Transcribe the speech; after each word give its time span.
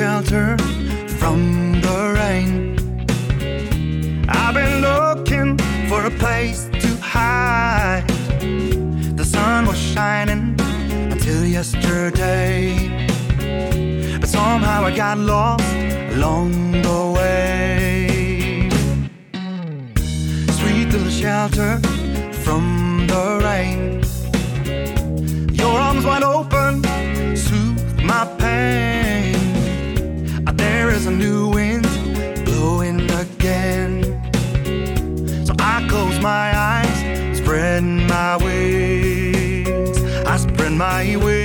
shelter 0.00 0.56
from 1.18 1.78
the 1.82 1.98
rain. 2.16 2.54
I've 4.30 4.54
been 4.54 4.80
looking 4.80 5.58
for 5.90 6.06
a 6.06 6.10
place 6.22 6.70
to 6.84 6.90
hide. 7.02 8.06
The 9.20 9.26
sun 9.26 9.66
was 9.66 9.76
shining 9.76 10.56
until 11.12 11.44
yesterday. 11.44 12.88
But 14.20 14.30
somehow 14.30 14.86
I 14.86 14.96
got 14.96 15.18
lost 15.18 15.70
along 16.14 16.52
the 16.80 17.00
way. 17.16 18.70
Sweet 20.60 20.88
little 20.94 21.10
shelter 21.10 21.89
There 31.00 31.08
is 31.08 31.18
a 31.18 31.24
new 31.24 31.48
wind 31.48 31.86
blowing 32.44 33.10
again. 33.10 34.02
So 35.46 35.54
I 35.58 35.86
close 35.88 36.20
my 36.20 36.54
eyes, 36.54 37.38
spread 37.38 37.82
my 37.84 38.36
wings. 38.36 39.96
I 40.26 40.36
spread 40.36 40.72
my 40.72 41.16
wings. 41.16 41.39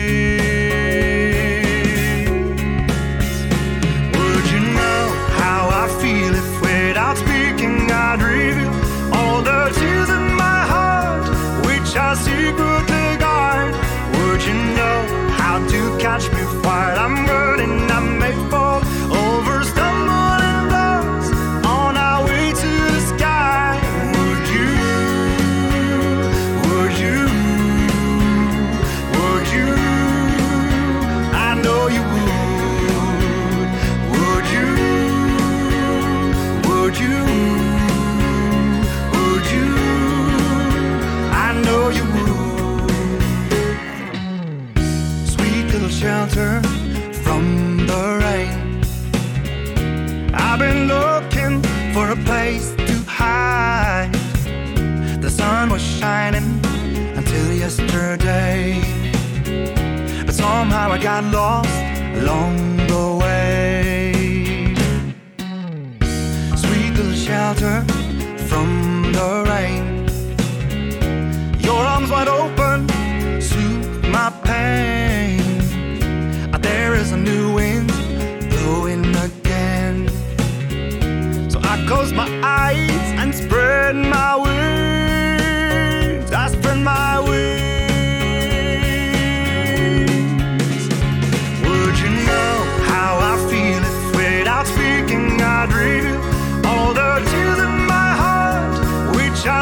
I 61.15 61.21
got 61.31 61.64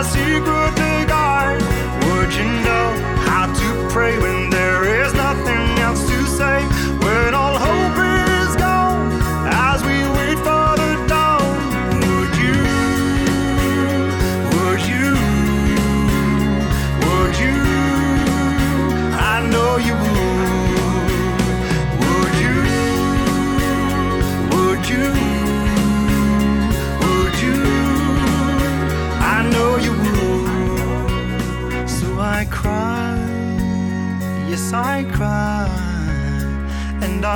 I 0.03 0.09
secretly 0.09 1.05
guard? 1.07 1.61
Would 1.61 2.33
you 2.35 2.43
know 2.67 2.87
how 3.23 3.45
to 3.47 3.93
pray 3.93 4.19
when 4.19 4.42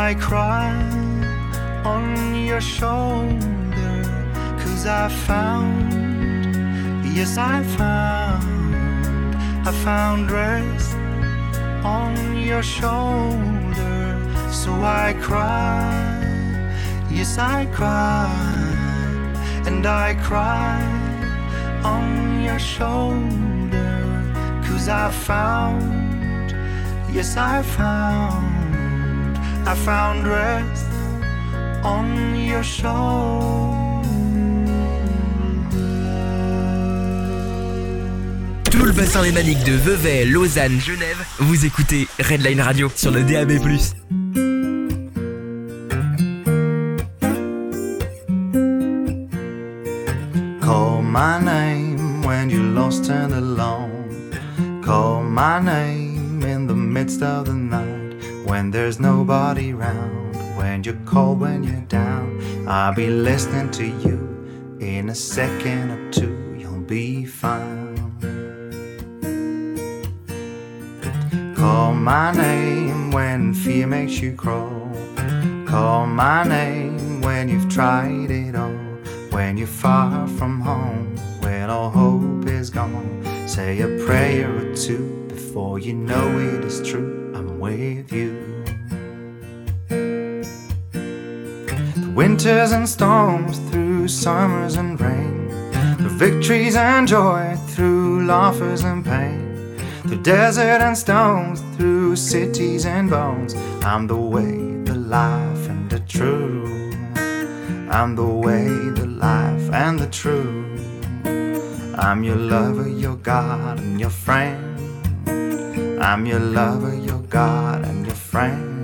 I 0.07 0.13
cry 0.13 0.71
on 1.83 2.33
your 2.33 2.61
shoulder, 2.61 4.03
cause 4.57 4.85
I 4.87 5.09
found, 5.09 5.91
yes 7.13 7.37
I 7.37 7.61
found, 7.75 9.35
I 9.67 9.71
found 9.83 10.31
rest 10.31 10.95
on 11.83 12.37
your 12.37 12.63
shoulder, 12.63 14.05
so 14.49 14.71
I 14.81 15.13
cry, 15.19 15.91
yes 17.11 17.37
I 17.37 17.65
cry, 17.65 18.31
and 19.65 19.85
I 19.85 20.13
cry 20.23 20.79
on 21.83 22.43
your 22.45 22.59
shoulder, 22.59 24.23
cause 24.63 24.87
I 24.87 25.11
found, 25.11 26.53
yes 27.13 27.35
I 27.35 27.61
found, 27.61 28.46
I 29.67 29.75
found 29.75 30.25
rest 30.25 30.87
on 31.83 32.35
your. 32.37 32.63
Tout 38.71 38.85
le 38.85 38.93
bassin 38.93 39.23
lémanique 39.23 39.61
de 39.65 39.73
Vevey, 39.73 40.23
Lausanne, 40.23 40.79
Genève, 40.79 41.17
vous 41.39 41.65
écoutez 41.65 42.07
Redline 42.17 42.61
Radio 42.61 42.89
sur 42.95 43.11
le 43.11 43.23
DAB+. 43.23 43.59
Be 62.97 63.11
listening 63.11 63.69
to 63.69 63.85
you. 63.85 64.17
In 64.81 65.09
a 65.09 65.13
second 65.13 65.91
or 65.91 66.11
two, 66.11 66.55
you'll 66.57 66.81
be 66.81 67.25
fine. 67.25 67.95
Call 71.55 71.93
my 71.93 72.31
name 72.31 73.11
when 73.11 73.53
fear 73.53 73.85
makes 73.85 74.19
you 74.19 74.33
crawl. 74.33 74.89
Call 75.67 76.07
my 76.07 76.43
name 76.43 77.21
when 77.21 77.49
you've 77.49 77.69
tried 77.69 78.31
it 78.31 78.55
all. 78.55 78.79
When 79.29 79.57
you're 79.57 79.67
far 79.67 80.27
from 80.29 80.59
home, 80.59 81.15
when 81.41 81.69
all 81.69 81.91
hope 81.91 82.47
is 82.47 82.71
gone. 82.71 83.23
Say 83.47 83.81
a 83.81 84.05
prayer 84.07 84.49
or 84.57 84.75
two 84.75 85.27
before 85.27 85.77
you 85.77 85.93
know 85.93 86.27
it 86.39 86.65
is 86.65 86.81
true. 86.81 87.31
I'm 87.35 87.59
with 87.59 88.11
you. 88.11 88.66
Winters 92.17 92.71
and 92.71 92.89
storms 92.89 93.59
through 93.69 94.07
summers 94.07 94.75
and 94.75 94.99
rain. 94.99 95.47
The 95.99 96.09
victories 96.09 96.75
and 96.75 97.07
joy 97.07 97.55
through 97.67 98.25
laughers 98.25 98.83
and 98.83 99.05
pain. 99.05 99.77
Through 100.01 100.23
desert 100.23 100.81
and 100.81 100.97
stones, 100.97 101.61
through 101.75 102.15
cities 102.15 102.87
and 102.87 103.07
bones. 103.07 103.53
I'm 103.83 104.07
the 104.07 104.15
way, 104.15 104.57
the 104.83 104.95
life, 104.95 105.69
and 105.69 105.91
the 105.91 105.99
truth. 105.99 106.95
I'm 107.97 108.15
the 108.15 108.31
way, 108.45 108.67
the 108.99 109.05
life, 109.05 109.69
and 109.71 109.99
the 109.99 110.07
truth. 110.07 110.81
I'm 111.99 112.23
your 112.23 112.41
lover, 112.55 112.89
your 112.89 113.17
God, 113.17 113.77
and 113.77 113.99
your 113.99 114.09
friend. 114.09 114.63
I'm 116.01 116.25
your 116.25 116.39
lover, 116.39 116.95
your 116.97 117.21
God, 117.29 117.85
and 117.85 118.07
your 118.07 118.15
friend. 118.15 118.83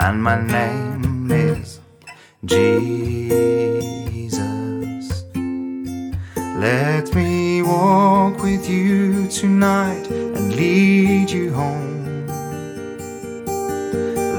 And 0.00 0.22
my 0.22 0.40
name 0.40 1.30
is 1.30 1.77
Jesus. 2.44 4.14
Let 6.36 7.12
me 7.12 7.62
walk 7.62 8.42
with 8.42 8.68
you 8.70 9.26
tonight 9.26 10.06
and 10.08 10.54
lead 10.54 11.30
you 11.30 11.52
home. 11.52 12.26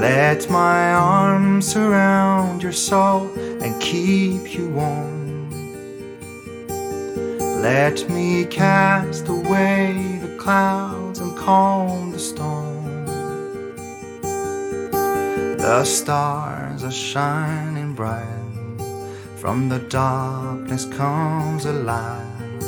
Let 0.00 0.48
my 0.48 0.94
arms 0.94 1.70
surround 1.70 2.62
your 2.62 2.72
soul 2.72 3.30
and 3.36 3.78
keep 3.82 4.54
you 4.54 4.70
warm. 4.70 5.50
Let 7.60 8.08
me 8.08 8.46
cast 8.46 9.28
away 9.28 10.18
the 10.22 10.34
clouds 10.38 11.18
and 11.18 11.36
calm 11.36 12.12
the 12.12 12.18
storm. 12.18 13.04
The 15.58 15.84
stars 15.84 16.82
are 16.82 16.90
shining 16.90 17.69
bright. 18.00 18.78
From 19.36 19.68
the 19.68 19.80
darkness 19.90 20.86
comes 20.86 21.66
a 21.66 21.72
light 21.74 22.60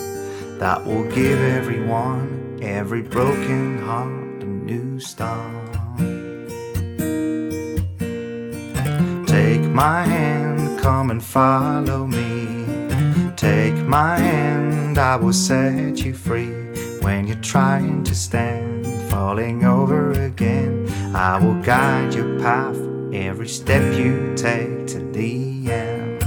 that 0.58 0.84
will 0.84 1.05
give 1.05 1.40
everyone, 1.40 2.58
every 2.61 3.00
broken 3.00 3.79
heart, 3.79 4.43
a 4.43 4.50
new 4.70 5.00
start. 5.00 5.73
Take 9.26 9.64
my 9.84 10.02
hand, 10.05 10.79
come 10.81 11.11
and 11.11 11.25
follow 11.25 12.06
me. 12.06 12.67
Take 13.34 13.79
my 13.87 14.19
hand, 14.19 14.99
I 14.99 15.17
will 15.17 15.32
set 15.32 16.05
you 16.05 16.12
free. 16.12 16.52
When 17.00 17.26
you're 17.26 17.46
trying 17.55 18.05
to 18.05 18.14
stand, 18.14 18.84
falling 19.11 19.64
over 19.64 20.12
again, 20.12 20.87
I 21.17 21.43
will 21.43 21.58
guide 21.62 22.12
your 22.12 22.38
path 22.38 22.92
every 23.12 23.49
step 23.49 23.94
you 23.94 24.35
take 24.35 24.87
to 24.87 24.99
the 25.12 25.70
end. 25.70 26.20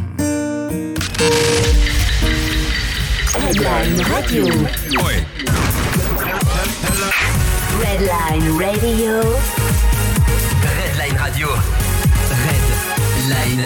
Redline 3.33 3.97
Radio. 4.13 4.45
Redline 7.79 8.59
Radio. 8.59 9.21
Redline 10.61 11.17
Radio. 11.17 11.47
Redline 13.25 13.65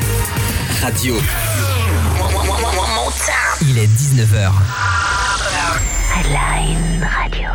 Radio. 0.81 1.15
Il 3.61 3.77
est 3.77 3.87
19h. 3.87 5.08
Redline 6.09 7.03
Radio. 7.03 7.49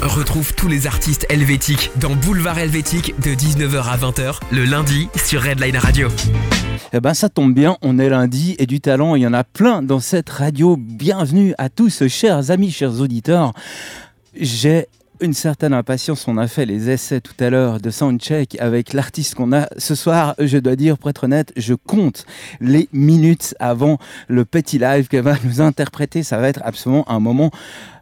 Retrouve 0.00 0.54
tous 0.54 0.68
les 0.68 0.86
artistes 0.86 1.26
helvétiques 1.28 1.90
dans 1.96 2.14
Boulevard 2.14 2.58
Helvétique 2.58 3.14
de 3.20 3.34
19h 3.34 3.82
à 3.84 3.98
20h 3.98 4.38
le 4.50 4.64
lundi 4.64 5.10
sur 5.14 5.42
Redline 5.42 5.76
Radio. 5.76 6.08
Eh 6.94 7.00
ben 7.00 7.12
ça 7.12 7.28
tombe 7.28 7.52
bien, 7.52 7.76
on 7.82 7.98
est 7.98 8.08
lundi 8.08 8.56
et 8.58 8.64
du 8.66 8.80
talent, 8.80 9.14
il 9.14 9.20
y 9.22 9.26
en 9.26 9.34
a 9.34 9.44
plein 9.44 9.82
dans 9.82 10.00
cette 10.00 10.30
radio. 10.30 10.78
Bienvenue 10.78 11.54
à 11.58 11.68
tous, 11.68 12.08
chers 12.08 12.50
amis, 12.50 12.70
chers 12.70 12.98
auditeurs. 13.00 13.52
J'ai 14.34 14.86
une 15.20 15.34
certaine 15.34 15.72
impatience, 15.72 16.28
on 16.28 16.36
a 16.36 16.46
fait 16.46 16.66
les 16.66 16.90
essais 16.90 17.20
tout 17.20 17.34
à 17.40 17.50
l'heure 17.50 17.80
de 17.80 17.90
soundcheck 17.90 18.56
avec 18.60 18.92
l'artiste 18.92 19.34
qu'on 19.34 19.52
a 19.52 19.68
ce 19.76 19.94
soir. 19.94 20.34
Je 20.38 20.58
dois 20.58 20.76
dire, 20.76 20.98
pour 20.98 21.10
être 21.10 21.24
honnête, 21.24 21.52
je 21.56 21.74
compte 21.74 22.24
les 22.60 22.88
minutes 22.92 23.54
avant 23.58 23.98
le 24.28 24.44
petit 24.44 24.78
live 24.78 25.08
qu'elle 25.08 25.24
va 25.24 25.36
nous 25.44 25.60
interpréter. 25.60 26.22
Ça 26.22 26.38
va 26.38 26.48
être 26.48 26.60
absolument 26.64 27.10
un 27.10 27.20
moment 27.20 27.50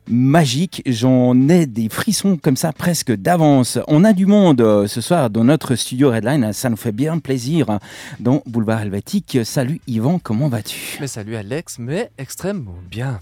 magique. 0.08 0.82
J'en 0.86 1.48
ai 1.48 1.66
des 1.66 1.88
frissons 1.88 2.36
comme 2.36 2.56
ça 2.56 2.72
presque 2.72 3.12
d'avance. 3.12 3.78
On 3.88 4.04
a 4.04 4.12
du 4.12 4.26
monde 4.26 4.60
euh, 4.60 4.86
ce 4.86 5.00
soir 5.00 5.30
dans 5.30 5.44
notre 5.44 5.74
studio 5.74 6.10
Redline. 6.10 6.52
Ça 6.52 6.70
nous 6.70 6.76
fait 6.76 6.92
bien 6.92 7.18
plaisir 7.18 7.70
hein, 7.70 7.80
dans 8.20 8.42
Boulevard 8.46 8.82
Helvétique. 8.82 9.38
Salut 9.44 9.80
Yvan, 9.86 10.18
comment 10.18 10.48
vas-tu? 10.48 11.06
Salut 11.06 11.36
Alex, 11.36 11.78
mais 11.78 12.10
extrêmement 12.18 12.78
bien. 12.90 13.18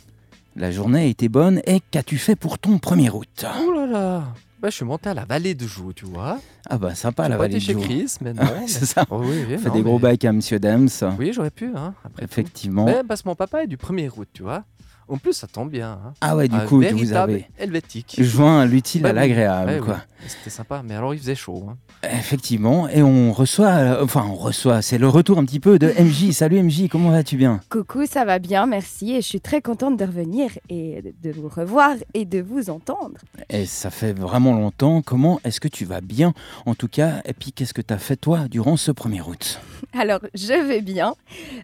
La 0.57 0.71
journée 0.71 1.01
a 1.01 1.05
été 1.05 1.29
bonne 1.29 1.61
et 1.67 1.81
qu'as-tu 1.91 2.17
fait 2.17 2.37
pour 2.37 2.59
ton 2.59 2.79
premier 2.79 3.09
route? 3.09 3.45
Oh 3.67 3.73
là 3.73 3.87
là 3.87 4.25
bah, 4.61 4.71
Je 4.71 4.77
suis 4.77 4.85
monté 4.85 5.09
à 5.11 5.15
la 5.15 5.25
vallée 5.25 5.55
de 5.55 5.67
Joux, 5.67 5.93
tu 5.93 6.05
vois. 6.05 6.39
Ah 6.71 6.79
bah 6.79 6.95
sympa 6.95 7.29
la 7.29 7.37
vallée 7.37 7.55
de 7.55 7.59
chez 7.59 7.73
Joux. 7.73 7.81
Chris, 7.81 8.15
non. 8.25 8.33
Ah, 8.39 8.45
mais- 8.61 8.67
c'est 8.69 8.87
ça. 8.87 9.05
Oh, 9.11 9.21
oui, 9.25 9.45
oui, 9.49 9.55
On 9.57 9.59
fait 9.59 9.69
non, 9.69 9.75
des 9.75 9.83
gros 9.83 9.97
mais- 9.99 10.03
bacs 10.13 10.25
à 10.25 10.33
Monsieur 10.33 10.61
Dems. 10.61 10.89
Oui, 11.19 11.33
j'aurais 11.33 11.51
pu, 11.51 11.71
hein, 11.75 11.95
après 12.05 12.23
tout. 12.23 12.31
Effectivement. 12.31 12.85
Mais 12.85 13.03
parce 13.07 13.23
que 13.23 13.29
mon 13.29 13.35
papa 13.35 13.65
est 13.65 13.67
du 13.67 13.77
1er 13.77 14.09
août, 14.17 14.29
tu 14.33 14.43
vois. 14.45 14.63
En 15.09 15.19
plus, 15.19 15.33
ça 15.35 15.47
tombe 15.47 15.71
bien. 15.71 15.99
Hein. 16.05 16.13
Ah 16.21 16.35
ouais, 16.37 16.49
du 16.49 16.57
Un 16.57 16.67
coup, 16.67 16.81
vous 16.81 17.13
avez 17.13 17.47
helvétique. 17.59 18.17
joint 18.19 18.65
l'utile 18.65 19.03
Bah 19.03 19.11
à 19.11 19.13
l'agréable, 19.13 19.71
Ouais, 19.71 19.79
oui. 19.81 19.85
quoi. 19.85 19.99
C'était 20.27 20.49
sympa, 20.49 20.83
mais 20.83 20.95
alors 20.95 21.13
il 21.13 21.21
faisait 21.21 21.35
chaud. 21.35 21.67
hein. 21.69 21.77
Effectivement, 22.11 22.89
et 22.89 23.03
on 23.03 23.31
reçoit, 23.33 23.69
euh, 23.73 24.05
enfin 24.05 24.25
on 24.27 24.35
reçoit, 24.35 24.81
c'est 24.81 24.97
le 24.97 25.07
retour 25.09 25.37
un 25.39 25.45
petit 25.45 25.61
peu 25.61 25.79
de 25.79 25.89
MJ. 26.01 26.31
Salut 26.33 26.63
MJ, 26.63 26.89
comment 26.89 27.11
vas-tu 27.11 27.37
bien? 27.37 27.61
Coucou, 27.69 28.07
ça 28.07 28.25
va 28.25 28.39
bien, 28.39 28.65
merci. 28.65 29.13
Et 29.13 29.17
je 29.21 29.27
suis 29.27 29.41
très 29.43 29.61
contente 29.61 29.99
de 29.99 30.05
revenir 30.07 30.51
et 30.71 31.15
de 31.23 31.31
vous 31.33 31.49
revoir 31.51 31.95
et 32.15 32.25
de 32.25 32.41
vous 32.41 32.71
entendre. 32.71 33.19
Et 33.51 33.67
ça 33.67 33.91
fait 33.91 34.19
vraiment 34.19 34.55
longtemps. 34.55 35.03
Comment 35.03 35.41
est-ce 35.45 35.61
que 35.61 35.69
tu 35.69 35.85
vas 35.85 36.01
bien? 36.01 36.33
En 36.65 36.75
tout 36.75 36.89
cas, 36.89 37.21
et 37.27 37.35
puis 37.35 37.53
qu'est-ce 37.53 37.75
que 37.75 37.83
tu 37.83 37.93
as 37.93 37.99
fait 37.99 38.17
toi 38.17 38.49
durant 38.51 38.79
ce 38.79 38.91
premier 38.91 39.21
août? 39.21 39.61
Alors, 39.93 40.21
je 40.35 40.67
vais 40.67 40.81
bien. 40.81 41.15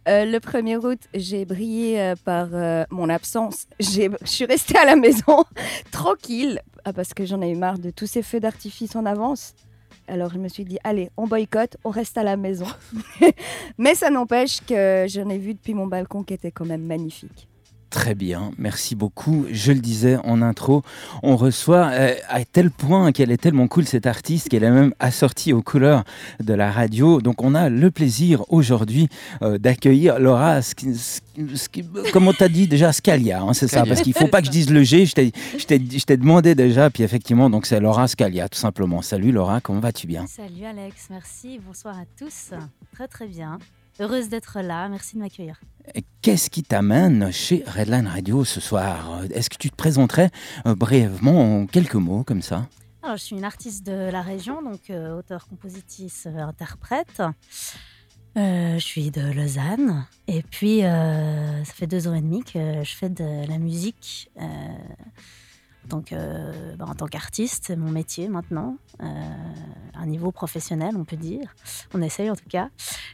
Euh, 0.08 0.26
le 0.26 0.38
1er 0.38 0.76
août, 0.76 0.98
j'ai 1.14 1.46
brillé 1.46 1.98
euh, 2.00 2.14
par 2.22 2.48
euh, 2.52 2.84
mon 2.90 3.08
absence. 3.08 3.29
J'ai- 3.78 4.10
Je 4.22 4.26
suis 4.28 4.44
restée 4.44 4.76
à 4.78 4.84
la 4.84 4.96
maison, 4.96 5.44
tranquille, 5.90 6.60
ah, 6.84 6.92
parce 6.92 7.12
que 7.14 7.24
j'en 7.24 7.40
ai 7.42 7.50
eu 7.50 7.56
marre 7.56 7.78
de 7.78 7.90
tous 7.90 8.06
ces 8.06 8.22
feux 8.22 8.40
d'artifice 8.40 8.96
en 8.96 9.06
avance. 9.06 9.54
Alors, 10.08 10.32
je 10.32 10.38
me 10.38 10.48
suis 10.48 10.64
dit, 10.64 10.78
allez, 10.82 11.10
on 11.16 11.26
boycotte, 11.28 11.76
on 11.84 11.90
reste 11.90 12.18
à 12.18 12.22
la 12.24 12.36
maison. 12.36 12.66
Mais 13.78 13.94
ça 13.94 14.10
n'empêche 14.10 14.60
que 14.66 15.06
j'en 15.08 15.28
ai 15.28 15.38
vu 15.38 15.54
depuis 15.54 15.74
mon 15.74 15.86
balcon 15.86 16.24
qui 16.24 16.34
était 16.34 16.50
quand 16.50 16.64
même 16.64 16.82
magnifique. 16.84 17.46
Très 17.90 18.14
bien, 18.14 18.52
merci 18.56 18.94
beaucoup. 18.94 19.46
Je 19.50 19.72
le 19.72 19.80
disais 19.80 20.16
en 20.22 20.42
intro, 20.42 20.84
on 21.24 21.36
reçoit 21.36 21.88
euh, 21.90 22.14
à 22.28 22.44
tel 22.44 22.70
point 22.70 23.10
qu'elle 23.10 23.32
est 23.32 23.36
tellement 23.36 23.66
cool 23.66 23.84
cette 23.84 24.06
artiste 24.06 24.48
qu'elle 24.48 24.62
est 24.62 24.70
même 24.70 24.94
assortie 25.00 25.52
aux 25.52 25.60
couleurs 25.60 26.04
de 26.38 26.54
la 26.54 26.70
radio. 26.70 27.20
Donc 27.20 27.42
on 27.42 27.52
a 27.56 27.68
le 27.68 27.90
plaisir 27.90 28.44
aujourd'hui 28.48 29.08
euh, 29.42 29.58
d'accueillir 29.58 30.20
Laura, 30.20 30.60
Sk- 30.60 30.94
Sk- 31.36 32.10
comment 32.12 32.32
t'as 32.32 32.48
dit 32.48 32.68
déjà? 32.68 32.92
Scalia, 32.92 33.42
hein, 33.42 33.54
c'est 33.54 33.66
ça, 33.66 33.84
parce 33.84 34.02
qu'il 34.02 34.12
faut 34.14 34.28
pas 34.28 34.40
que 34.40 34.46
je 34.46 34.52
dise 34.52 34.70
le 34.70 34.84
G. 34.84 35.04
Je 35.06 35.14
t'ai 36.04 36.16
demandé 36.16 36.54
déjà, 36.54 36.90
puis 36.90 37.02
effectivement, 37.02 37.50
donc 37.50 37.66
c'est 37.66 37.80
Laura 37.80 38.06
Scalia 38.06 38.48
tout 38.48 38.58
simplement. 38.58 39.02
Salut 39.02 39.32
Laura, 39.32 39.60
comment 39.60 39.80
vas-tu 39.80 40.06
bien? 40.06 40.26
Salut 40.28 40.64
Alex, 40.64 41.08
merci, 41.10 41.58
bonsoir 41.66 41.96
à 41.98 42.04
tous. 42.16 42.50
Très 42.94 43.08
très 43.08 43.26
bien. 43.26 43.58
Heureuse 43.98 44.28
d'être 44.28 44.60
là, 44.62 44.88
merci 44.88 45.16
de 45.16 45.20
m'accueillir. 45.22 45.60
Qu'est-ce 46.22 46.50
qui 46.50 46.62
t'amène 46.62 47.32
chez 47.32 47.64
Redline 47.66 48.06
Radio 48.06 48.44
ce 48.44 48.60
soir? 48.60 49.22
Est-ce 49.32 49.48
que 49.48 49.56
tu 49.56 49.70
te 49.70 49.76
présenterais 49.76 50.30
euh, 50.66 50.74
brièvement 50.74 51.60
en 51.60 51.66
quelques 51.66 51.94
mots 51.94 52.24
comme 52.24 52.42
ça? 52.42 52.68
Alors, 53.02 53.16
je 53.16 53.22
suis 53.24 53.36
une 53.36 53.44
artiste 53.44 53.86
de 53.86 54.10
la 54.10 54.20
région, 54.20 54.62
donc 54.62 54.90
euh, 54.90 55.18
auteur, 55.18 55.48
compositrice, 55.48 56.26
euh, 56.26 56.40
interprète. 56.40 57.22
Je 58.36 58.78
suis 58.78 59.10
de 59.10 59.32
Lausanne. 59.32 60.06
Et 60.28 60.42
puis 60.42 60.80
ça 60.82 61.72
fait 61.74 61.88
deux 61.88 62.06
ans 62.06 62.14
et 62.14 62.20
demi 62.20 62.44
que 62.44 62.84
je 62.84 62.94
fais 62.94 63.08
de 63.08 63.48
la 63.48 63.58
musique 63.58 64.30
tant 65.88 66.00
que- 66.02 66.76
bah, 66.76 66.86
en 66.88 66.94
tant 66.94 67.06
qu'artiste, 67.06 67.64
c'est 67.66 67.76
mon 67.76 67.90
métier 67.90 68.28
maintenant, 68.28 68.76
euh, 69.02 69.06
un 69.94 70.06
niveau 70.06 70.30
professionnel 70.32 70.94
on 70.96 71.04
peut 71.04 71.16
dire. 71.16 71.54
On 71.94 72.02
essaye 72.02 72.30
en 72.30 72.36
tout 72.36 72.48
cas. 72.48 72.68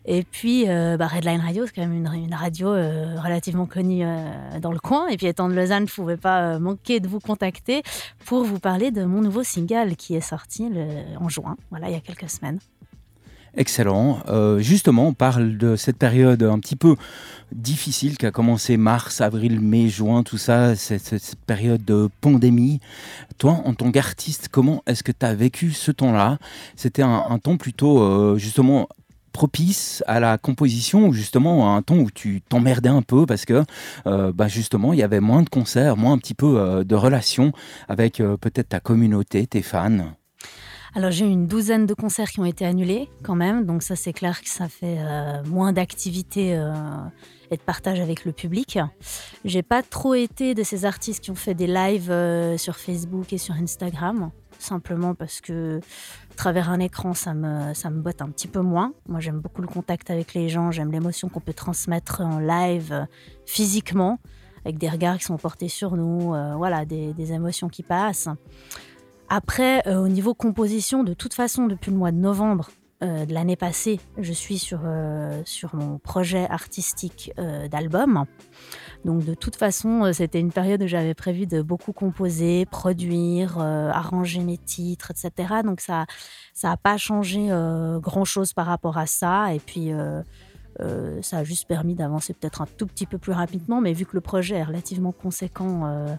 Et 0.04 0.22
puis 0.22 0.68
euh, 0.68 0.96
bah, 0.96 1.06
Redline 1.06 1.40
Radio, 1.40 1.66
c'est 1.66 1.72
quand 1.74 1.86
même 1.86 2.06
une, 2.14 2.34
radio 2.34 2.68
euh, 2.68 3.20
relativement 3.20 3.66
connue 3.66 4.04
euh, 4.04 4.60
dans 4.60 4.72
le 4.72 4.78
coin. 4.78 5.08
Et 5.08 5.16
puis 5.16 5.26
étant 5.26 5.48
de 5.48 5.54
Lausanne, 5.54 5.86
je 5.88 5.92
ne 5.92 5.96
pouvais 5.96 6.16
pas 6.16 6.58
manquer 6.58 7.00
de 7.00 7.08
vous 7.08 7.20
contacter 7.20 7.82
pour 8.24 8.44
vous 8.44 8.58
parler 8.58 8.90
de 8.90 9.04
mon 9.04 9.20
nouveau 9.20 9.42
single 9.42 9.96
qui 9.96 10.14
est 10.14 10.20
sorti 10.20 10.70
en 11.20 11.28
juin, 11.28 11.56
voilà, 11.70 11.88
il 11.88 11.92
y 11.92 11.96
a 11.96 12.00
quelques 12.00 12.28
semaines. 12.30 12.58
Excellent. 13.58 14.18
Euh, 14.28 14.58
justement, 14.58 15.08
on 15.08 15.12
parle 15.14 15.56
de 15.56 15.76
cette 15.76 15.96
période 15.96 16.42
un 16.42 16.58
petit 16.58 16.76
peu 16.76 16.94
difficile 17.52 18.18
qui 18.18 18.26
a 18.26 18.30
commencé 18.30 18.76
mars, 18.76 19.22
avril, 19.22 19.60
mai, 19.60 19.88
juin, 19.88 20.22
tout 20.22 20.36
ça, 20.36 20.76
cette, 20.76 21.00
cette- 21.02 21.36
période 21.46 21.82
de 21.84 22.08
pandémie. 22.20 22.80
Toi, 23.38 23.62
en 23.64 23.72
tant 23.72 23.90
qu'artiste, 23.92 24.48
comment 24.50 24.82
est-ce 24.86 25.02
que 25.02 25.12
tu 25.12 25.24
as 25.24 25.34
vécu 25.34 25.70
ce 25.72 25.90
temps-là? 25.90 26.38
C'était 26.74 27.02
un, 27.02 27.24
un 27.30 27.38
temps 27.38 27.56
plutôt, 27.56 28.00
euh, 28.02 28.36
justement, 28.36 28.88
propice 29.32 30.02
à 30.06 30.20
la 30.20 30.38
composition 30.38 31.06
ou 31.08 31.12
justement 31.12 31.76
un 31.76 31.82
temps 31.82 31.96
où 31.96 32.10
tu 32.10 32.42
t'emmerdais 32.42 32.88
un 32.88 33.02
peu 33.02 33.26
parce 33.26 33.44
que 33.44 33.64
euh, 34.06 34.32
bah 34.32 34.48
justement 34.48 34.94
il 34.94 34.98
y 34.98 35.02
avait 35.02 35.20
moins 35.20 35.42
de 35.42 35.50
concerts, 35.50 35.98
moins 35.98 36.12
un 36.14 36.18
petit 36.18 36.32
peu 36.32 36.58
euh, 36.58 36.84
de 36.84 36.94
relations 36.94 37.52
avec 37.86 38.20
euh, 38.20 38.38
peut-être 38.38 38.70
ta 38.70 38.80
communauté, 38.80 39.46
tes 39.46 39.60
fans? 39.60 40.14
Alors 40.96 41.10
j'ai 41.10 41.26
eu 41.26 41.30
une 41.30 41.46
douzaine 41.46 41.84
de 41.84 41.92
concerts 41.92 42.30
qui 42.30 42.40
ont 42.40 42.46
été 42.46 42.64
annulés 42.64 43.10
quand 43.22 43.34
même, 43.34 43.66
donc 43.66 43.82
ça 43.82 43.96
c'est 43.96 44.14
clair 44.14 44.40
que 44.40 44.48
ça 44.48 44.66
fait 44.66 44.96
euh, 44.98 45.44
moins 45.44 45.74
d'activité 45.74 46.56
euh, 46.56 46.72
et 47.50 47.58
de 47.58 47.60
partage 47.60 48.00
avec 48.00 48.24
le 48.24 48.32
public. 48.32 48.78
J'ai 49.44 49.62
pas 49.62 49.82
trop 49.82 50.14
été 50.14 50.54
de 50.54 50.62
ces 50.62 50.86
artistes 50.86 51.22
qui 51.22 51.30
ont 51.30 51.34
fait 51.34 51.52
des 51.52 51.66
lives 51.66 52.10
euh, 52.10 52.56
sur 52.56 52.76
Facebook 52.76 53.34
et 53.34 53.36
sur 53.36 53.54
Instagram, 53.56 54.30
simplement 54.58 55.14
parce 55.14 55.42
que 55.42 55.80
à 56.32 56.34
travers 56.34 56.70
un 56.70 56.80
écran 56.80 57.12
ça 57.12 57.34
me, 57.34 57.74
ça 57.74 57.90
me 57.90 58.00
botte 58.00 58.22
un 58.22 58.30
petit 58.30 58.48
peu 58.48 58.62
moins. 58.62 58.94
Moi 59.06 59.20
j'aime 59.20 59.40
beaucoup 59.40 59.60
le 59.60 59.68
contact 59.68 60.08
avec 60.08 60.32
les 60.32 60.48
gens, 60.48 60.70
j'aime 60.70 60.90
l'émotion 60.90 61.28
qu'on 61.28 61.40
peut 61.40 61.52
transmettre 61.52 62.22
en 62.22 62.38
live 62.38 63.06
physiquement, 63.44 64.18
avec 64.64 64.78
des 64.78 64.88
regards 64.88 65.18
qui 65.18 65.24
sont 65.24 65.36
portés 65.36 65.68
sur 65.68 65.94
nous, 65.94 66.34
voilà, 66.56 66.86
des, 66.86 67.12
des 67.12 67.34
émotions 67.34 67.68
qui 67.68 67.82
passent. 67.82 68.30
Après, 69.28 69.86
euh, 69.88 69.96
au 69.96 70.08
niveau 70.08 70.34
composition, 70.34 71.02
de 71.02 71.12
toute 71.12 71.34
façon, 71.34 71.66
depuis 71.66 71.90
le 71.90 71.96
mois 71.96 72.12
de 72.12 72.16
novembre 72.16 72.70
euh, 73.02 73.26
de 73.26 73.34
l'année 73.34 73.56
passée, 73.56 74.00
je 74.18 74.32
suis 74.32 74.58
sur, 74.58 74.80
euh, 74.84 75.42
sur 75.44 75.74
mon 75.74 75.98
projet 75.98 76.46
artistique 76.48 77.32
d'album. 77.70 78.24
Donc 79.04 79.24
de 79.24 79.34
toute 79.34 79.56
façon, 79.56 80.12
c'était 80.12 80.40
une 80.40 80.52
période 80.52 80.82
où 80.82 80.86
j'avais 80.86 81.14
prévu 81.14 81.46
de 81.46 81.60
beaucoup 81.60 81.92
composer, 81.92 82.66
produire, 82.66 83.58
arranger 83.58 84.40
mes 84.40 84.58
titres, 84.58 85.12
etc. 85.12 85.60
Donc 85.64 85.80
ça 85.80 86.06
ça 86.54 86.70
n'a 86.70 86.76
pas 86.76 86.96
changé 86.96 87.48
grand-chose 88.00 88.52
par 88.52 88.66
rapport 88.66 88.98
à 88.98 89.06
ça. 89.06 89.54
Et 89.54 89.60
puis... 89.60 89.92
ça 91.22 91.38
a 91.38 91.44
juste 91.44 91.66
permis 91.66 91.94
d'avancer 91.94 92.34
peut-être 92.34 92.60
un 92.60 92.66
tout 92.66 92.86
petit 92.86 93.06
peu 93.06 93.18
plus 93.18 93.32
rapidement, 93.32 93.80
mais 93.80 93.92
vu 93.92 94.04
que 94.04 94.14
le 94.14 94.20
projet 94.20 94.56
est 94.56 94.64
relativement 94.64 95.12
conséquent, 95.12 95.86
euh, 95.86 96.14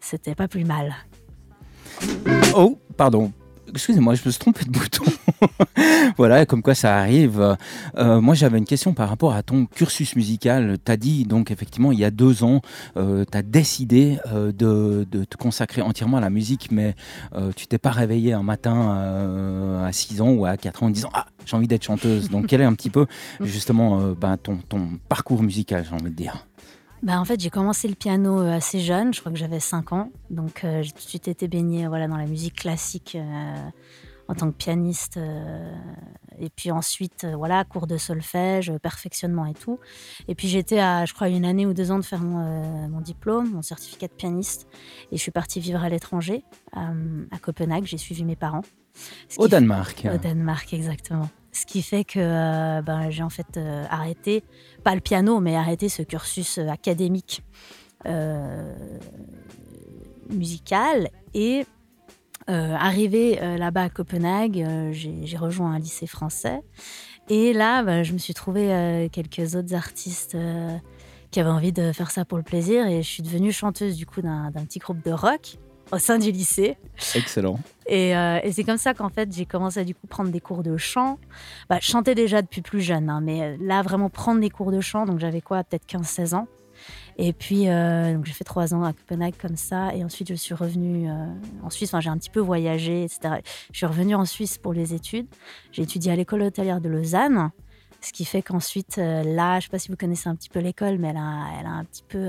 c'était 0.00 0.34
pas 0.34 0.48
plus 0.48 0.64
mal. 0.64 0.94
Oh, 2.54 2.78
pardon. 2.96 3.32
Excusez-moi, 3.68 4.14
je 4.14 4.22
me 4.24 4.30
suis 4.30 4.38
trompé 4.38 4.64
de 4.64 4.70
bouton. 4.70 5.02
voilà, 6.16 6.46
comme 6.46 6.62
quoi 6.62 6.76
ça 6.76 6.96
arrive. 6.96 7.56
Euh, 7.98 8.20
moi, 8.20 8.34
j'avais 8.34 8.58
une 8.58 8.64
question 8.64 8.94
par 8.94 9.08
rapport 9.08 9.34
à 9.34 9.42
ton 9.42 9.66
cursus 9.66 10.14
musical. 10.14 10.76
Tu 10.84 10.92
as 10.92 10.96
dit, 10.96 11.24
donc, 11.24 11.50
effectivement, 11.50 11.90
il 11.90 11.98
y 11.98 12.04
a 12.04 12.12
deux 12.12 12.44
ans, 12.44 12.60
tu 12.94 13.02
as 13.32 13.42
décidé 13.42 14.18
euh, 14.32 14.52
de, 14.52 15.06
de 15.10 15.24
te 15.24 15.36
consacrer 15.36 15.82
entièrement 15.82 16.18
à 16.18 16.20
la 16.20 16.30
musique, 16.30 16.68
mais 16.70 16.94
euh, 17.34 17.50
tu 17.56 17.66
t'es 17.66 17.78
pas 17.78 17.90
réveillé 17.90 18.32
un 18.32 18.44
matin 18.44 18.96
euh, 18.96 19.84
à 19.84 19.90
6 19.90 20.20
ans 20.20 20.30
ou 20.30 20.46
à 20.46 20.56
4 20.56 20.84
ans 20.84 20.86
en 20.86 20.90
disant 20.90 21.10
Ah, 21.12 21.26
j'ai 21.44 21.56
envie 21.56 21.66
d'être 21.66 21.84
chanteuse. 21.84 22.30
Donc, 22.30 22.46
quel 22.46 22.60
est 22.60 22.64
un 22.64 22.74
petit 22.74 22.90
peu, 22.90 23.06
justement, 23.40 24.00
euh, 24.00 24.14
ben, 24.14 24.36
ton, 24.36 24.58
ton 24.68 24.88
parcours 25.08 25.42
musical, 25.42 25.84
j'ai 25.88 25.94
envie 25.94 26.10
de 26.12 26.16
dire? 26.16 26.46
Bah, 27.04 27.20
en 27.20 27.24
fait, 27.26 27.38
j'ai 27.38 27.50
commencé 27.50 27.86
le 27.86 27.94
piano 27.94 28.40
euh, 28.40 28.56
assez 28.56 28.80
jeune, 28.80 29.12
je 29.12 29.20
crois 29.20 29.30
que 29.30 29.36
j'avais 29.36 29.60
5 29.60 29.92
ans. 29.92 30.10
Donc, 30.30 30.64
euh, 30.64 30.82
j'ai 30.82 30.90
tout 30.90 31.02
de 31.02 31.08
suite 31.08 31.28
été 31.28 31.48
baignée 31.48 31.86
voilà, 31.86 32.08
dans 32.08 32.16
la 32.16 32.24
musique 32.24 32.54
classique 32.54 33.14
euh, 33.14 33.54
en 34.26 34.34
tant 34.34 34.50
que 34.50 34.56
pianiste. 34.56 35.18
euh, 35.18 35.70
et 36.40 36.48
puis 36.48 36.70
ensuite, 36.70 37.26
voilà, 37.36 37.62
cours 37.64 37.86
de 37.86 37.98
solfège, 37.98 38.72
perfectionnement 38.82 39.44
et 39.44 39.52
tout. 39.52 39.78
Et 40.28 40.34
puis, 40.34 40.48
j'étais 40.48 40.80
à, 40.80 41.04
je 41.04 41.12
crois, 41.12 41.28
une 41.28 41.44
année 41.44 41.66
ou 41.66 41.74
deux 41.74 41.90
ans 41.90 41.98
de 41.98 42.04
faire 42.04 42.22
mon, 42.22 42.88
mon 42.88 43.00
diplôme, 43.02 43.50
mon 43.52 43.62
certificat 43.62 44.08
de 44.08 44.14
pianiste. 44.14 44.66
Et 45.12 45.18
je 45.18 45.22
suis 45.22 45.30
partie 45.30 45.60
vivre 45.60 45.84
à 45.84 45.90
l'étranger, 45.90 46.42
à 46.72 47.38
Copenhague. 47.40 47.84
J'ai 47.84 47.98
suivi 47.98 48.24
mes 48.24 48.34
parents. 48.34 48.62
Au 49.36 49.46
Danemark. 49.46 50.08
au 50.12 50.18
Danemark, 50.18 50.72
exactement. 50.72 51.28
Ce 51.52 51.66
qui 51.66 51.82
fait 51.82 52.02
que 52.02 52.80
ben, 52.80 53.10
j'ai 53.10 53.22
en 53.22 53.30
fait 53.30 53.60
arrêté, 53.88 54.42
pas 54.84 54.94
le 54.94 55.00
piano, 55.00 55.40
mais 55.40 55.56
arrêté 55.56 55.88
ce 55.88 56.02
cursus 56.02 56.58
euh, 56.58 56.68
académique 56.68 57.42
euh, 58.06 58.72
musical. 60.30 61.08
Et 61.32 61.66
euh, 62.48 62.74
arrivé 62.74 63.36
là-bas 63.56 63.84
à 63.84 63.88
Copenhague, 63.88 64.64
j'ai 64.92 65.36
rejoint 65.36 65.72
un 65.72 65.78
lycée 65.78 66.06
français. 66.06 66.60
Et 67.30 67.54
là, 67.54 67.82
ben, 67.82 68.02
je 68.02 68.12
me 68.12 68.18
suis 68.18 68.34
trouvé 68.34 69.08
quelques 69.10 69.54
autres 69.54 69.74
artistes 69.74 70.36
qui 71.30 71.40
avaient 71.40 71.50
envie 71.50 71.72
de 71.72 71.90
faire 71.92 72.10
ça 72.10 72.26
pour 72.26 72.36
le 72.36 72.44
plaisir. 72.44 72.86
Et 72.86 73.02
je 73.02 73.08
suis 73.08 73.22
devenue 73.22 73.50
chanteuse 73.50 73.96
du 73.96 74.04
coup 74.04 74.20
d'un 74.20 74.52
petit 74.52 74.78
groupe 74.78 75.02
de 75.02 75.10
rock 75.10 75.56
au 75.92 75.98
sein 75.98 76.18
du 76.18 76.30
lycée. 76.30 76.76
Excellent. 77.14 77.58
Et, 77.86 78.16
euh, 78.16 78.40
et 78.42 78.52
c'est 78.52 78.64
comme 78.64 78.78
ça 78.78 78.94
qu'en 78.94 79.08
fait, 79.08 79.32
j'ai 79.32 79.46
commencé 79.46 79.80
à 79.80 79.84
du 79.84 79.94
coup 79.94 80.06
prendre 80.06 80.30
des 80.30 80.40
cours 80.40 80.62
de 80.62 80.76
chant. 80.76 81.18
Bah, 81.68 81.78
je 81.80 81.86
chantais 81.86 82.14
déjà 82.14 82.42
depuis 82.42 82.62
plus 82.62 82.80
jeune, 82.80 83.10
hein, 83.10 83.20
mais 83.20 83.42
euh, 83.42 83.56
là, 83.60 83.82
vraiment 83.82 84.08
prendre 84.08 84.40
des 84.40 84.50
cours 84.50 84.72
de 84.72 84.80
chant, 84.80 85.04
donc 85.04 85.18
j'avais 85.18 85.40
quoi, 85.40 85.64
peut-être 85.64 85.86
15-16 85.86 86.34
ans. 86.34 86.48
Et 87.16 87.32
puis, 87.32 87.68
euh, 87.68 88.14
donc 88.14 88.24
j'ai 88.24 88.32
fait 88.32 88.44
trois 88.44 88.74
ans 88.74 88.82
à 88.82 88.92
Copenhague 88.92 89.36
comme 89.40 89.56
ça. 89.56 89.94
Et 89.94 90.02
ensuite, 90.02 90.28
je 90.28 90.34
suis 90.34 90.54
revenue 90.54 91.08
euh, 91.08 91.26
en 91.62 91.70
Suisse. 91.70 91.90
Enfin, 91.90 92.00
j'ai 92.00 92.10
un 92.10 92.18
petit 92.18 92.30
peu 92.30 92.40
voyagé, 92.40 93.04
etc. 93.04 93.36
Je 93.70 93.76
suis 93.76 93.86
revenue 93.86 94.14
en 94.14 94.24
Suisse 94.24 94.58
pour 94.58 94.72
les 94.72 94.94
études. 94.94 95.26
J'ai 95.70 95.82
étudié 95.82 96.10
à 96.10 96.16
l'école 96.16 96.42
hôtelière 96.42 96.80
de 96.80 96.88
Lausanne. 96.88 97.50
Ce 98.00 98.12
qui 98.12 98.24
fait 98.24 98.42
qu'ensuite, 98.42 98.96
là, 98.96 99.52
je 99.52 99.56
ne 99.56 99.60
sais 99.62 99.68
pas 99.70 99.78
si 99.78 99.88
vous 99.88 99.96
connaissez 99.96 100.28
un 100.28 100.34
petit 100.34 100.50
peu 100.50 100.58
l'école, 100.58 100.98
mais 100.98 101.08
elle 101.08 101.16
a, 101.16 101.46
elle 101.58 101.66
a 101.66 101.70
un 101.70 101.84
petit 101.84 102.02
peu... 102.06 102.28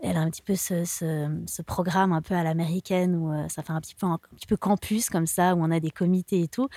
elle 0.00 0.16
a 0.16 0.20
un 0.20 0.30
petit 0.30 0.42
peu 0.42 0.54
ce, 0.56 0.84
ce- 0.84 1.42
ce 1.46 1.62
programme 1.62 2.12
un 2.12 2.22
peu 2.22 2.34
à 2.34 2.42
l'américaine 2.42 3.14
où 3.16 3.32
euh, 3.32 3.48
ça 3.48 3.62
fait 3.62 3.72
un 3.72 3.80
petit, 3.80 3.94
peu, 3.94 4.06
un, 4.06 4.18
petit 4.36 4.46
peu 4.46 4.56
campus 4.56 5.08
comme 5.10 5.26
ça, 5.26 5.54
où 5.54 5.62
on 5.62 5.70
a 5.70 5.80
des 5.80 5.90
comités 5.90 6.42
et 6.42 6.48
tout. 6.48 6.68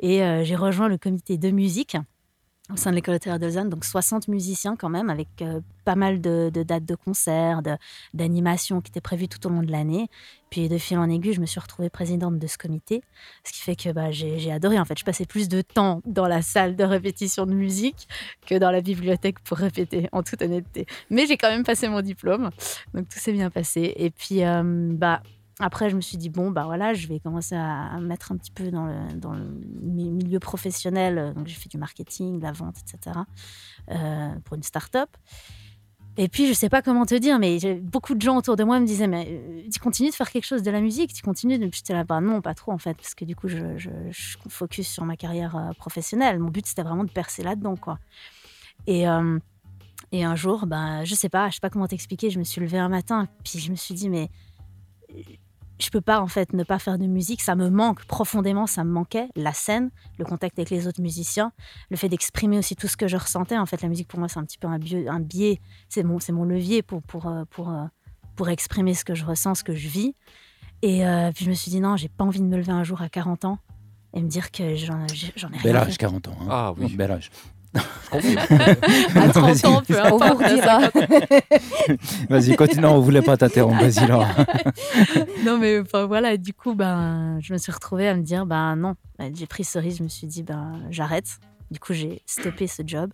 Et 0.00 0.22
euh, 0.22 0.44
j'ai 0.44 0.56
rejoint 0.56 0.88
le 0.88 0.98
comité 0.98 1.38
de 1.38 1.50
musique 1.50 1.96
au 2.72 2.76
sein 2.76 2.90
de 2.90 2.96
l'école 2.96 3.14
hôtelière 3.14 3.38
de 3.38 3.46
Lausanne, 3.46 3.70
donc 3.70 3.84
60 3.84 4.26
musiciens 4.26 4.74
quand 4.74 4.88
même, 4.88 5.08
avec 5.08 5.28
euh, 5.40 5.60
pas 5.84 5.94
mal 5.94 6.20
de, 6.20 6.50
de 6.52 6.62
dates 6.64 6.84
de 6.84 6.96
concerts, 6.96 7.62
de- 7.62 7.76
d'animations 8.12 8.80
qui 8.80 8.90
étaient 8.90 9.00
prévues 9.00 9.28
tout 9.28 9.44
au 9.46 9.50
long 9.50 9.62
de 9.62 9.70
l'année. 9.70 10.08
Puis 10.50 10.68
de 10.68 10.76
fil 10.78 10.98
en 10.98 11.08
aiguille, 11.08 11.32
je 11.32 11.40
me 11.40 11.46
suis 11.46 11.60
retrouvée 11.60 11.90
présidente 11.90 12.38
de 12.38 12.46
ce 12.46 12.58
comité, 12.58 13.02
ce 13.44 13.52
qui 13.52 13.60
fait 13.60 13.76
que 13.76 13.90
bah, 13.92 14.10
j'ai 14.10 14.38
j'ai 14.40 14.50
adoré. 14.50 14.78
En 14.80 14.84
fait, 14.84 14.98
je 14.98 15.04
passais 15.04 15.26
plus 15.26 15.48
de 15.48 15.60
temps 15.62 16.00
dans 16.06 16.26
la 16.26 16.42
salle 16.42 16.74
de 16.76 16.84
répétition 16.84 17.46
de 17.46 17.54
musique 17.54 18.08
que 18.46 18.56
dans 18.56 18.70
la 18.72 18.80
bibliothèque 18.80 19.38
pour 19.40 19.58
répéter, 19.58 20.08
en 20.12 20.22
toute 20.24 20.42
honnêteté. 20.42 20.86
Mais 21.10 21.26
j'ai 21.26 21.36
quand 21.36 21.50
même 21.50 21.64
passé 21.64 21.88
mon 21.88 22.00
diplôme, 22.00 22.50
donc 22.94 23.08
tout 23.08 23.18
s'est 23.18 23.32
bien 23.32 23.50
passé. 23.50 23.92
Et 23.96 24.10
puis, 24.10 24.44
euh, 24.44 24.62
bah, 24.92 25.22
après, 25.58 25.88
je 25.88 25.96
me 25.96 26.02
suis 26.02 26.18
dit, 26.18 26.28
bon, 26.28 26.50
bah 26.50 26.64
voilà, 26.64 26.92
je 26.92 27.06
vais 27.08 27.18
commencer 27.18 27.54
à, 27.54 27.98
me 27.98 28.06
mettre 28.06 28.30
un 28.30 28.36
petit 28.36 28.50
peu 28.50 28.70
dans 28.70 28.84
le, 28.84 29.14
dans 29.14 29.32
le 29.32 29.44
mi- 29.80 30.10
milieu 30.10 30.38
professionnel. 30.38 31.32
Donc, 31.34 31.46
j'ai 31.46 31.54
fait 31.54 31.70
du 31.70 31.78
marketing, 31.78 32.38
de 32.38 32.44
la 32.44 32.52
vente, 32.52 32.76
etc. 32.78 33.20
euh, 33.90 34.34
pour 34.44 34.56
une 34.56 34.62
start-up. 34.62 35.08
Et 36.18 36.28
puis, 36.28 36.46
je 36.46 36.52
sais 36.52 36.68
pas 36.68 36.82
comment 36.82 37.06
te 37.06 37.14
dire, 37.14 37.38
mais 37.38 37.58
beaucoup 37.80 38.14
de 38.14 38.20
gens 38.20 38.36
autour 38.36 38.56
de 38.56 38.64
moi 38.64 38.80
me 38.80 38.86
disaient, 38.86 39.06
mais 39.06 39.26
euh, 39.30 39.62
tu 39.72 39.80
continues 39.80 40.10
de 40.10 40.14
faire 40.14 40.30
quelque 40.30 40.44
chose 40.44 40.62
de 40.62 40.70
la 40.70 40.80
musique, 40.82 41.12
tu 41.14 41.22
continues 41.22 41.58
de. 41.58 41.70
J'étais 41.72 41.94
là, 41.94 42.04
bah 42.04 42.20
non, 42.20 42.42
pas 42.42 42.54
trop 42.54 42.72
en 42.72 42.78
fait, 42.78 42.94
parce 42.94 43.14
que 43.14 43.24
du 43.24 43.34
coup, 43.34 43.48
je, 43.48 43.78
je, 43.78 43.90
focus 44.48 44.88
sur 44.88 45.04
ma 45.04 45.16
carrière 45.16 45.56
euh, 45.56 45.72
professionnelle. 45.78 46.38
Mon 46.38 46.50
but, 46.50 46.66
c'était 46.66 46.82
vraiment 46.82 47.04
de 47.04 47.10
percer 47.10 47.42
là-dedans, 47.42 47.76
quoi. 47.76 47.98
Et, 48.86 49.04
et 50.12 50.22
un 50.22 50.36
jour, 50.36 50.66
ben, 50.66 51.04
je 51.04 51.14
sais 51.14 51.28
pas, 51.28 51.48
je 51.48 51.54
sais 51.54 51.60
pas 51.60 51.70
comment 51.70 51.88
t'expliquer, 51.88 52.30
je 52.30 52.38
me 52.38 52.44
suis 52.44 52.60
levée 52.60 52.78
un 52.78 52.88
matin, 52.88 53.26
puis 53.42 53.58
je 53.58 53.70
me 53.70 53.76
suis 53.76 53.94
dit, 53.94 54.08
mais 54.08 54.30
je 55.78 55.90
peux 55.90 56.00
pas 56.00 56.20
en 56.20 56.26
fait 56.26 56.52
ne 56.52 56.62
pas 56.64 56.78
faire 56.78 56.98
de 56.98 57.06
musique, 57.06 57.42
ça 57.42 57.54
me 57.54 57.68
manque 57.68 58.04
profondément, 58.06 58.66
ça 58.66 58.82
me 58.84 58.90
manquait, 58.90 59.28
la 59.36 59.52
scène, 59.52 59.90
le 60.18 60.24
contact 60.24 60.58
avec 60.58 60.70
les 60.70 60.86
autres 60.86 61.02
musiciens, 61.02 61.52
le 61.90 61.96
fait 61.96 62.08
d'exprimer 62.08 62.58
aussi 62.58 62.76
tout 62.76 62.88
ce 62.88 62.96
que 62.96 63.08
je 63.08 63.16
ressentais. 63.16 63.58
En 63.58 63.66
fait, 63.66 63.82
la 63.82 63.88
musique 63.88 64.08
pour 64.08 64.18
moi, 64.18 64.28
c'est 64.28 64.38
un 64.38 64.44
petit 64.44 64.58
peu 64.58 64.68
un, 64.68 64.78
biais- 64.78 65.08
un 65.08 65.20
biais, 65.20 65.60
c'est 65.88 66.02
mon, 66.02 66.18
c'est 66.18 66.32
mon 66.32 66.44
levier 66.44 66.82
pour, 66.82 67.02
pour, 67.02 67.26
euh, 67.26 67.44
pour, 67.50 67.70
euh, 67.70 67.84
pour 68.36 68.48
exprimer 68.48 68.94
ce 68.94 69.04
que 69.04 69.14
je 69.14 69.24
ressens, 69.24 69.56
ce 69.56 69.64
que 69.64 69.74
je 69.74 69.88
vis. 69.88 70.14
Et 70.82 71.06
euh, 71.06 71.30
puis 71.34 71.44
je 71.44 71.50
me 71.50 71.54
suis 71.54 71.70
dit, 71.70 71.80
non, 71.80 71.96
j'ai 71.96 72.08
pas 72.08 72.24
envie 72.24 72.40
de 72.40 72.46
me 72.46 72.56
lever 72.56 72.72
un 72.72 72.84
jour 72.84 73.02
à 73.02 73.08
40 73.08 73.44
ans 73.44 73.58
et 74.14 74.22
me 74.22 74.28
dire 74.28 74.50
que 74.50 74.74
j'en 74.76 74.98
ai 75.04 75.06
rien 75.12 75.62
Bel 75.62 75.72
fait. 75.72 75.76
âge, 75.76 75.98
40 75.98 76.28
ans. 76.28 76.36
hein. 76.42 76.46
Ah 76.50 76.74
oui. 76.76 76.94
Bel 76.96 77.10
âge. 77.10 77.30
À 79.16 79.28
30 79.28 79.64
ans, 79.64 79.82
peu 79.86 79.94
On 80.10 80.16
vous 80.16 80.22
importe. 80.24 80.42
redira. 80.44 80.80
Vas-y, 82.30 82.56
continue. 82.56 82.82
Non, 82.82 82.94
on 82.94 83.00
voulait 83.00 83.22
pas 83.22 83.36
t'interrompre. 83.36 83.80
Vas-y, 83.82 84.06
Laura. 84.06 84.28
non 85.44 85.58
mais 85.58 85.80
enfin, 85.80 86.06
voilà 86.06 86.36
du 86.36 86.52
coup 86.52 86.74
ben 86.74 87.38
je 87.40 87.52
me 87.52 87.58
suis 87.58 87.72
retrouvée 87.72 88.08
à 88.08 88.14
me 88.14 88.22
dire 88.22 88.46
ben 88.46 88.76
non 88.76 88.94
Ben, 89.18 89.32
j'ai 89.34 89.46
pris 89.46 89.64
ce 89.64 89.78
risque 89.78 89.98
je 89.98 90.02
me 90.02 90.08
suis 90.08 90.26
dit 90.26 90.42
ben 90.42 90.80
j'arrête 90.90 91.38
du 91.70 91.78
coup 91.78 91.92
j'ai 91.92 92.22
stoppé 92.26 92.66
ce 92.66 92.82
job 92.86 93.10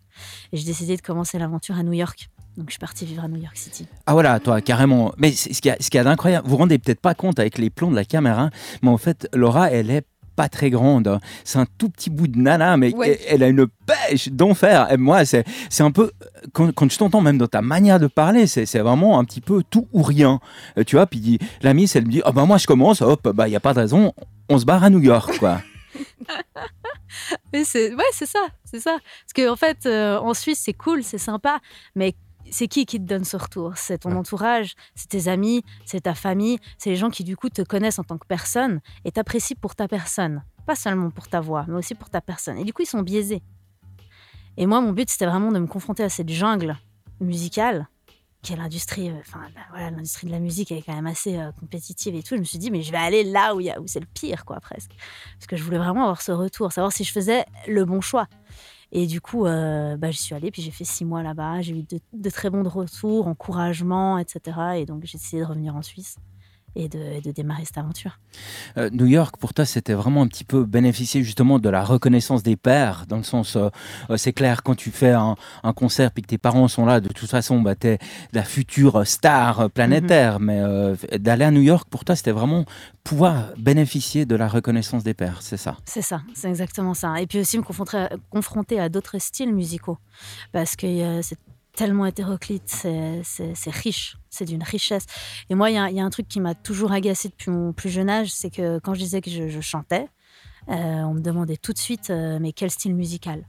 et 0.52 0.56
j'ai 0.56 0.64
décidé 0.64 0.96
de 0.96 1.02
commencer 1.02 1.38
l'aventure 1.38 1.76
à 1.78 1.82
New 1.82 1.92
York 1.92 2.28
donc 2.56 2.66
je 2.68 2.72
suis 2.72 2.78
partie 2.78 3.04
vivre 3.06 3.24
à 3.24 3.28
New 3.28 3.40
York 3.40 3.56
City 3.56 3.86
Ah 4.06 4.12
voilà, 4.12 4.38
toi, 4.38 4.60
carrément. 4.60 5.14
Mais 5.16 5.32
c'est- 5.32 5.54
ce 5.54 5.62
qu'il 5.62 5.70
y 5.70 5.72
a, 5.72 5.76
ce 5.80 5.88
qu'il 5.88 5.96
y 5.96 6.00
a 6.02 6.04
d'incroyable, 6.04 6.44
vous 6.46 6.50
vous 6.50 6.56
rendez 6.58 6.78
peut-être 6.78 7.00
pas 7.00 7.14
compte 7.14 7.38
avec 7.38 7.56
les 7.56 7.70
plans 7.70 7.90
de 7.90 7.96
la 7.96 8.04
caméra, 8.04 8.50
mais 8.82 8.90
en 8.90 8.98
fait, 8.98 9.26
Laura, 9.32 9.70
elle 9.70 9.90
est 9.90 10.04
pas 10.36 10.48
très 10.48 10.70
grande. 10.70 11.18
C'est 11.44 11.58
un 11.58 11.66
tout 11.78 11.88
petit 11.88 12.10
bout 12.10 12.26
de 12.28 12.38
nana, 12.38 12.76
mais 12.76 12.94
Ouais. 12.94 13.20
elle, 13.28 13.34
elle 13.34 13.42
a 13.42 13.48
une 13.48 13.66
pêche 13.86 14.28
d'enfer. 14.28 14.90
Et 14.92 14.96
moi, 14.96 15.24
c'est 15.24 15.44
c'est 15.70 15.82
un 15.82 15.90
peu. 15.90 16.10
Quand, 16.52 16.72
quand 16.74 16.90
je 16.90 16.98
t'entends 16.98 17.20
même 17.20 17.38
dans 17.38 17.46
ta 17.48 17.62
manière 17.62 18.00
de 18.00 18.06
parler, 18.06 18.46
c'est 18.46 18.66
c'est 18.66 18.80
vraiment 18.80 19.18
un 19.18 19.24
petit 19.24 19.40
peu 19.40 19.62
tout 19.68 19.86
ou 19.92 20.02
rien. 20.02 20.40
Euh, 20.78 20.84
tu 20.84 20.96
vois, 20.96 21.06
puis 21.06 21.38
la 21.62 21.74
miss, 21.74 21.94
elle 21.96 22.06
me 22.06 22.10
dit 22.10 22.22
Ah 22.24 22.32
bah 22.32 22.44
moi, 22.44 22.58
je 22.58 22.66
commence, 22.66 23.00
hop, 23.02 23.28
bah, 23.28 23.46
il 23.46 23.50
n'y 23.50 23.56
a 23.56 23.60
pas 23.60 23.74
de 23.74 23.78
raison, 23.80 24.12
on 24.48 24.58
se 24.58 24.64
barre 24.64 24.84
à 24.84 24.90
New 24.90 25.00
York, 25.00 25.38
quoi. 25.38 25.60
mais 27.52 27.64
c'est 27.64 27.94
ouais 27.94 28.04
c'est 28.12 28.26
ça 28.26 28.40
c'est 28.64 28.80
ça 28.80 28.92
parce 28.92 29.32
que 29.34 29.50
en 29.50 29.56
fait 29.56 29.84
euh, 29.84 30.18
en 30.18 30.32
Suisse 30.32 30.60
c'est 30.64 30.72
cool 30.72 31.02
c'est 31.02 31.18
sympa 31.18 31.60
mais 31.94 32.14
c'est 32.52 32.68
qui 32.68 32.86
qui 32.86 32.98
te 32.98 33.04
donne 33.04 33.24
ce 33.24 33.36
retour? 33.36 33.72
C'est 33.76 33.98
ton 33.98 34.14
entourage, 34.16 34.74
c'est 34.94 35.08
tes 35.08 35.28
amis, 35.28 35.64
c'est 35.84 36.02
ta 36.02 36.14
famille, 36.14 36.58
c'est 36.78 36.90
les 36.90 36.96
gens 36.96 37.10
qui 37.10 37.24
du 37.24 37.36
coup 37.36 37.48
te 37.48 37.62
connaissent 37.62 37.98
en 37.98 38.04
tant 38.04 38.18
que 38.18 38.26
personne 38.26 38.80
et 39.04 39.10
t'apprécient 39.10 39.56
pour 39.60 39.74
ta 39.74 39.88
personne. 39.88 40.44
Pas 40.66 40.76
seulement 40.76 41.10
pour 41.10 41.26
ta 41.26 41.40
voix, 41.40 41.64
mais 41.66 41.74
aussi 41.74 41.94
pour 41.96 42.08
ta 42.10 42.20
personne. 42.20 42.58
Et 42.58 42.64
du 42.64 42.72
coup, 42.72 42.82
ils 42.82 42.86
sont 42.86 43.02
biaisés. 43.02 43.42
Et 44.56 44.66
moi, 44.66 44.80
mon 44.80 44.92
but, 44.92 45.10
c'était 45.10 45.26
vraiment 45.26 45.50
de 45.50 45.58
me 45.58 45.66
confronter 45.66 46.04
à 46.04 46.08
cette 46.08 46.28
jungle 46.28 46.76
musicale, 47.20 47.88
qui 48.42 48.52
est 48.52 48.56
l'industrie, 48.56 49.08
euh, 49.08 49.14
enfin 49.20 49.40
bah, 49.54 49.60
voilà, 49.70 49.90
l'industrie 49.90 50.26
de 50.26 50.32
la 50.32 50.40
musique, 50.40 50.72
elle 50.72 50.78
est 50.78 50.82
quand 50.82 50.94
même 50.94 51.06
assez 51.06 51.38
euh, 51.38 51.52
compétitive 51.52 52.14
et 52.14 52.22
tout. 52.22 52.34
Je 52.34 52.40
me 52.40 52.44
suis 52.44 52.58
dit, 52.58 52.70
mais 52.70 52.82
je 52.82 52.90
vais 52.92 52.98
aller 52.98 53.24
là 53.24 53.54
où, 53.54 53.60
il 53.60 53.66
y 53.66 53.70
a- 53.70 53.80
où 53.80 53.86
c'est 53.86 54.00
le 54.00 54.06
pire, 54.06 54.44
quoi, 54.44 54.60
presque. 54.60 54.90
Parce 55.38 55.46
que 55.46 55.56
je 55.56 55.62
voulais 55.62 55.78
vraiment 55.78 56.02
avoir 56.02 56.20
ce 56.20 56.32
retour, 56.32 56.72
savoir 56.72 56.92
si 56.92 57.04
je 57.04 57.12
faisais 57.12 57.44
le 57.68 57.84
bon 57.84 58.00
choix. 58.00 58.26
Et 58.92 59.06
du 59.06 59.20
coup, 59.22 59.46
euh, 59.46 59.96
bah, 59.96 60.10
j'y 60.10 60.18
suis 60.18 60.34
allée, 60.34 60.50
puis 60.50 60.60
j'ai 60.60 60.70
fait 60.70 60.84
six 60.84 61.04
mois 61.04 61.22
là-bas. 61.22 61.62
J'ai 61.62 61.78
eu 61.78 61.82
de, 61.82 61.98
de 62.12 62.30
très 62.30 62.50
bons 62.50 62.62
retours, 62.68 63.26
encouragements, 63.26 64.18
etc. 64.18 64.58
Et 64.76 64.86
donc, 64.86 65.04
j'ai 65.04 65.16
décidé 65.16 65.40
de 65.42 65.46
revenir 65.46 65.74
en 65.74 65.82
Suisse 65.82 66.18
et 66.74 66.88
de, 66.88 67.20
de 67.22 67.30
démarrer 67.30 67.64
cette 67.64 67.78
aventure. 67.78 68.18
Euh, 68.76 68.90
New 68.90 69.06
York, 69.06 69.36
pour 69.36 69.54
toi, 69.54 69.64
c'était 69.64 69.92
vraiment 69.92 70.22
un 70.22 70.28
petit 70.28 70.44
peu 70.44 70.64
bénéficier 70.64 71.22
justement 71.22 71.58
de 71.58 71.68
la 71.68 71.84
reconnaissance 71.84 72.42
des 72.42 72.56
pairs, 72.56 73.04
dans 73.08 73.16
le 73.16 73.22
sens, 73.22 73.56
euh, 73.56 73.68
euh, 74.10 74.16
c'est 74.16 74.32
clair, 74.32 74.62
quand 74.62 74.74
tu 74.74 74.90
fais 74.90 75.12
un, 75.12 75.36
un 75.62 75.72
concert 75.72 76.10
puis 76.10 76.22
que 76.22 76.28
tes 76.28 76.38
parents 76.38 76.68
sont 76.68 76.86
là, 76.86 77.00
de 77.00 77.08
toute 77.08 77.28
façon, 77.28 77.60
bah, 77.60 77.74
tu 77.74 77.88
es 77.88 77.98
la 78.32 78.44
future 78.44 79.06
star 79.06 79.70
planétaire, 79.70 80.40
mais 80.40 80.60
euh, 80.60 80.96
d'aller 81.18 81.44
à 81.44 81.50
New 81.50 81.62
York, 81.62 81.88
pour 81.90 82.04
toi, 82.04 82.16
c'était 82.16 82.32
vraiment 82.32 82.64
pouvoir 83.04 83.52
bénéficier 83.58 84.26
de 84.26 84.36
la 84.36 84.48
reconnaissance 84.48 85.02
des 85.02 85.14
pairs, 85.14 85.42
c'est 85.42 85.56
ça? 85.56 85.76
C'est 85.84 86.02
ça, 86.02 86.22
c'est 86.34 86.48
exactement 86.48 86.94
ça. 86.94 87.20
Et 87.20 87.26
puis 87.26 87.40
aussi 87.40 87.58
me 87.58 87.62
confronter 87.62 87.96
à, 87.96 88.10
confronter 88.30 88.80
à 88.80 88.88
d'autres 88.88 89.18
styles 89.18 89.52
musicaux. 89.52 89.98
Parce 90.52 90.76
que 90.76 91.20
c'est 91.22 91.38
tellement 91.74 92.06
hétéroclite, 92.06 92.68
c'est 92.68 93.70
riche, 93.70 94.16
c'est 94.30 94.44
d'une 94.44 94.62
richesse. 94.62 95.06
Et 95.50 95.54
moi, 95.54 95.70
il 95.70 95.74
y, 95.74 95.78
a- 95.78 96.04
un 96.04 96.10
truc 96.10 96.28
qui 96.28 96.40
m'a 96.40 96.54
toujours 96.54 96.92
agacé 96.92 97.28
depuis 97.28 97.50
mon 97.50 97.72
plus 97.72 97.90
jeune 97.90 98.10
âge, 98.10 98.32
c'est 98.32 98.50
que 98.50 98.78
quand 98.80 98.94
je 98.94 99.00
disais 99.00 99.20
que 99.20 99.30
je, 99.30 99.60
chantais, 99.60 100.06
euh, 100.68 100.72
on 100.74 101.14
me 101.14 101.20
demandait 101.20 101.56
tout 101.56 101.72
de 101.72 101.78
suite, 101.78 102.10
euh, 102.10 102.38
mais 102.40 102.52
quel 102.52 102.70
style 102.70 102.94
musical? 102.94 103.46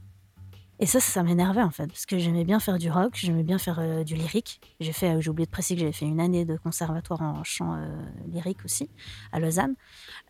Et 0.80 0.86
ça, 0.86 1.00
ça 1.00 1.24
m'énervait 1.24 1.62
en 1.62 1.70
fait, 1.70 1.88
parce 1.88 2.06
que 2.06 2.18
j'aimais 2.18 2.44
bien 2.44 2.60
faire 2.60 2.78
du 2.78 2.90
rock, 2.90 3.12
j'aimais 3.16 3.44
bien 3.44 3.58
faire 3.58 3.80
euh, 3.80 4.04
du 4.04 4.16
lyrique. 4.16 4.60
J'ai 4.80 4.92
fait, 4.92 5.22
j'ai 5.22 5.30
oublié 5.30 5.46
de 5.46 5.52
préciser 5.52 5.76
que 5.76 5.82
j'avais 5.82 5.94
fait 5.94 6.06
une 6.06 6.20
année 6.20 6.46
de 6.46 6.58
conservatoire 6.58 7.22
en 7.22 7.44
chant 7.44 7.78
lyrique 8.28 8.66
aussi, 8.66 8.90
à 9.32 9.40
Lausanne. 9.40 9.76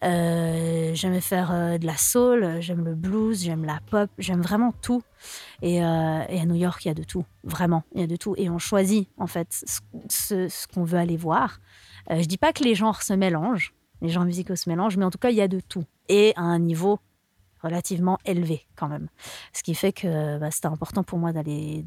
Euh, 0.03 0.91
j'aimais 0.93 1.21
faire 1.21 1.51
euh, 1.51 1.77
de 1.77 1.85
la 1.85 1.95
soul, 1.97 2.57
j'aime 2.59 2.83
le 2.83 2.93
blues, 2.95 3.41
j'aime 3.43 3.63
la 3.65 3.79
pop, 3.89 4.09
j'aime 4.17 4.41
vraiment 4.41 4.73
tout. 4.81 5.01
Et, 5.61 5.83
euh, 5.83 6.21
et 6.29 6.39
à 6.41 6.45
New 6.45 6.55
York, 6.55 6.83
il 6.83 6.89
y 6.89 6.91
a 6.91 6.93
de 6.93 7.03
tout, 7.03 7.25
vraiment, 7.43 7.83
il 7.95 8.01
y 8.01 8.03
a 8.03 8.07
de 8.07 8.15
tout. 8.17 8.35
Et 8.37 8.49
on 8.49 8.57
choisit 8.59 9.07
en 9.17 9.27
fait 9.27 9.47
ce, 10.09 10.47
ce- 10.49 10.67
qu'on 10.67 10.83
veut 10.83 10.97
aller 10.99 11.15
voir. 11.17 11.59
Je 12.09 12.25
dis 12.25 12.37
pas 12.37 12.51
que 12.51 12.63
les 12.63 12.75
genres 12.75 13.01
se 13.01 13.13
mélangent, 13.13 13.73
les 14.01 14.09
genres 14.09 14.25
musicaux 14.25 14.57
se 14.57 14.69
mélangent, 14.69 14.97
mais 14.97 15.05
en 15.05 15.11
tout 15.11 15.17
cas, 15.19 15.29
il 15.29 15.37
y 15.37 15.41
a 15.41 15.47
de 15.47 15.61
tout. 15.61 15.85
Et 16.09 16.33
à 16.35 16.41
un 16.41 16.59
niveau 16.59 16.99
relativement 17.61 18.17
élevé 18.25 18.65
quand 18.75 18.87
même. 18.87 19.07
Ce 19.53 19.63
qui 19.63 19.75
fait 19.75 19.91
que 19.93 20.37
bah, 20.39 20.49
c'était 20.51 20.67
important 20.67 21.03
pour 21.03 21.19
moi 21.19 21.31
d'aller 21.33 21.83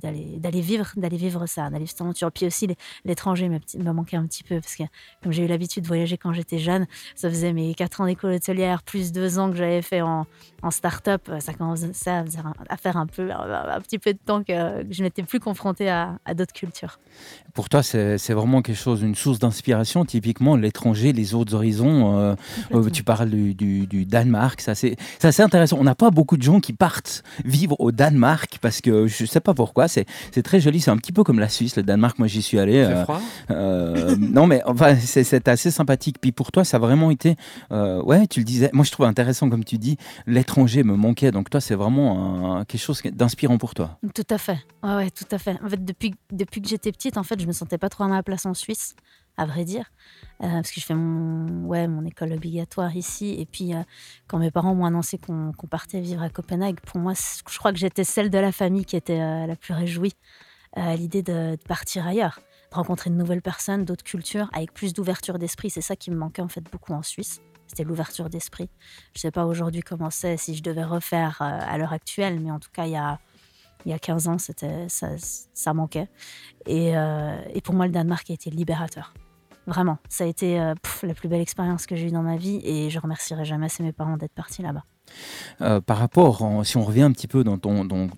vivre 0.60 0.92
d'aller 0.96 1.16
vivre 1.16 1.46
ça, 1.46 1.70
d'aller 1.70 1.86
cette 1.86 2.00
aventure. 2.00 2.30
Puis 2.32 2.46
aussi 2.46 2.68
l'étranger 3.04 3.48
me, 3.48 3.58
me 3.78 3.92
manquait 3.92 4.16
un 4.16 4.26
petit 4.26 4.42
peu 4.42 4.60
parce 4.60 4.76
que 4.76 4.82
comme 5.22 5.32
j'ai 5.32 5.44
eu 5.44 5.46
l'habitude 5.46 5.82
de 5.82 5.88
voyager 5.88 6.16
quand 6.16 6.32
j'étais 6.32 6.58
jeune, 6.58 6.86
ça 7.14 7.28
faisait 7.28 7.52
mes 7.52 7.74
quatre 7.74 8.00
ans 8.00 8.06
d'école 8.06 8.32
hôtelière 8.32 8.82
plus 8.82 9.12
deux 9.12 9.38
ans 9.38 9.50
que 9.50 9.56
j'avais 9.56 9.82
fait 9.82 10.00
en, 10.02 10.26
en 10.62 10.70
start-up, 10.70 11.28
ça 11.40 11.52
commençait 11.54 12.10
à, 12.10 12.24
faire 12.24 12.46
un- 12.46 12.54
à 12.68 12.76
faire 12.76 12.96
un 12.96 13.06
peu 13.06 13.30
un, 13.30 13.80
petit 13.80 13.98
peu 13.98 14.12
de 14.12 14.18
temps 14.18 14.42
que, 14.42 14.82
que 14.82 14.92
je 14.92 15.02
n'étais 15.02 15.22
plus 15.22 15.40
confrontée 15.40 15.88
à, 15.88 16.18
à 16.24 16.34
d'autres 16.34 16.52
cultures. 16.52 16.98
Pour 17.54 17.68
toi, 17.68 17.82
c'est 17.82 18.32
vraiment 18.32 18.62
quelque 18.62 18.76
chose, 18.76 19.02
une 19.02 19.14
source 19.14 19.38
d'inspiration, 19.38 20.04
typiquement 20.04 20.56
l'étranger, 20.56 21.12
les 21.12 21.34
autres 21.34 21.54
horizons. 21.54 22.18
euh, 22.18 22.34
euh, 22.74 22.90
tu 22.90 23.02
parles 23.02 23.30
du, 23.30 23.54
du- 23.54 23.86
du 23.86 24.04
Danemark, 24.04 24.60
ça 24.60 24.74
c'est 24.74 24.96
intéressant. 25.40 25.76
On 25.78 25.84
n'a 25.84 25.94
pas 25.94 26.10
beaucoup 26.10 26.36
de 26.36 26.42
gens 26.42 26.60
qui 26.60 26.72
partent 26.76 27.22
vivre 27.44 27.76
au 27.80 27.92
Danemark 27.92 28.58
parce 28.60 28.80
que 28.80 29.06
je 29.06 29.24
sais 29.24 29.40
pas 29.40 29.54
pourquoi, 29.54 29.88
c'est 29.88 30.06
c'est 30.32 30.42
très 30.42 30.60
joli, 30.60 30.80
c'est 30.80 30.90
un 30.90 30.96
petit 30.96 31.12
peu 31.12 31.24
comme 31.24 31.38
la 31.38 31.48
Suisse, 31.48 31.76
le 31.76 31.82
Danemark, 31.82 32.18
moi 32.18 32.28
j'y 32.28 32.42
suis 32.42 32.58
allé. 32.58 32.78
Euh, 32.78 33.02
froid 33.04 33.20
euh, 33.50 34.16
non, 34.16 34.46
mais 34.46 34.62
enfin, 34.66 34.96
c'est- 34.96 35.24
c'est 35.24 35.48
assez 35.48 35.70
sympathique. 35.70 36.16
Puis 36.20 36.32
pour 36.32 36.52
toi, 36.52 36.64
ça 36.64 36.76
a 36.76 36.80
vraiment 36.80 37.10
été. 37.10 37.36
euh, 37.72 38.02
ouais, 38.02 38.26
tu 38.26 38.40
le 38.40 38.44
disais. 38.44 38.70
Moi, 38.72 38.84
je 38.84 38.90
trouve 38.90 39.06
intéressant, 39.06 39.48
comme 39.50 39.64
tu 39.64 39.78
dis, 39.78 39.96
l'étranger 40.26 40.82
me 40.82 40.94
manquait. 40.96 41.30
Donc, 41.30 41.50
toi, 41.50 41.60
c'est 41.60 41.74
vraiment 41.74 42.56
un- 42.58 42.64
quelque 42.64 42.80
chose 42.80 43.00
d'inspirant 43.04 43.58
pour 43.58 43.74
toi. 43.74 43.98
Tout 44.14 44.24
à 44.30 44.38
fait. 44.38 44.58
Ouais, 44.82 44.94
ouais, 44.96 45.10
tout 45.10 45.24
à 45.30 45.38
fait. 45.38 45.56
En 45.64 45.68
fait, 45.68 45.84
depuis, 45.84 46.14
depuis 46.32 46.60
que 46.62 46.68
j'étais 46.68 46.92
petite, 46.92 47.16
en 47.16 47.22
fait, 47.22 47.40
je 47.40 47.46
me 47.46 47.52
sentais 47.52 47.78
pas 47.78 47.88
trop 47.88 48.04
à 48.04 48.08
ma 48.08 48.22
place 48.22 48.46
en 48.46 48.54
Suisse, 48.54 48.94
à 49.36 49.46
vrai 49.46 49.64
dire, 49.64 49.90
Euh, 50.42 50.50
parce 50.50 50.70
que 50.70 50.80
je 50.80 50.84
fais 50.84 50.94
mon, 50.94 51.64
ouais, 51.66 51.88
mon 51.88 52.04
école 52.04 52.32
obligatoire 52.32 52.94
ici. 52.94 53.36
Et 53.38 53.46
puis, 53.46 53.74
euh, 53.74 53.82
quand 54.26 54.38
mes 54.38 54.50
parents 54.50 54.74
m'ont 54.74 54.84
annoncé 54.84 55.18
qu'on 55.18 55.52
partait 55.68 56.00
vivre 56.00 56.22
à 56.22 56.28
Copenhague, 56.28 56.80
pour 56.80 57.00
moi, 57.00 57.14
je 57.14 57.58
crois 57.58 57.72
que 57.72 57.78
j'étais 57.78 58.04
celle 58.04 58.30
de 58.30 58.38
la 58.38 58.52
famille 58.52 58.84
qui 58.84 58.96
était 58.96 59.20
euh, 59.20 59.46
la 59.46 59.56
plus 59.56 59.72
réjouie 59.72 60.14
à 60.74 60.94
l'idée 60.94 61.22
de, 61.22 61.56
partir 61.66 62.06
ailleurs, 62.06 62.40
de 62.70 62.76
rencontrer 62.76 63.08
de 63.08 63.14
nouvelles 63.14 63.40
personnes, 63.40 63.86
d'autres 63.86 64.04
cultures, 64.04 64.50
avec 64.52 64.74
plus 64.74 64.92
d'ouverture 64.92 65.38
d'esprit. 65.38 65.70
C'est 65.70 65.80
ça 65.80 65.96
qui 65.96 66.10
me 66.10 66.16
manquait 66.16 66.42
en 66.42 66.48
fait 66.48 66.64
beaucoup 66.70 66.92
en 66.92 67.02
Suisse. 67.02 67.40
C'était 67.66 67.84
l'ouverture 67.84 68.28
d'esprit. 68.28 68.68
Je 69.14 69.20
sais 69.20 69.30
pas 69.30 69.46
aujourd'hui 69.46 69.80
comment 69.80 70.10
c'est, 70.10 70.36
si 70.36 70.54
je 70.54 70.62
devais 70.62 70.84
refaire 70.84 71.40
à 71.40 71.78
l'heure 71.78 71.94
actuelle, 71.94 72.40
mais 72.40 72.50
en 72.50 72.60
tout 72.60 72.68
cas, 72.72 72.84
il 72.84 72.92
y 72.92 72.96
a 72.96 73.18
y 73.86 73.92
a 73.92 73.98
15 74.00 74.28
ans, 74.28 74.36
ça, 74.38 75.74
manquait. 75.74 76.08
Et, 76.66 76.88
et 76.90 77.60
pour 77.62 77.74
moi, 77.74 77.86
le 77.86 77.92
Danemark 77.92 78.28
a 78.30 78.34
été 78.34 78.50
libérateur. 78.50 79.14
Vraiment, 79.66 79.98
ça 80.08 80.24
a 80.24 80.26
été 80.28 80.60
euh, 80.60 80.74
la 81.02 81.14
plus 81.14 81.28
belle 81.28 81.40
expérience 81.40 81.86
que 81.86 81.96
j'ai 81.96 82.06
eue 82.06 82.12
dans 82.12 82.22
ma 82.22 82.36
vie 82.36 82.60
et 82.62 82.88
je 82.88 82.98
remercierai 83.00 83.44
jamais 83.44 83.66
assez 83.66 83.82
mes 83.82 83.92
parents 83.92 84.16
d'être 84.16 84.34
partis 84.34 84.62
là-bas. 84.62 84.84
Euh, 85.60 85.80
par 85.80 85.98
rapport, 85.98 86.42
si 86.64 86.76
on 86.76 86.84
revient 86.84 87.02
un 87.02 87.12
petit 87.12 87.26
peu 87.26 87.44
dans 87.44 87.58
ton, 87.58 88.08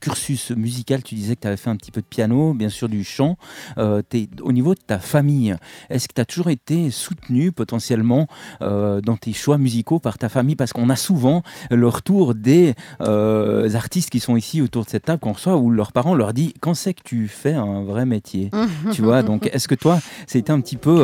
cursus 0.00 0.50
musical, 0.50 1.02
tu 1.02 1.14
disais 1.14 1.36
que 1.36 1.42
tu 1.42 1.46
avais 1.48 1.56
fait 1.56 1.70
un 1.70 1.76
petit 1.76 1.90
peu 1.90 2.00
de 2.00 2.06
piano, 2.06 2.54
bien 2.54 2.68
sûr 2.68 2.88
du 2.88 3.04
chant. 3.04 3.36
Euh, 3.78 4.02
au 4.42 4.52
niveau 4.52 4.74
de 4.74 4.80
ta 4.80 4.98
famille, 4.98 5.56
est-ce 5.88 6.08
que 6.08 6.14
tu 6.14 6.20
as 6.20 6.24
toujours 6.24 6.50
été 6.50 6.90
soutenu 6.90 7.52
potentiellement 7.52 8.26
euh, 8.62 9.00
dans 9.00 9.16
tes 9.16 9.32
choix 9.32 9.58
musicaux 9.58 9.98
par 9.98 10.18
ta 10.18 10.28
famille? 10.28 10.56
Parce 10.56 10.72
qu'on 10.72 10.90
a 10.90 10.96
souvent 10.96 11.42
le 11.70 11.88
retour 11.88 12.34
des 12.34 12.74
artistes 13.00 14.10
qui 14.10 14.20
sont 14.20 14.36
ici 14.36 14.62
autour 14.62 14.84
de 14.84 14.90
cette 14.90 15.04
table 15.04 15.20
qu'on 15.20 15.32
reçoit 15.32 15.56
où 15.56 15.70
leurs 15.70 15.92
parents 15.92 16.14
leur 16.14 16.32
disent 16.32 16.52
quand 16.60 16.74
c'est 16.74 16.94
que 16.94 17.02
tu 17.02 17.28
fais 17.28 17.54
un 17.54 17.82
vrai 17.82 18.06
métier? 18.06 18.50
Tu 18.92 19.02
vois 19.02 19.22
donc 19.22 19.48
est-ce 19.52 19.68
que 19.68 19.74
toi 19.74 20.00
c'était 20.26 20.50
un 20.50 20.60
petit 20.60 20.76
peu 20.76 20.98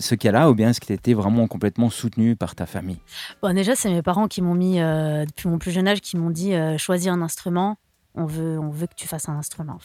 ce 0.00 0.14
cas-là 0.14 0.50
ou 0.50 0.54
bien 0.54 0.70
est-ce 0.70 0.80
que 0.80 0.86
tu 0.86 0.92
étais 0.92 1.14
vraiment 1.14 1.46
complètement 1.46 1.90
soutenu 1.90 2.36
par 2.36 2.54
ta 2.54 2.66
famille? 2.66 2.98
Bon, 3.42 3.54
déjà, 3.54 3.74
c'est 3.74 3.90
mes 3.90 4.02
parents 4.02 4.28
qui 4.28 4.42
m'ont 4.42 4.45
mis, 4.54 4.80
euh, 4.80 5.24
depuis 5.24 5.48
mon 5.48 5.58
plus 5.58 5.70
jeune 5.70 5.88
âge, 5.88 6.00
qui 6.00 6.16
m'ont 6.16 6.30
dit 6.30 6.54
euh, 6.54 6.78
choisis 6.78 7.08
un 7.08 7.22
instrument. 7.22 7.76
On 8.14 8.24
veut, 8.24 8.58
on 8.58 8.70
veut 8.70 8.86
que 8.86 8.94
tu 8.94 9.06
fasses 9.06 9.28
un 9.28 9.36
instrument. 9.36 9.78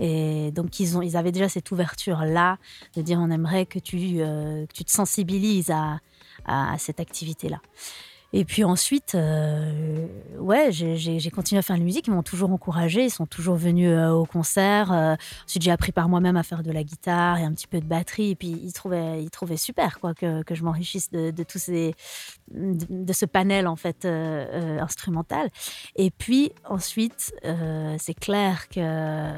Et 0.00 0.50
donc, 0.52 0.80
ils, 0.80 0.96
ont, 0.96 1.02
ils 1.02 1.18
avaient 1.18 1.32
déjà 1.32 1.50
cette 1.50 1.70
ouverture-là 1.70 2.56
de 2.96 3.02
dire 3.02 3.18
on 3.20 3.30
aimerait 3.30 3.66
que 3.66 3.78
tu, 3.78 4.20
euh, 4.20 4.64
que 4.66 4.72
tu 4.72 4.84
te 4.84 4.90
sensibilises 4.90 5.70
à, 5.70 6.00
à, 6.46 6.78
cette 6.78 6.98
activité-là. 6.98 7.60
Et 8.34 8.44
puis 8.44 8.62
ensuite, 8.62 9.14
euh, 9.14 10.06
ouais, 10.38 10.70
j'ai- 10.70 11.30
continué 11.30 11.58
à 11.60 11.62
faire 11.62 11.76
de 11.76 11.80
la 11.80 11.84
musique. 11.86 12.06
Ils 12.08 12.12
m'ont 12.12 12.22
toujours 12.22 12.50
encouragé. 12.50 13.04
Ils 13.04 13.10
sont 13.10 13.26
toujours 13.26 13.56
venus 13.56 13.88
euh, 13.90 14.10
au 14.10 14.26
concert. 14.26 14.92
Euh, 14.92 15.14
ensuite, 15.46 15.62
j'ai 15.62 15.70
appris 15.70 15.92
par 15.92 16.08
moi-même 16.08 16.36
à 16.36 16.42
faire 16.42 16.62
de 16.62 16.70
la 16.70 16.82
guitare 16.84 17.38
et 17.38 17.44
un 17.44 17.52
petit 17.52 17.66
peu 17.66 17.80
de 17.80 17.86
batterie. 17.86 18.30
Et 18.30 18.34
puis, 18.34 18.48
ils 18.48 18.72
trouvaient, 18.72 19.22
ils 19.22 19.30
trouvaient 19.30 19.56
super 19.56 19.98
quoi, 20.00 20.12
que, 20.14 20.42
que 20.42 20.54
je 20.54 20.62
m'enrichisse 20.62 21.10
de, 21.10 21.30
de 21.30 21.42
de, 22.50 23.12
ce 23.12 23.24
panel 23.24 23.66
en 23.66 23.76
fait 23.76 24.04
euh, 24.04 24.78
instrumental. 24.80 25.48
Et 25.96 26.10
puis 26.10 26.52
ensuite, 26.64 27.32
c'est 27.98 28.14
clair 28.14 28.68
que 28.68 29.32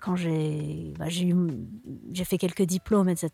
quand 0.00 0.16
j'ai 0.16 0.94
bah, 0.98 1.06
j'ai 1.08 2.24
fait 2.24 2.38
quelques 2.38 2.62
diplômes, 2.62 3.08
etc. 3.08 3.30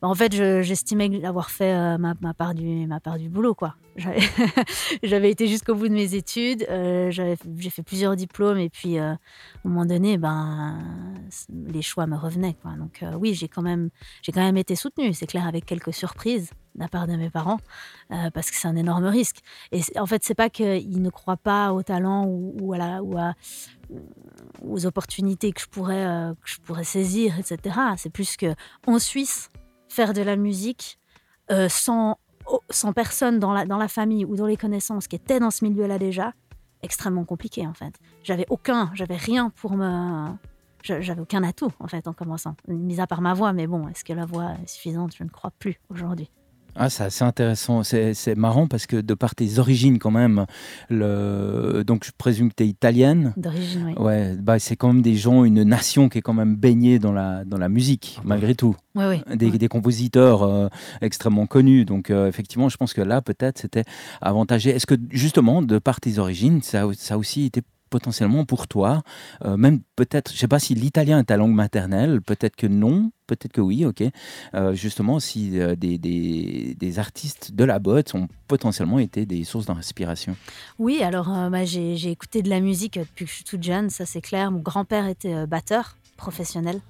bah, 0.00 0.08
en 0.08 0.14
fait, 0.14 0.34
je- 0.34 0.62
j'estimais 0.62 1.24
avoir 1.24 1.50
fait 1.50 1.74
euh, 1.74 1.98
ma, 1.98 2.14
part 2.34 2.54
du 2.54 2.86
ma 2.86 3.00
part 3.00 3.18
du 3.18 3.28
boulot 3.28 3.54
quoi. 3.54 3.76
J'avais 5.02 5.30
été 5.30 5.46
jusqu'au 5.46 5.74
bout 5.74 5.88
de 5.88 5.94
mes 5.94 6.14
études. 6.14 6.66
euh, 6.70 7.10
j'ai 7.10 7.70
fait 7.70 7.82
plusieurs 7.82 8.16
diplômes 8.16 8.58
et 8.58 8.70
puis 8.70 8.98
euh, 8.98 9.12
à 9.12 9.12
un 9.12 9.18
moment 9.64 9.84
donné, 9.84 10.16
ben 10.18 10.78
les 11.50 11.82
choix 11.82 12.06
me 12.06 12.16
revenaient 12.16 12.54
quoi. 12.62 12.72
Donc 12.76 13.02
euh, 13.02 13.14
oui, 13.14 13.34
j'ai 13.34 13.48
quand 13.48 13.62
même 13.62 13.90
quand 14.32 14.40
même 14.42 14.56
été 14.56 14.76
soutenue. 14.76 15.12
C'est 15.12 15.26
clair 15.26 15.46
avec 15.46 15.66
quelques 15.66 15.92
surprises 15.92 16.50
la 16.80 16.88
part 16.88 17.06
de 17.06 17.14
mes 17.14 17.30
parents 17.30 17.60
euh, 18.10 18.30
parce 18.30 18.50
que 18.50 18.56
c'est 18.56 18.66
un 18.66 18.74
énorme 18.74 19.04
risque. 19.04 19.40
Et 19.70 19.82
en 19.96 20.06
fait, 20.06 20.24
c'est 20.24 20.34
pas 20.34 20.50
qu'ils 20.50 21.00
ne 21.00 21.10
croient 21.10 21.36
pas 21.36 21.72
au 21.72 21.82
talent 21.82 22.26
ou, 22.26 22.74
à 22.74 23.34
aux 24.62 24.86
opportunités 24.86 25.52
que 25.52 25.60
je 25.60 25.66
pourrais, 25.66 26.06
euh, 26.06 26.32
que 26.32 26.48
je 26.48 26.60
pourrais 26.60 26.84
saisir, 26.84 27.38
etc. 27.38 27.76
C'est 27.96 28.10
plus 28.10 28.36
que 28.36 28.54
en 28.86 28.98
Suisse, 28.98 29.50
faire 29.88 30.12
de 30.12 30.22
la 30.22 30.36
musique 30.36 30.98
euh, 31.50 31.68
sans, 31.68 32.18
oh, 32.46 32.60
sans 32.70 32.92
personne 32.92 33.38
dans 33.38 33.52
la, 33.52 33.64
dans 33.64 33.78
la 33.78 33.88
famille 33.88 34.24
ou 34.24 34.36
dans 34.36 34.46
les 34.46 34.56
connaissances 34.56 35.08
qui 35.08 35.16
étaient 35.16 35.40
dans 35.40 35.50
ce 35.50 35.64
milieu-là 35.64 35.98
déjà, 35.98 36.32
extrêmement 36.82 37.24
compliqué 37.24 37.66
en 37.66 37.74
fait. 37.74 37.94
J'avais 38.22 38.46
aucun, 38.48 38.90
j'avais 38.94 39.16
rien 39.16 39.50
pour 39.50 39.76
me. 39.76 40.28
J'avais 40.82 41.20
aucun 41.20 41.42
atout 41.42 41.72
en 41.78 41.88
fait 41.88 42.08
en 42.08 42.14
commençant, 42.14 42.56
mis 42.66 43.00
à 43.00 43.06
part 43.06 43.20
ma 43.20 43.34
voix, 43.34 43.52
mais 43.52 43.66
bon, 43.66 43.86
est-ce 43.88 44.02
que 44.02 44.14
la 44.14 44.24
voix 44.24 44.52
est 44.62 44.66
suffisante? 44.66 45.14
Je 45.14 45.24
ne 45.24 45.28
crois 45.28 45.50
plus 45.58 45.78
aujourd'hui. 45.90 46.30
Ah, 46.76 46.88
c'est 46.90 47.04
assez 47.04 47.24
intéressant. 47.24 47.82
C'est 47.82 48.14
c'est 48.14 48.34
marrant 48.34 48.66
parce 48.66 48.86
que 48.86 48.96
de 49.00 49.14
par 49.14 49.34
tes 49.34 49.58
origines, 49.58 49.98
quand 49.98 50.10
même, 50.10 50.46
le... 50.88 51.82
donc 51.86 52.04
je 52.04 52.10
présume 52.16 52.50
que 52.50 52.54
tu 52.56 52.64
es 52.64 52.68
italienne. 52.68 53.32
D'origine, 53.36 53.86
oui. 53.86 54.02
Ouais, 54.02 54.34
bah, 54.38 54.58
c'est 54.58 54.76
quand 54.76 54.88
même 54.92 55.02
des 55.02 55.16
gens, 55.16 55.44
une 55.44 55.62
nation 55.62 56.08
qui 56.08 56.18
est 56.18 56.22
quand 56.22 56.34
même 56.34 56.56
baignée 56.56 56.98
dans 56.98 57.12
la, 57.12 57.44
dans 57.44 57.58
la 57.58 57.68
musique, 57.68 58.20
malgré 58.24 58.54
tout. 58.54 58.76
Oui, 58.94 59.04
oui. 59.08 59.36
Des, 59.36 59.50
Ouais. 59.50 59.58
des 59.58 59.68
compositeurs 59.68 60.42
euh, 60.42 60.68
extrêmement 61.00 61.46
connus. 61.46 61.84
Donc, 61.84 62.10
euh, 62.10 62.28
effectivement, 62.28 62.68
je 62.68 62.76
pense 62.76 62.92
que 62.92 63.00
là, 63.00 63.22
peut-être, 63.22 63.58
c'était 63.58 63.84
avantagé. 64.20 64.70
Est-ce 64.70 64.86
que, 64.86 64.94
justement, 65.10 65.62
de 65.62 65.78
par 65.78 66.00
tes 66.00 66.18
origines, 66.18 66.62
ça, 66.62 66.84
ça 66.96 67.14
a 67.14 67.16
aussi 67.18 67.44
été 67.46 67.62
potentiellement 67.90 68.44
pour 68.44 68.68
toi, 68.68 69.02
euh, 69.44 69.56
même 69.56 69.80
peut-être, 69.96 70.32
je 70.32 70.38
sais 70.38 70.48
pas 70.48 70.58
si 70.58 70.74
l'italien 70.74 71.18
est 71.18 71.24
ta 71.24 71.36
langue 71.36 71.52
maternelle, 71.54 72.22
peut-être 72.22 72.56
que 72.56 72.66
non, 72.66 73.10
peut-être 73.26 73.52
que 73.52 73.60
oui, 73.60 73.84
ok. 73.84 74.02
Euh, 74.54 74.72
justement, 74.74 75.20
si 75.20 75.60
euh, 75.60 75.74
des, 75.76 75.98
des, 75.98 76.74
des 76.78 76.98
artistes 76.98 77.52
de 77.54 77.64
la 77.64 77.78
botte 77.78 78.14
ont 78.14 78.28
potentiellement 78.48 78.98
été 78.98 79.26
des 79.26 79.44
sources 79.44 79.66
d'inspiration. 79.66 80.36
Oui, 80.78 81.02
alors 81.02 81.28
euh, 81.36 81.50
bah, 81.50 81.64
j'ai 81.64 81.96
j'ai 81.96 82.10
écouté 82.10 82.42
de 82.42 82.48
la 82.48 82.60
musique 82.60 82.98
depuis 82.98 83.24
que 83.26 83.30
je 83.30 83.36
suis 83.36 83.44
toute 83.44 83.62
jeune, 83.62 83.90
ça 83.90 84.06
c'est 84.06 84.20
clair. 84.22 84.50
Mon 84.50 84.60
grand-père 84.60 85.06
était 85.06 85.34
euh, 85.34 85.46
batteur 85.46 85.96
professionnel. 86.16 86.80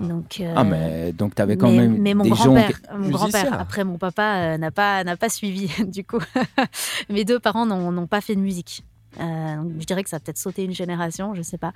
Donc, 0.00 0.40
euh, 0.40 0.52
Ah, 0.56 0.64
mais 0.64 1.12
donc 1.12 1.34
tu 1.34 1.42
avais 1.42 1.56
quand 1.58 1.70
mais, 1.70 1.76
même 1.76 1.98
mais 1.98 2.14
mon 2.14 2.24
des 2.24 2.30
gens. 2.34 2.54
grand-père, 3.10 3.60
après 3.60 3.84
mon 3.84 3.98
papa 3.98 4.54
euh, 4.54 4.58
n'a 4.58 4.70
pas 4.70 5.04
n'a 5.04 5.16
pas 5.16 5.28
suivi 5.28 5.68
du 5.86 6.04
coup. 6.04 6.20
Mes 7.10 7.24
deux 7.24 7.38
parents 7.38 7.66
n'ont 7.66 7.92
n'ont 7.92 8.06
pas 8.06 8.22
fait 8.22 8.34
de 8.34 8.40
musique. 8.40 8.82
Euh, 9.20 9.56
donc 9.56 9.80
je 9.80 9.86
dirais 9.86 10.02
que 10.02 10.10
ça 10.10 10.16
a 10.16 10.20
peut-être 10.20 10.38
sauté 10.38 10.64
une 10.64 10.74
génération, 10.74 11.34
je 11.34 11.42
sais 11.42 11.58
pas. 11.58 11.72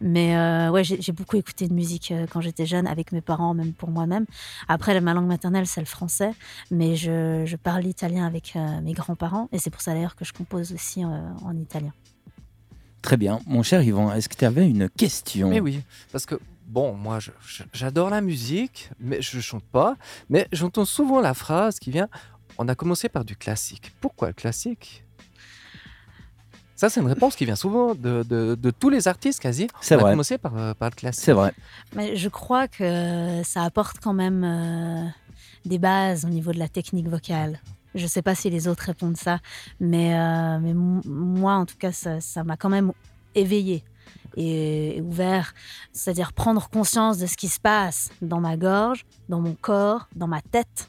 Mais 0.00 0.36
euh, 0.36 0.70
ouais, 0.70 0.84
j'ai 0.84 1.12
beaucoup 1.12 1.36
écouté 1.36 1.68
de 1.68 1.74
musique 1.74 2.10
euh, 2.10 2.26
quand 2.30 2.40
j'étais 2.40 2.66
jeune 2.66 2.86
avec 2.86 3.12
mes 3.12 3.20
parents, 3.20 3.54
même 3.54 3.72
pour 3.72 3.90
moi-même. 3.90 4.26
Après, 4.68 4.98
ma 5.00 5.14
langue 5.14 5.26
maternelle, 5.26 5.66
c'est 5.66 5.80
le 5.80 5.86
français, 5.86 6.32
mais 6.70 6.96
je, 6.96 7.44
je 7.46 7.56
parle 7.56 7.86
italien 7.86 8.26
avec 8.26 8.54
euh, 8.56 8.80
mes 8.80 8.92
grands-parents 8.92 9.48
et 9.52 9.58
c'est 9.58 9.70
pour 9.70 9.80
ça 9.80 9.94
d'ailleurs 9.94 10.16
que 10.16 10.24
je 10.24 10.32
compose 10.32 10.72
aussi 10.72 11.04
euh, 11.04 11.08
en 11.44 11.56
italien. 11.56 11.92
Très 13.02 13.16
bien. 13.16 13.40
Mon 13.46 13.62
cher 13.62 13.82
Yvan, 13.82 14.12
est-ce 14.12 14.28
que 14.28 14.36
tu 14.36 14.44
avais 14.44 14.68
une 14.68 14.88
question? 14.88 15.48
Mais 15.48 15.60
oui, 15.60 15.82
parce 16.10 16.26
que 16.26 16.34
bon, 16.66 16.94
moi, 16.94 17.20
j'adore 17.72 18.10
la 18.10 18.20
musique, 18.20 18.90
mais 18.98 19.22
je 19.22 19.40
chante 19.40 19.62
pas. 19.62 19.96
Mais 20.28 20.48
j'entends 20.52 20.84
souvent 20.84 21.20
la 21.20 21.32
phrase 21.34 21.78
qui 21.78 21.90
vient 21.90 22.08
on 22.58 22.66
a 22.66 22.74
commencé 22.74 23.08
par 23.08 23.24
du 23.24 23.36
classique. 23.36 23.92
Pourquoi 24.00 24.28
le 24.28 24.34
classique? 24.34 25.04
Ça, 26.78 26.88
c'est 26.88 27.00
une 27.00 27.08
réponse 27.08 27.34
qui 27.34 27.44
vient 27.44 27.56
souvent 27.56 27.94
de, 27.96 28.22
de- 28.22 28.54
de 28.54 28.70
tous 28.70 28.88
les 28.88 29.08
artistes 29.08 29.40
quasi. 29.40 29.66
C'est 29.80 29.96
vrai. 29.96 30.12
commencé 30.12 30.38
par, 30.38 30.56
euh, 30.56 30.74
par 30.74 30.90
le 30.90 30.94
classique. 30.94 31.24
C'est 31.24 31.32
vrai. 31.32 31.52
Mais 31.96 32.14
je 32.14 32.28
crois 32.28 32.68
que 32.68 33.42
ça 33.44 33.64
apporte 33.64 33.96
quand 34.00 34.14
même 34.14 34.44
euh, 34.44 35.04
des 35.64 35.78
bases 35.80 36.24
au 36.24 36.28
niveau 36.28 36.52
de 36.52 36.58
la 36.60 36.68
technique 36.68 37.08
vocale. 37.08 37.60
Je 37.96 38.04
ne 38.04 38.08
sais 38.08 38.22
pas 38.22 38.36
si 38.36 38.48
les 38.48 38.68
autres 38.68 38.84
répondent 38.84 39.16
ça, 39.16 39.40
mais, 39.80 40.14
euh, 40.14 40.58
mais 40.60 40.72
moi, 40.72 41.54
en 41.54 41.66
tout 41.66 41.76
cas, 41.76 41.90
ça 41.90 42.20
ça 42.20 42.44
m'a 42.44 42.56
quand 42.56 42.68
même 42.68 42.92
éveillé 43.34 43.82
et, 44.36 44.98
et 44.98 45.00
ouvert. 45.00 45.54
C'est-à-dire 45.92 46.32
prendre 46.32 46.68
conscience 46.70 47.18
de 47.18 47.26
ce 47.26 47.36
qui 47.36 47.48
se 47.48 47.58
passe 47.58 48.10
dans 48.22 48.40
ma 48.40 48.56
gorge, 48.56 49.04
dans 49.28 49.40
mon 49.40 49.54
corps, 49.60 50.06
dans 50.14 50.28
ma 50.28 50.42
tête 50.42 50.88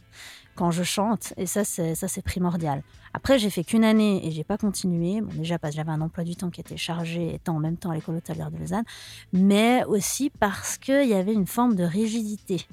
quand 0.60 0.72
je 0.72 0.84
chante. 0.84 1.34
Et 1.38 1.46
ça, 1.46 1.64
c'est 1.64 1.96
ça, 1.96 2.10
c'est 2.10 2.22
primordial. 2.22 2.84
Après, 3.14 3.40
j'ai 3.40 3.50
fait 3.50 3.64
qu'une 3.64 3.86
année 3.86 4.28
et 4.28 4.32
j'ai 4.32 4.44
pas 4.44 4.58
continué. 4.58 5.22
Bon, 5.22 5.34
déjà 5.34 5.58
parce 5.58 5.74
que 5.74 5.78
j'avais 5.78 5.92
un 5.92 6.02
emploi 6.02 6.26
du 6.26 6.36
temps 6.36 6.50
qui 6.50 6.60
était 6.60 6.76
chargé, 6.76 7.34
étant 7.36 7.56
en 7.56 7.60
même 7.60 7.78
temps 7.78 7.92
à 7.92 7.96
l'école 7.96 8.18
hôtelière 8.18 8.52
de 8.52 8.58
Lausanne, 8.58 8.84
mais 9.32 9.86
aussi 9.86 10.30
parce 10.30 10.78
qu'il 10.78 11.08
y 11.08 11.14
avait 11.14 11.34
une 11.34 11.48
forme 11.48 11.76
de 11.76 11.86
rigidité 11.86 12.68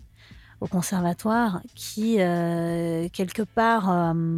au 0.60 0.66
conservatoire 0.66 1.60
qui, 1.76 2.16
euh, 2.18 3.08
quelque 3.12 3.42
part, 3.42 3.88
euh, 3.88 4.36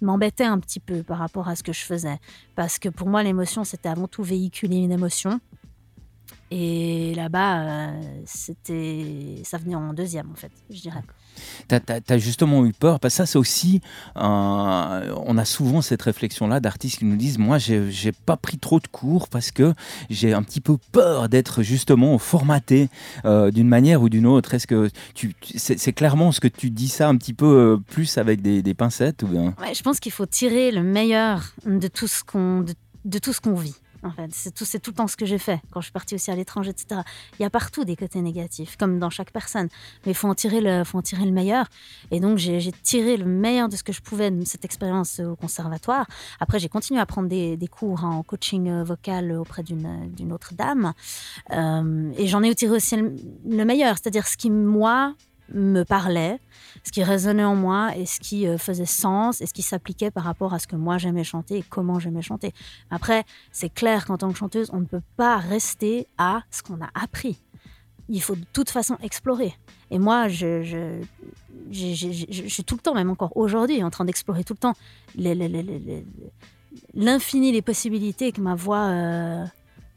m'embêtait 0.00 0.44
un 0.44 0.58
petit 0.58 0.80
peu 0.80 1.04
par 1.04 1.18
rapport 1.18 1.48
à 1.48 1.54
ce 1.54 1.62
que 1.62 1.72
je 1.72 1.84
faisais. 1.84 2.18
Parce 2.56 2.80
que 2.80 2.88
pour 2.88 3.08
moi, 3.08 3.22
l'émotion, 3.22 3.62
c'était 3.62 3.88
avant 3.88 4.08
tout 4.08 4.24
véhiculer 4.24 4.78
une 4.78 4.92
émotion. 4.92 5.38
Et 6.50 7.14
là-bas, 7.14 7.60
euh, 7.60 8.22
c'était, 8.26 9.42
ça 9.44 9.58
venait 9.58 9.76
en 9.76 9.92
deuxième, 9.94 10.30
en 10.32 10.34
fait, 10.34 10.52
je 10.70 10.80
dirais. 10.80 11.02
Tu 11.68 11.74
as, 12.08 12.18
justement 12.18 12.64
eu 12.64 12.72
peur, 12.72 13.00
parce 13.00 13.14
que 13.14 13.18
ça, 13.18 13.26
c'est 13.26 13.38
aussi. 13.38 13.80
on 14.16 15.38
a 15.38 15.44
souvent 15.44 15.82
cette 15.82 16.02
réflexion-là 16.02 16.60
d'artistes 16.60 16.98
qui 16.98 17.04
nous 17.04 17.16
disent 17.16 17.38
Moi, 17.38 17.58
j'ai 17.58 18.12
pas 18.12 18.36
pris 18.36 18.58
trop 18.58 18.80
de 18.80 18.86
cours 18.86 19.28
parce 19.28 19.50
que 19.50 19.74
j'ai 20.10 20.32
un 20.32 20.42
petit 20.42 20.60
peu 20.60 20.76
peur 20.92 21.28
d'être 21.28 21.62
justement 21.62 22.18
formaté 22.18 22.88
euh, 23.24 23.50
d'une 23.50 23.68
manière 23.68 24.02
ou 24.02 24.08
d'une 24.08 24.26
autre. 24.26 24.54
Est-ce 24.54 24.66
que 24.66 24.90
tu, 25.14 25.34
c'est 25.56 25.92
clairement 25.92 26.32
ce 26.32 26.40
que 26.40 26.48
tu 26.48 26.70
dis 26.70 26.88
ça 26.88 27.08
un 27.08 27.16
petit 27.16 27.34
peu 27.34 27.46
euh, 27.46 27.76
plus 27.76 28.18
avec 28.18 28.42
des, 28.42 28.74
pincettes 28.74 29.22
ou 29.22 29.28
bien? 29.28 29.54
Ouais, 29.60 29.74
je 29.74 29.82
pense 29.82 30.00
qu'il 30.00 30.12
faut 30.12 30.26
tirer 30.26 30.70
le 30.70 30.82
meilleur 30.82 31.42
de 31.64 31.88
tout 31.88 32.08
ce 32.08 32.24
qu'on 32.24 32.64
de 33.04 33.18
tout 33.18 33.32
ce 33.32 33.40
qu'on 33.40 33.54
vit. 33.54 33.76
En 34.04 34.10
fait, 34.10 34.28
c'est 34.32 34.52
tout, 34.52 34.64
tout 34.64 34.90
le 34.90 34.94
temps 34.94 35.06
ce 35.06 35.16
que 35.16 35.24
j'ai 35.24 35.38
fait 35.38 35.60
quand 35.70 35.80
je 35.80 35.86
suis 35.86 35.92
partie 35.92 36.14
aussi 36.14 36.30
à 36.30 36.36
l'étranger, 36.36 36.70
etc. 36.70 37.00
Il 37.38 37.42
y 37.42 37.46
a 37.46 37.50
partout 37.50 37.84
des 37.84 37.96
côtés 37.96 38.20
négatifs, 38.20 38.76
comme 38.76 38.98
dans 38.98 39.10
chaque 39.10 39.30
personne. 39.30 39.68
Mais 40.04 40.12
il 40.12 40.14
faut 40.14 40.28
en 40.28 40.34
tirer 40.34 40.60
le, 40.60 41.30
meilleur. 41.30 41.66
Et 42.10 42.20
donc 42.20 42.38
j'ai 42.38 42.72
tiré 42.82 43.16
le 43.16 43.24
meilleur 43.24 43.68
de 43.68 43.76
ce 43.76 43.82
que 43.82 43.92
je 43.92 44.02
pouvais 44.02 44.30
de 44.30 44.44
cette 44.44 44.64
expérience 44.64 45.20
au 45.20 45.36
conservatoire. 45.36 46.06
Après, 46.38 46.58
j'ai 46.58 46.68
continué 46.68 47.00
à 47.00 47.06
prendre 47.06 47.28
des, 47.28 47.56
des 47.56 47.68
cours 47.68 48.04
en 48.04 48.22
coaching 48.22 48.68
euh, 48.68 48.84
vocal 48.84 49.32
auprès 49.32 49.62
d'une 49.62 50.10
d'une 50.14 50.32
autre 50.32 50.54
dame. 50.54 50.92
Euh, 51.50 52.12
et 52.18 52.26
j'en 52.26 52.42
ai 52.42 52.54
tiré 52.54 52.76
aussi 52.76 52.96
le, 52.96 53.16
le 53.48 53.64
meilleur, 53.64 53.96
c'est-à-dire 53.96 54.26
ce 54.26 54.36
qui 54.36 54.50
moi 54.50 55.14
me 55.52 55.82
parlait, 55.82 56.40
ce 56.84 56.92
qui 56.92 57.02
résonnait 57.02 57.44
en 57.44 57.54
moi 57.54 57.96
et 57.96 58.06
ce 58.06 58.18
qui 58.20 58.46
euh, 58.46 58.58
faisait 58.58 58.86
sens 58.86 59.40
et 59.40 59.46
ce 59.46 59.52
qui 59.52 59.62
s'appliquait 59.62 60.10
par 60.10 60.24
rapport 60.24 60.54
à 60.54 60.58
ce 60.58 60.66
que 60.66 60.76
moi 60.76 60.98
j'aimais 60.98 61.24
chanter 61.24 61.58
et 61.58 61.64
comment 61.68 61.98
j'aimais 61.98 62.22
chanter. 62.22 62.52
Après, 62.90 63.24
c'est 63.52 63.72
clair 63.72 64.06
qu'en 64.06 64.16
tant 64.16 64.32
que 64.32 64.38
chanteuse, 64.38 64.70
on 64.72 64.80
ne 64.80 64.86
peut 64.86 65.02
pas 65.16 65.36
rester 65.36 66.06
à 66.18 66.42
ce 66.50 66.62
qu'on 66.62 66.80
a 66.82 66.88
appris. 66.94 67.42
Il 68.08 68.20
faut 68.22 68.34
de 68.36 68.44
toute 68.52 68.70
façon 68.70 68.96
explorer. 69.02 69.54
Et 69.90 69.98
moi, 69.98 70.28
je, 70.28 70.62
suis 71.72 72.64
tout 72.64 72.74
le 72.74 72.80
temps, 72.80 72.94
même 72.94 73.10
encore 73.10 73.36
aujourd'hui, 73.36 73.82
en 73.82 73.90
train 73.90 74.04
d'explorer 74.04 74.44
tout 74.44 74.52
le 74.54 74.58
temps 74.58 74.74
les- 75.14 75.34
les- 75.34 75.48
les- 75.48 75.62
les- 75.62 75.78
les- 75.78 76.04
l'infini 76.94 77.52
des 77.52 77.62
possibilités 77.62 78.32
que 78.32 78.40
ma 78.40 78.54
voix 78.54 78.88
euh, 78.88 79.44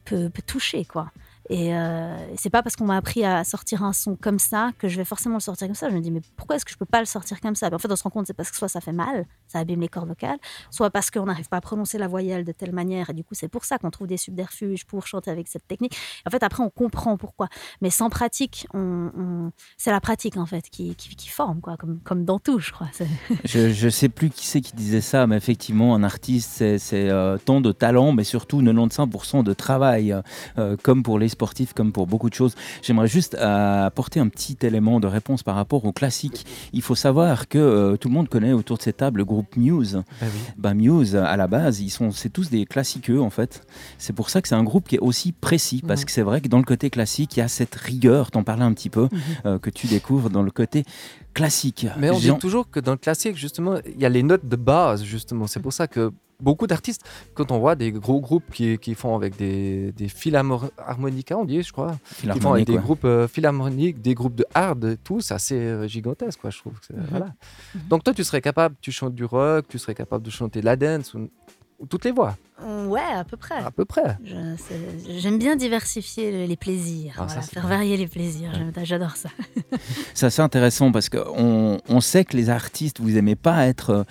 peut, 0.06 0.30
peut 0.30 0.42
toucher, 0.46 0.86
quoi. 0.86 1.12
Et 1.50 1.76
euh, 1.76 2.16
c'est 2.36 2.50
pas 2.50 2.64
parce 2.64 2.76
qu'on 2.76 2.86
m'a 2.86 2.98
appris 2.98 3.24
à 3.24 3.44
sortir 3.44 3.84
un 3.84 3.94
son 3.94 4.16
comme 4.16 4.40
ça 4.40 4.72
que 4.78 4.88
je 4.88 4.98
vais 4.98 5.06
forcément 5.06 5.36
le 5.36 5.42
sortir 5.42 5.68
comme 5.68 5.76
ça. 5.76 5.90
Je 5.90 5.96
me 5.96 6.02
dis, 6.02 6.12
mais 6.12 6.22
pourquoi 6.36 6.56
est-ce 6.56 6.66
que 6.66 6.72
je 6.72 6.78
peux 6.78 6.86
pas 6.86 7.00
le 7.00 7.06
sortir 7.06 7.40
comme 7.42 7.56
ça? 7.56 7.70
En 7.74 7.80
fait, 7.80 7.92
on 7.92 7.96
se 7.96 8.04
rend 8.04 8.10
compte, 8.10 8.28
c'est 8.28 8.34
parce 8.34 8.52
que 8.52 8.58
soit 8.58 8.68
ça 8.68 8.82
fait 8.82 8.92
mal, 8.92 9.26
ça 9.48 9.60
abîme 9.60 9.82
les 9.82 9.88
cordes 9.88 10.08
vocales, 10.08 10.38
soit 10.72 10.90
parce 10.90 11.12
qu'on 11.12 11.26
n'arrive 11.26 11.50
pas 11.50 11.58
à 11.58 11.62
prononcer 11.62 11.98
la 11.98 12.08
voyelle 12.08 12.46
de 12.46 12.52
telle 12.52 12.74
manière. 12.74 13.10
Et 13.10 13.14
du 13.14 13.24
coup, 13.24 13.34
c'est 13.34 13.48
pour 13.48 13.66
ça 13.66 13.78
qu'on 13.78 13.92
trouve 13.92 14.08
des 14.08 14.18
subterfuges 14.18 14.86
pour 14.86 15.08
chanter 15.08 15.32
avec 15.32 15.48
cette 15.48 15.68
technique. 15.68 15.96
En 16.26 16.30
fait, 16.30 16.44
après, 16.44 16.64
on 16.64 16.70
comprend 16.70 17.18
pourquoi. 17.18 17.48
Mais 17.82 17.90
sans 17.90 18.10
pratique, 18.10 18.68
c'est 19.78 19.92
la 19.92 20.02
pratique, 20.02 20.38
en 20.38 20.46
fait, 20.46 20.70
qui, 20.70 20.96
qui, 20.96 21.30
forme, 21.30 21.62
quoi, 21.62 21.78
comme, 21.78 22.00
comme 22.04 22.26
dans 22.26 22.40
tout, 22.40 22.60
je 22.60 22.72
crois. 22.72 22.88
Je, 23.46 23.72
je 23.72 23.90
sais 23.90 24.10
plus 24.10 24.30
qui 24.30 24.46
c'est 24.46 24.62
qui 24.62 24.74
disait 24.74 25.02
ça, 25.02 25.28
mais 25.28 25.38
effectivement, 25.38 25.96
un 25.96 26.04
artiste, 26.04 26.52
c'est 26.56 26.78
c'est, 26.78 27.10
euh, 27.10 27.38
tant 27.38 27.62
de 27.62 27.72
talent, 27.72 28.12
mais 28.12 28.24
surtout 28.24 28.62
95% 28.62 29.44
de 29.44 29.54
travail, 29.54 30.16
euh, 30.58 30.76
comme 30.82 31.04
pour 31.04 31.20
les 31.20 31.30
comme 31.76 31.92
pour 31.92 32.08
beaucoup 32.08 32.30
de 32.30 32.34
choses. 32.34 32.56
J'aimerais 32.82 33.08
juste 33.08 33.36
euh, 33.36 33.86
apporter 33.86 34.20
un 34.20 34.28
petit 34.28 34.58
élément 34.64 35.00
de 35.00 35.08
réponse 35.08 35.44
par 35.44 35.56
rapport 35.56 35.86
au 35.86 35.92
classique. 35.92 36.46
Il 36.74 36.82
faut 36.82 36.96
savoir 36.96 37.48
que 37.48 37.58
euh, 37.58 37.98
tout 37.98 38.08
le 38.10 38.14
monde 38.14 38.28
connaît 38.30 38.54
autour 38.54 38.78
de 38.78 38.82
cette 38.84 38.98
table 38.98 39.20
le 39.20 39.26
groupe 39.26 39.56
Muse. 39.56 40.02
Oui. 40.22 40.28
Bah, 40.58 40.74
Muse, 40.74 41.16
à 41.16 41.38
la 41.38 41.48
base, 41.48 41.80
ils 41.80 41.90
sont, 41.90 42.12
c'est 42.12 42.30
tous 42.30 42.50
des 42.50 42.66
classiqueux 42.66 43.22
en 43.22 43.30
fait. 43.30 43.62
C'est 43.98 44.14
pour 44.14 44.30
ça 44.30 44.42
que 44.42 44.48
c'est 44.48 44.56
un 44.56 44.64
groupe 44.64 44.88
qui 44.88 44.96
est 44.96 45.00
aussi 45.00 45.32
précis, 45.32 45.84
parce 45.86 46.02
Mhm. 46.02 46.06
que 46.06 46.12
c'est 46.12 46.22
vrai 46.24 46.42
que 46.42 46.48
dans 46.48 46.58
le 46.58 46.64
côté 46.64 46.90
classique, 46.90 47.38
il 47.38 47.40
y 47.40 47.44
a 47.44 47.48
cette 47.48 47.76
rigueur, 47.76 48.32
t'en 48.32 48.44
parlais 48.44 48.64
un 48.64 48.74
petit 48.74 48.90
peu, 48.90 49.08
euh, 49.46 49.60
que 49.60 49.70
tu 49.70 49.88
découvres 49.88 50.30
dans 50.30 50.44
le 50.44 50.52
côté 50.52 50.84
classique. 51.34 51.86
Mais 51.98 52.10
on 52.10 52.20
Jean- 52.20 52.36
dit 52.36 52.40
toujours 52.40 52.70
que 52.70 52.80
dans 52.80 52.94
le 52.94 52.98
classique, 52.98 53.36
justement, 53.38 53.76
il 53.86 54.02
y 54.02 54.06
a 54.06 54.10
les 54.10 54.24
notes 54.24 54.48
de 54.48 54.56
base, 54.56 55.04
justement. 55.04 55.48
C'est 55.48 55.60
pour 55.60 55.74
ça 55.74 55.88
que 55.88 56.12
beaucoup 56.40 56.68
d'artistes, 56.68 57.02
quand 57.34 57.52
on 57.52 57.60
voit 57.60 57.76
des 57.76 57.92
gros 57.92 58.20
groupes 58.22 58.52
qui, 58.52 58.78
qui 58.78 58.94
font 58.96 59.16
avec 59.16 59.36
des, 59.38 59.92
des 59.94 60.08
philharmonicas, 60.08 61.36
on 61.36 61.46
dit, 61.46 61.64
je 61.64 61.72
crois, 61.72 61.98
qui 62.20 62.40
font 62.40 62.54
avec 62.54 62.68
des 62.68 62.74
ouais. 62.76 62.82
groupes 62.82 63.06
euh, 63.06 63.28
philharmoniques, 63.28 64.02
des 64.02 64.14
groupes 64.14 64.36
de 64.36 64.46
hard, 64.54 64.98
tout, 65.04 65.22
c'est 65.22 65.34
assez 65.34 65.56
euh, 65.56 65.88
gigantesque, 65.88 66.40
quoi, 66.42 66.50
je 66.50 66.60
trouve. 66.60 66.74
que 66.80 66.86
c'est- 66.88 66.94
voilà. 67.10 67.34
Donc 67.90 68.04
toi, 68.04 68.14
tu 68.14 68.24
serais 68.24 68.42
capable, 68.42 68.76
tu 68.82 68.92
chantes 68.92 69.16
du 69.16 69.26
rock, 69.26 69.66
tu 69.68 69.80
serais 69.80 69.96
capable 69.96 70.24
de 70.24 70.30
chanter 70.30 70.60
de 70.62 70.66
la 70.66 70.76
dance, 70.76 71.14
ou, 71.14 71.30
ou 71.80 71.86
toutes 71.88 72.06
les 72.06 72.12
voix. 72.12 72.36
Ouais, 72.88 73.00
à 73.16 73.24
peu 73.24 73.38
près. 73.38 73.56
À 73.64 73.70
peu 73.70 73.86
près. 73.86 74.18
C'est- 74.26 75.20
J'aime 75.20 75.38
bien 75.38 75.56
diversifier 75.56 76.32
le- 76.32 76.46
les 76.46 76.56
plaisirs, 76.56 77.14
Ah, 77.18 77.20
ça, 77.22 77.26
voilà, 77.28 77.42
c'est 77.44 77.54
faire 77.54 77.68
varier 77.68 77.98
les 77.98 78.08
plaisirs. 78.08 78.50
J'adore 78.84 79.16
ça. 79.16 79.30
C'est 80.16 80.26
assez 80.26 80.42
intéressant 80.42 80.92
parce 80.92 81.10
qu'on 81.10 81.78
on 81.88 82.02
sait 82.02 82.26
que 82.26 82.36
les 82.36 82.50
artistes, 82.50 83.00
vous 83.00 83.16
aimez 83.18 83.36
pas 83.36 83.68
être, 83.68 83.90
euh, 83.92 84.04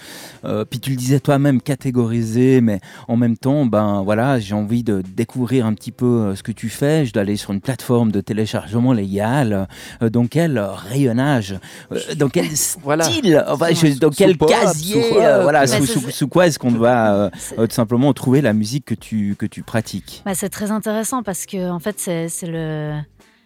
euh, 0.45 0.65
puis 0.65 0.79
tu 0.79 0.91
le 0.91 0.97
disais 0.97 1.19
toi-même, 1.19 1.61
catégorisé, 1.61 2.61
mais 2.61 2.81
en 3.09 3.17
même 3.17 3.37
temps, 3.37 3.67
ben 3.67 4.03
voilà, 4.05 4.39
j'ai 4.39 4.55
envie 4.55 4.85
de 4.85 5.03
découvrir 5.03 5.67
un 5.67 5.75
petit 5.75 5.91
peu 5.93 6.07
euh, 6.07 6.37
ce 6.37 6.43
que 6.45 6.53
tu 6.53 6.69
fais. 6.69 7.05
Je 7.07 7.13
dois 7.13 7.23
aller 7.23 7.37
sur 7.37 7.53
une 7.53 7.61
plateforme 7.61 8.13
de 8.13 8.21
téléchargement 8.21 8.93
légal. 8.93 9.67
Euh, 10.03 10.09
dans 10.11 10.27
quel 10.27 10.59
rayonnage, 10.59 11.59
euh, 11.91 11.99
dans 12.17 12.29
quel 12.29 12.49
style, 12.57 12.81
Voilà. 12.85 13.09
enfin, 13.53 13.69
je- 13.73 13.99
dans 13.99 14.11
Sous 14.13 14.17
quel 14.19 14.37
casier, 14.37 15.03
sous 15.03 15.15
quoi, 15.15 15.43
voilà, 15.43 15.61
Bah, 15.63 15.67
sous, 15.67 15.87
c'est- 15.87 15.93
sous- 16.01 16.11
sous 16.11 16.29
quoi 16.29 16.47
est-ce 16.47 16.59
qu'on 16.61 16.71
va 16.71 17.31
C'est- 17.39 17.57
tout 17.57 17.75
simplement 17.75 18.13
trouver 18.13 18.36
la 18.41 18.53
musique 18.53 18.85
que 18.85 18.95
tu, 18.95 19.37
que 19.37 19.47
tu 19.47 19.63
pratiques 19.63 20.23
Bah, 20.25 20.35
c'est 20.35 20.49
très 20.49 20.71
intéressant 20.71 21.23
parce 21.23 21.47
que 21.47 21.71
en 21.71 21.79
fait, 21.79 21.99
c'est 21.99 22.29
c'est 22.29 22.47
le, 22.47 23.01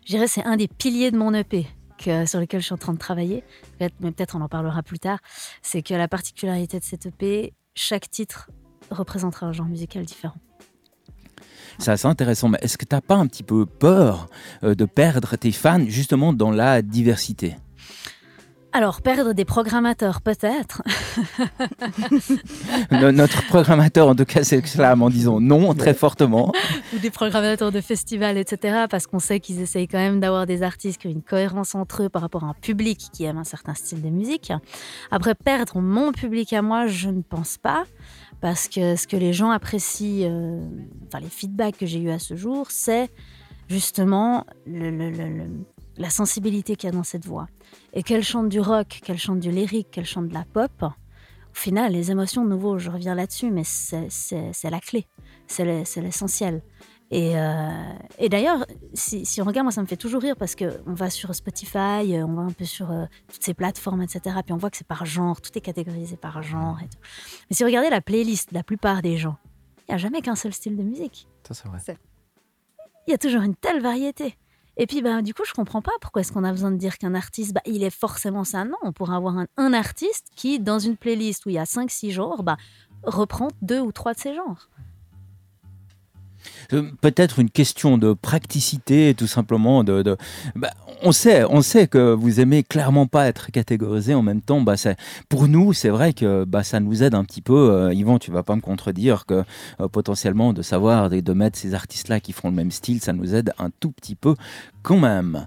je 0.05 0.11
dirais, 0.11 0.27
c'est 0.27 0.45
un 0.45 0.57
des 0.57 0.69
piliers 0.69 1.11
de 1.11 1.17
mon 1.17 1.33
EP 1.35 1.67
que, 1.99 2.27
sur 2.27 2.41
lequel 2.41 2.61
je 2.61 2.67
suis 2.67 2.75
en 2.75 2.79
train 2.79 2.93
de 2.93 2.99
travailler. 2.99 3.45
Mais 3.79 3.91
peut-être 3.91 4.37
on 4.37 4.41
en 4.41 4.49
parlera 4.49 4.83
plus 4.83 4.99
tard. 4.99 5.19
C'est 5.63 5.83
que 5.83 5.95
la 5.95 6.09
particularité 6.09 6.79
de 6.79 6.85
cet 6.85 7.07
EP, 7.07 7.53
chaque 7.75 8.11
titre 8.11 8.51
représentera 8.91 9.47
un 9.47 9.53
genre 9.53 9.67
musical 9.67 10.05
différent. 10.05 10.39
C'est 11.79 11.93
assez 11.93 12.07
intéressant, 12.07 12.49
mais 12.49 12.59
est-ce 12.61 12.77
que 12.77 12.85
tu 12.85 12.95
n'as 12.95 13.01
pas 13.01 13.15
un 13.15 13.27
petit 13.27 13.43
peu 13.43 13.65
peur 13.65 14.29
euh, 14.65 14.75
de 14.75 14.85
perdre 14.85 15.37
tes 15.37 15.53
fans 15.53 15.85
justement 15.87 16.33
dans 16.33 16.51
la 16.51 16.83
diversité? 16.83 17.57
Alors, 18.73 19.03
perdre 19.03 19.33
des 19.33 19.45
programmateurs, 19.45 20.21
peut-être. 20.21 20.83
No- 22.91 23.11
Notre 23.13 23.45
programmateur, 23.47 24.09
en 24.09 24.15
tout 24.15 24.25
cas, 24.25 24.45
s'exclame 24.45 25.03
en 25.03 25.11
disant 25.11 25.41
non 25.41 25.75
très 25.75 25.95
fortement. 25.95 26.53
ou 26.95 26.99
des 26.99 27.11
programmateurs 27.11 27.73
de 27.73 27.81
festivals, 27.81 28.37
etc. 28.39 28.85
Parce 28.89 29.07
qu'on 29.07 29.19
sait 29.19 29.41
qu'ils 29.41 29.61
essayent 29.61 29.89
quand 29.89 29.99
même 29.99 30.21
d'avoir 30.21 30.47
des 30.47 30.63
artistes 30.63 31.01
qui 31.01 31.09
ont 31.09 31.11
une 31.11 31.23
cohérence 31.23 31.75
entre 31.75 32.05
eux 32.05 32.09
par 32.09 32.23
rapport 32.23 32.45
à 32.45 32.49
un 32.49 32.55
public 32.55 33.09
qui 33.13 33.25
aime 33.25 33.39
un 33.39 33.45
certain 33.45 33.75
style 33.75 34.03
de 34.03 34.09
musique. 34.09 34.53
Après, 35.11 35.35
perdre 35.35 35.81
mon 35.81 36.13
public 36.13 36.53
à 36.53 36.63
moi, 36.63 36.87
je 36.87 37.09
ne 37.09 37.23
pense 37.23 37.57
pas. 37.59 37.85
Parce 38.41 38.69
que 38.69 38.97
ce 38.97 39.07
que 39.07 39.17
les 39.17 39.33
gens 39.33 39.51
apprécient, 39.51 40.29
euh, 40.31 40.65
enfin 41.09 41.21
les 41.21 41.29
feedbacks 41.29 41.77
que 41.77 41.87
j'ai 41.87 41.99
eu 42.01 42.11
à 42.11 42.19
ce 42.19 42.37
jour, 42.37 42.69
c'est 42.71 43.11
justement 43.69 44.47
le- 44.67 44.91
le- 44.91 45.11
le- 45.11 45.29
le- 45.29 45.51
la 45.99 46.09
sensibilité 46.09 46.75
qu'il 46.77 46.89
y 46.89 46.93
a 46.93 46.97
dans 46.97 47.03
cette 47.03 47.27
voix. 47.27 47.47
Et 47.93 48.03
qu'elle 48.03 48.23
chante 48.23 48.49
du 48.49 48.61
rock, 48.61 49.01
qu'elle 49.05 49.19
chante 49.19 49.41
du 49.41 49.51
lyrique, 49.51 49.91
qu'elle 49.91 50.07
chante 50.07 50.29
de 50.29 50.35
la 50.35 50.45
pop, 50.45 50.71
au 50.83 50.89
final, 51.53 51.93
les 51.93 52.11
émotions, 52.13 52.45
de 52.45 52.51
nouveau, 52.51 52.79
je 52.79 52.91
reviens 52.91 53.15
là-dessus, 53.17 53.51
mais 53.51 53.65
c'est 53.65 54.71
la 54.71 54.81
clé, 54.81 55.07
c'est 55.49 55.65
le- 55.65 55.85
c'est 55.85 56.01
l'essentiel. 56.01 56.63
Et, 57.13 57.37
euh, 57.37 57.69
et 58.21 58.29
d'ailleurs, 58.29 58.65
si, 58.95 59.27
si 59.27 59.43
on 59.43 59.45
regarde, 59.45 59.65
moi, 59.65 59.73
ça 59.73 59.83
me 59.83 59.87
fait 59.89 59.97
toujours 59.97 60.23
rire 60.23 60.37
parce 60.37 60.55
qu'on 60.55 60.95
va 60.95 61.11
sur 61.11 61.35
Spotify, 61.35 62.15
euh, 62.15 62.25
on 62.25 62.35
va 62.35 62.43
un 62.43 62.53
peu 62.53 62.65
sur 62.65 62.93
euh, 62.93 63.07
toutes 63.33 63.43
ces 63.43 63.53
plateformes, 63.53 64.01
etc. 64.03 64.37
Puis 64.45 64.53
on 64.53 64.57
voit 64.59 64.71
que 64.71 64.77
c'est 64.77 64.87
par 64.87 65.05
genre, 65.07 65.41
tout 65.41 65.51
est 65.59 65.61
catégorisé 65.61 66.17
par 66.17 66.41
genre. 66.41 66.79
Et 66.81 66.85
tout. 66.89 66.99
Mais 67.51 67.57
si 67.57 67.65
vous 67.65 67.69
regardez 67.69 67.91
la 67.91 68.01
playlist 68.01 68.51
de 68.51 68.55
la 68.55 68.63
plupart 68.63 69.03
des 69.03 69.17
gens, 69.17 69.37
il 69.81 69.91
n'y 69.91 69.95
a 69.97 69.99
jamais 69.99 70.23
qu'un 70.23 70.37
seul 70.37 70.53
style 70.53 70.77
de 70.77 70.85
musique. 70.85 71.27
Ça, 71.49 71.53
c'est 71.55 71.67
vrai. 71.69 71.81
Il 73.09 73.11
y 73.11 73.15
a 73.15 73.19
toujours 73.19 73.43
une 73.43 73.57
telle 73.57 73.83
variété. 73.83 74.37
Et 74.77 74.87
puis, 74.87 75.03
bah, 75.03 75.23
du 75.23 75.35
coup, 75.35 75.43
je 75.47 75.53
comprends 75.53 75.83
pas 75.83 75.93
pourquoi 76.01 76.21
est-ce 76.21 76.33
qu'on 76.33 76.45
a 76.45 76.51
besoin 76.53 76.71
de 76.71 76.77
dire 76.77 76.99
qu'un 76.99 77.15
artiste, 77.15 77.53
bah, 77.53 77.61
il 77.67 77.83
est 77.83 77.91
forcément 77.91 78.45
ça. 78.45 78.65
Non, 78.65 78.77
on 78.83 78.93
pourrait 78.93 79.17
avoir 79.17 79.37
un, 79.39 79.47
un 79.57 79.73
artiste 79.73 80.29
qui, 80.37 80.59
dans 80.61 80.79
une 80.79 80.97
playlist 80.97 81.47
où 81.47 81.51
il 81.51 81.55
y 81.55 81.59
a 81.59 81.65
5-6 81.65 82.11
genres, 82.13 82.43
bah, 82.43 82.57
reprend 83.03 83.49
deux 83.63 83.81
ou 83.81 83.93
trois 83.93 84.15
de 84.15 84.19
ces 84.19 84.35
genres. 84.35 84.69
Euh, 86.73 86.91
Peut-être 87.01 87.39
une 87.39 87.51
question 87.51 87.99
de 87.99 88.13
praticité, 88.13 89.15
tout 89.17 89.27
simplement. 89.27 89.85
De, 89.85 90.17
bah, 90.55 90.71
on 91.03 91.13
sait, 91.13 91.45
on 91.45 91.63
sait 91.63 91.87
que 91.87 92.13
vous 92.13 92.41
aimez 92.41 92.63
clairement 92.63 93.07
pas 93.07 93.27
être 93.27 93.51
catégorisé. 93.51 94.15
En 94.15 94.23
même 94.23 94.43
temps, 94.43 94.61
bah, 94.61 94.75
pour 95.29 95.49
nous, 95.49 95.73
c'est 95.73 95.89
vrai 95.89 96.13
que 96.13 96.45
bah, 96.45 96.63
ça 96.63 96.81
nous 96.81 97.03
aide 97.03 97.15
un 97.15 97.25
petit 97.25 97.43
peu. 97.43 97.71
Euh, 97.71 97.95
Yvan, 97.95 98.19
tu 98.19 98.31
vas 98.31 98.43
pas 98.43 98.57
me 98.57 98.61
contredire 98.61 99.27
que 99.27 99.45
euh, 99.81 99.89
potentiellement 99.89 100.53
de 100.53 100.63
savoir 100.63 101.13
et 101.13 101.23
de 101.23 101.33
mettre 101.33 101.59
ces 101.59 101.75
artistes-là 101.75 102.21
qui 102.21 102.33
font 102.33 102.49
le 102.49 102.55
même 102.55 102.71
style, 102.71 103.01
ça 103.01 103.13
nous 103.13 103.35
aide 103.35 103.53
un 103.59 103.71
tout 103.81 103.91
petit 103.91 104.15
peu 104.15 104.35
quand 104.83 104.99
même. 104.99 105.47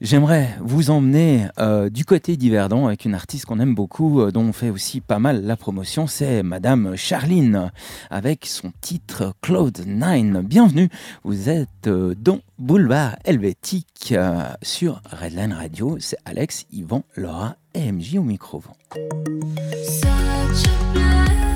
J'aimerais 0.00 0.56
vous 0.60 0.90
emmener 0.90 1.48
euh, 1.58 1.90
du 1.90 2.04
côté 2.04 2.36
d'Yverdon 2.36 2.86
avec 2.86 3.04
une 3.04 3.14
artiste 3.14 3.46
qu'on 3.46 3.58
aime 3.58 3.74
beaucoup, 3.74 4.20
euh, 4.20 4.30
dont 4.30 4.42
on 4.42 4.52
fait 4.52 4.70
aussi 4.70 5.00
pas 5.00 5.18
mal 5.18 5.44
la 5.44 5.56
promotion, 5.56 6.06
c'est 6.06 6.42
Madame 6.42 6.94
Charline, 6.94 7.72
avec 8.08 8.46
son 8.46 8.72
titre 8.80 9.34
Cloud 9.42 9.82
9. 9.86 10.44
Bienvenue, 10.44 10.88
vous 11.24 11.48
êtes 11.48 11.88
euh, 11.88 12.14
dans 12.16 12.40
Boulevard 12.58 13.16
Helvétique 13.24 14.14
sur 14.62 15.02
Redline 15.10 15.52
Radio. 15.52 15.96
C'est 15.98 16.18
Alex, 16.24 16.66
Yvan, 16.72 17.02
Laura 17.16 17.56
et 17.74 17.90
MJ 17.90 18.18
au 18.18 18.22
micro. 18.22 18.62
I'm 20.98 21.47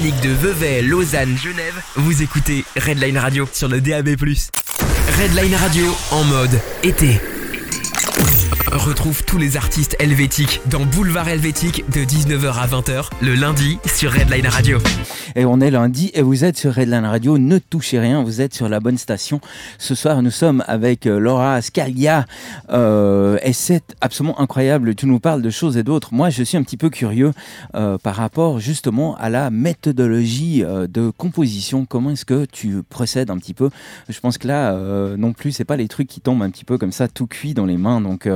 de 0.00 0.30
Vevey, 0.30 0.80
Lausanne, 0.80 1.36
Genève, 1.36 1.78
vous 1.96 2.22
écoutez 2.22 2.64
Redline 2.74 3.18
Radio 3.18 3.46
sur 3.52 3.68
le 3.68 3.82
DAB+. 3.82 4.08
Redline 4.08 5.54
Radio 5.54 5.94
en 6.10 6.24
mode 6.24 6.58
été. 6.82 7.20
Retrouve 8.72 9.24
tous 9.24 9.36
les 9.36 9.56
artistes 9.56 9.96
helvétiques 9.98 10.60
dans 10.70 10.84
Boulevard 10.86 11.28
Helvétique 11.28 11.84
de 11.90 12.00
19h 12.00 12.54
à 12.54 12.66
20h 12.68 13.10
le 13.20 13.34
lundi 13.34 13.78
sur 13.84 14.12
Redline 14.12 14.46
Radio. 14.46 14.78
Et 15.34 15.44
on 15.44 15.60
est 15.60 15.70
lundi 15.70 16.12
et 16.14 16.22
vous 16.22 16.44
êtes 16.44 16.56
sur 16.56 16.74
Redline 16.74 17.04
Radio. 17.04 17.36
Ne 17.36 17.58
touchez 17.58 17.98
rien, 17.98 18.22
vous 18.22 18.40
êtes 18.40 18.54
sur 18.54 18.68
la 18.68 18.78
bonne 18.78 18.96
station. 18.96 19.40
Ce 19.78 19.96
soir, 19.96 20.22
nous 20.22 20.30
sommes 20.30 20.64
avec 20.68 21.06
euh, 21.06 21.18
Laura 21.18 21.60
Scalia 21.62 22.26
euh, 22.70 23.38
et 23.42 23.52
c'est 23.52 23.96
absolument 24.00 24.40
incroyable. 24.40 24.94
Tu 24.94 25.06
nous 25.06 25.20
parles 25.20 25.42
de 25.42 25.50
choses 25.50 25.76
et 25.76 25.82
d'autres. 25.82 26.14
Moi, 26.14 26.30
je 26.30 26.42
suis 26.42 26.56
un 26.56 26.62
petit 26.62 26.76
peu 26.76 26.90
curieux 26.90 27.32
euh, 27.74 27.98
par 27.98 28.16
rapport 28.16 28.60
justement 28.60 29.16
à 29.16 29.28
la 29.28 29.50
méthodologie 29.50 30.62
euh, 30.64 30.86
de 30.86 31.10
composition. 31.10 31.86
Comment 31.86 32.10
est-ce 32.10 32.24
que 32.24 32.44
tu 32.44 32.82
procèdes 32.82 33.30
un 33.30 33.38
petit 33.38 33.54
peu? 33.54 33.70
Je 34.08 34.18
pense 34.20 34.38
que 34.38 34.48
là, 34.48 34.72
non 35.16 35.32
plus, 35.32 35.52
c'est 35.52 35.64
pas 35.64 35.76
les 35.76 35.88
trucs 35.88 36.08
qui 36.08 36.20
tombent 36.20 36.42
un 36.42 36.50
petit 36.50 36.64
peu 36.64 36.78
comme 36.78 36.92
ça, 36.92 37.08
tout 37.08 37.26
cuit 37.26 37.54
dans 37.54 37.66
les 37.66 37.76
mains. 37.76 38.00
Donc, 38.00 38.28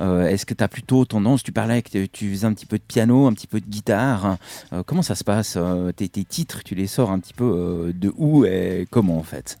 est-ce 0.00 0.46
que 0.46 0.54
tu 0.54 0.64
as 0.64 0.68
plutôt 0.68 1.04
tendance, 1.04 1.42
tu 1.42 1.52
parlais 1.52 1.82
que 1.82 2.06
tu 2.06 2.30
faisais 2.30 2.46
un 2.46 2.52
petit 2.52 2.66
peu 2.66 2.78
de 2.78 2.82
piano, 2.82 3.26
un 3.26 3.32
petit 3.32 3.46
peu 3.46 3.60
de 3.60 3.66
guitare. 3.66 4.36
Comment 4.86 5.02
ça 5.02 5.14
se 5.14 5.24
passe 5.24 5.58
tes, 5.96 6.08
tes 6.08 6.24
titres, 6.24 6.62
tu 6.64 6.74
les 6.74 6.86
sors 6.86 7.10
un 7.10 7.18
petit 7.18 7.34
peu 7.34 7.92
de 7.94 8.12
où 8.16 8.44
et 8.44 8.86
comment 8.90 9.18
en 9.18 9.22
fait? 9.22 9.58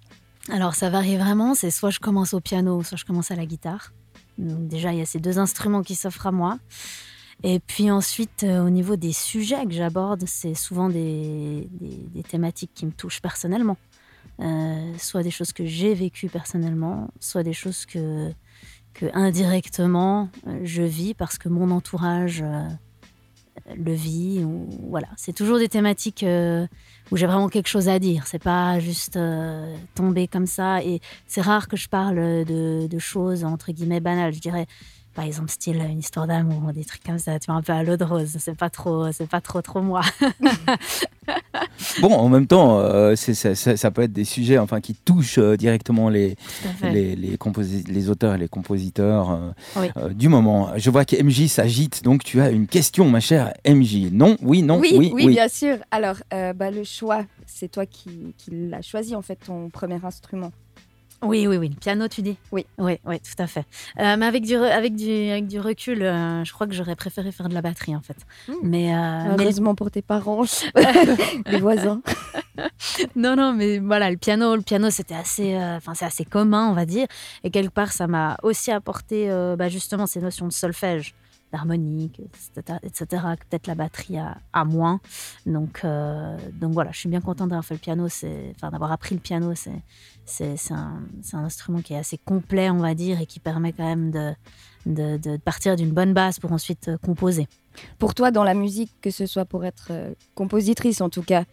Alors 0.50 0.74
ça 0.74 0.90
varie 0.90 1.16
vraiment, 1.16 1.54
c'est 1.54 1.70
soit 1.70 1.90
je 1.90 1.98
commence 1.98 2.32
au 2.32 2.40
piano, 2.40 2.82
soit 2.82 2.96
je 2.96 3.04
commence 3.04 3.30
à 3.30 3.36
la 3.36 3.46
guitare. 3.46 3.92
Donc 4.38 4.68
déjà, 4.68 4.92
il 4.92 4.98
y 4.98 5.02
a 5.02 5.06
ces 5.06 5.18
deux 5.18 5.38
instruments 5.38 5.82
qui 5.82 5.94
s'offrent 5.94 6.26
à 6.26 6.32
moi. 6.32 6.58
Et 7.42 7.60
puis 7.60 7.90
ensuite, 7.90 8.44
euh, 8.44 8.64
au 8.64 8.70
niveau 8.70 8.96
des 8.96 9.12
sujets 9.12 9.64
que 9.66 9.72
j'aborde, 9.72 10.24
c'est 10.26 10.54
souvent 10.54 10.88
des, 10.88 11.68
thématiques 12.28 12.72
qui 12.74 12.86
me 12.86 12.92
touchent 12.92 13.20
personnellement. 13.20 13.76
Euh, 14.40 14.92
soit 14.98 15.22
des 15.22 15.30
choses 15.30 15.52
que 15.52 15.64
j'ai 15.64 15.94
vécues 15.94 16.28
personnellement, 16.28 17.08
soit 17.20 17.42
des 17.42 17.52
choses 17.52 17.86
que, 17.86 18.32
indirectement 19.12 20.30
euh, 20.46 20.60
je 20.64 20.82
vis 20.82 21.14
parce 21.14 21.36
que 21.36 21.48
mon 21.50 21.70
entourage 21.70 22.42
le 23.74 23.92
vit. 23.92 24.44
Ou, 24.44 24.68
voilà, 24.90 25.08
c'est 25.16 25.32
toujours 25.32 25.58
des 25.58 25.68
thématiques 25.68 26.22
euh, 26.22 26.66
où 27.10 27.16
j'ai 27.16 27.26
vraiment 27.26 27.48
quelque 27.48 27.68
chose 27.68 27.88
à 27.88 27.98
dire. 27.98 28.26
C'est 28.26 28.42
pas 28.42 28.78
juste 28.80 29.16
euh, 29.16 29.74
tomber 29.94 30.28
comme 30.28 30.46
ça. 30.46 30.82
Et 30.82 31.00
c'est 31.26 31.40
rare 31.40 31.68
que 31.68 31.76
je 31.76 31.88
parle 31.88 32.16
de, 32.16 32.86
de 32.86 32.98
choses 32.98 33.44
entre 33.44 33.72
guillemets 33.72 34.00
banales. 34.00 34.34
Je 34.34 34.40
dirais, 34.40 34.66
par 35.16 35.24
exemple, 35.24 35.50
style 35.50 35.80
une 35.90 35.98
histoire 35.98 36.26
d'amour, 36.28 36.72
des 36.74 36.84
trucs 36.84 37.02
comme 37.02 37.18
ça. 37.18 37.38
Tu 37.40 37.46
vois, 37.46 37.54
un 37.56 37.62
peu 37.62 37.72
à 37.72 37.82
l'eau 37.82 37.96
de 37.96 38.04
rose. 38.04 38.36
C'est 38.38 38.54
pas 38.56 38.70
trop, 38.70 39.10
c'est 39.10 39.26
pas 39.28 39.40
trop 39.40 39.62
trop 39.62 39.80
moi. 39.80 40.02
Bon, 42.00 42.12
en 42.12 42.28
même 42.28 42.46
temps, 42.46 42.78
euh, 42.78 43.16
ça, 43.16 43.54
ça- 43.54 43.76
ça 43.76 43.90
peut 43.90 44.02
être 44.02 44.12
des 44.12 44.24
sujets 44.24 44.58
enfin, 44.58 44.80
qui 44.80 44.94
touchent 44.94 45.38
euh, 45.38 45.56
directement 45.56 46.08
les, 46.08 46.36
les, 46.82 47.16
les, 47.16 48.10
auteurs 48.10 48.34
et 48.34 48.38
les 48.38 48.48
compositeurs 48.48 49.30
euh, 49.30 49.50
Oui. 49.76 49.90
euh, 49.96 50.08
du 50.10 50.28
moment. 50.28 50.70
Je 50.76 50.88
vois 50.90 51.04
que 51.04 51.20
MJ 51.20 51.46
s'agite, 51.48 52.04
donc 52.04 52.22
tu 52.22 52.40
as 52.40 52.50
une 52.50 52.66
question, 52.68 53.08
ma 53.08 53.20
chère 53.20 53.52
MJ. 53.66 54.10
Non? 54.12 54.36
Oui, 54.42 54.62
non? 54.62 54.78
Oui, 54.78 54.94
Oui, 54.96 55.10
oui, 55.14 55.26
bien 55.28 55.48
sûr. 55.48 55.78
Alors, 55.90 56.16
euh, 56.32 56.52
bah, 56.52 56.70
le 56.70 56.84
choix, 56.84 57.24
c'est 57.46 57.68
toi 57.70 57.86
qui, 57.86 58.34
qui 58.38 58.50
l'as 58.52 58.82
choisi, 58.82 59.14
en 59.16 59.22
fait, 59.22 59.36
ton 59.36 59.68
premier 59.70 59.98
instrument. 60.04 60.52
Oui, 61.22 61.46
oui, 61.46 61.56
oui. 61.56 61.68
Le 61.70 61.74
piano, 61.76 62.08
tu 62.08 62.22
dis? 62.22 62.36
Oui. 62.52 62.66
Oui, 62.78 62.98
oui, 63.04 63.18
tout 63.20 63.42
à 63.42 63.46
fait. 63.46 63.64
Euh, 63.98 64.16
mais 64.18 64.26
avec 64.26 64.44
du, 64.44 64.54
avec 64.54 64.94
du, 64.94 65.10
avec 65.30 65.46
du 65.46 65.58
recul, 65.60 66.02
euh, 66.02 66.44
je 66.44 66.52
crois 66.52 66.66
que 66.66 66.74
j'aurais 66.74 66.94
préféré 66.96 67.32
faire 67.32 67.48
de 67.48 67.54
la 67.54 67.62
batterie, 67.62 67.96
en 67.96 68.02
fait. 68.02 68.16
Mais, 68.62 68.94
euh, 68.94 69.34
mais- 69.36 69.44
Heureusement 69.44 69.74
pour 69.74 69.90
tes 69.90 70.02
parents, 70.02 70.42
les 71.46 71.58
voisins. 71.60 72.02
non, 73.16 73.34
non, 73.36 73.52
mais 73.54 73.78
voilà, 73.78 74.10
le 74.10 74.16
piano, 74.16 74.54
le 74.56 74.62
piano, 74.62 74.90
c'était 74.90 75.14
assez, 75.14 75.56
enfin, 75.56 75.94
c'est 75.94 76.04
assez 76.04 76.24
commun, 76.24 76.68
on 76.68 76.74
va 76.74 76.84
dire. 76.86 77.06
Et 77.44 77.50
quelque 77.50 77.72
part, 77.72 77.92
ça 77.92 78.06
m'a 78.06 78.36
aussi 78.42 78.70
apporté, 78.70 79.28
bah, 79.58 79.68
justement, 79.68 80.06
ces 80.06 80.20
notions 80.20 80.46
de 80.46 80.52
solfège, 80.52 81.14
d'harmonique, 81.52 82.20
etc., 82.82 83.04
peut-être 83.48 83.66
la 83.66 83.74
batterie 83.74 84.18
a, 84.18 84.38
a 84.52 84.64
moins. 84.64 85.00
Donc, 85.46 85.80
euh, 85.84 86.36
donc 86.52 86.72
voilà, 86.72 86.90
je 86.92 86.98
suis 86.98 87.08
bien 87.08 87.20
contente 87.20 87.48
d'avoir 87.48 87.64
fait 87.64 87.74
le 87.74 87.80
piano, 87.80 88.06
enfin, 88.06 88.70
d'avoir 88.70 88.92
appris 88.92 89.14
le 89.14 89.20
piano, 89.20 89.52
c'est, 89.54 90.54
un, 90.70 91.02
un 91.32 91.44
instrument 91.44 91.80
qui 91.82 91.94
est 91.94 91.98
assez 91.98 92.18
complet, 92.18 92.70
on 92.70 92.78
va 92.78 92.94
dire, 92.94 93.20
et 93.20 93.26
qui 93.26 93.40
permet 93.40 93.72
quand 93.72 93.86
même 93.86 94.10
de, 94.10 94.34
de, 94.86 95.16
de 95.16 95.36
partir 95.36 95.76
d'une 95.76 95.92
bonne 95.92 96.14
base 96.14 96.38
pour 96.38 96.52
ensuite 96.52 96.88
euh, 96.88 96.98
composer. 96.98 97.48
Pour 97.98 98.14
toi, 98.14 98.30
dans 98.30 98.44
la 98.44 98.54
musique, 98.54 98.92
que 99.00 99.10
ce 99.10 99.26
soit 99.26 99.44
pour 99.44 99.64
être 99.64 99.88
euh, 99.90 100.14
compositrice 100.34 101.00
en 101.00 101.10
tout 101.10 101.22
cas, 101.22 101.44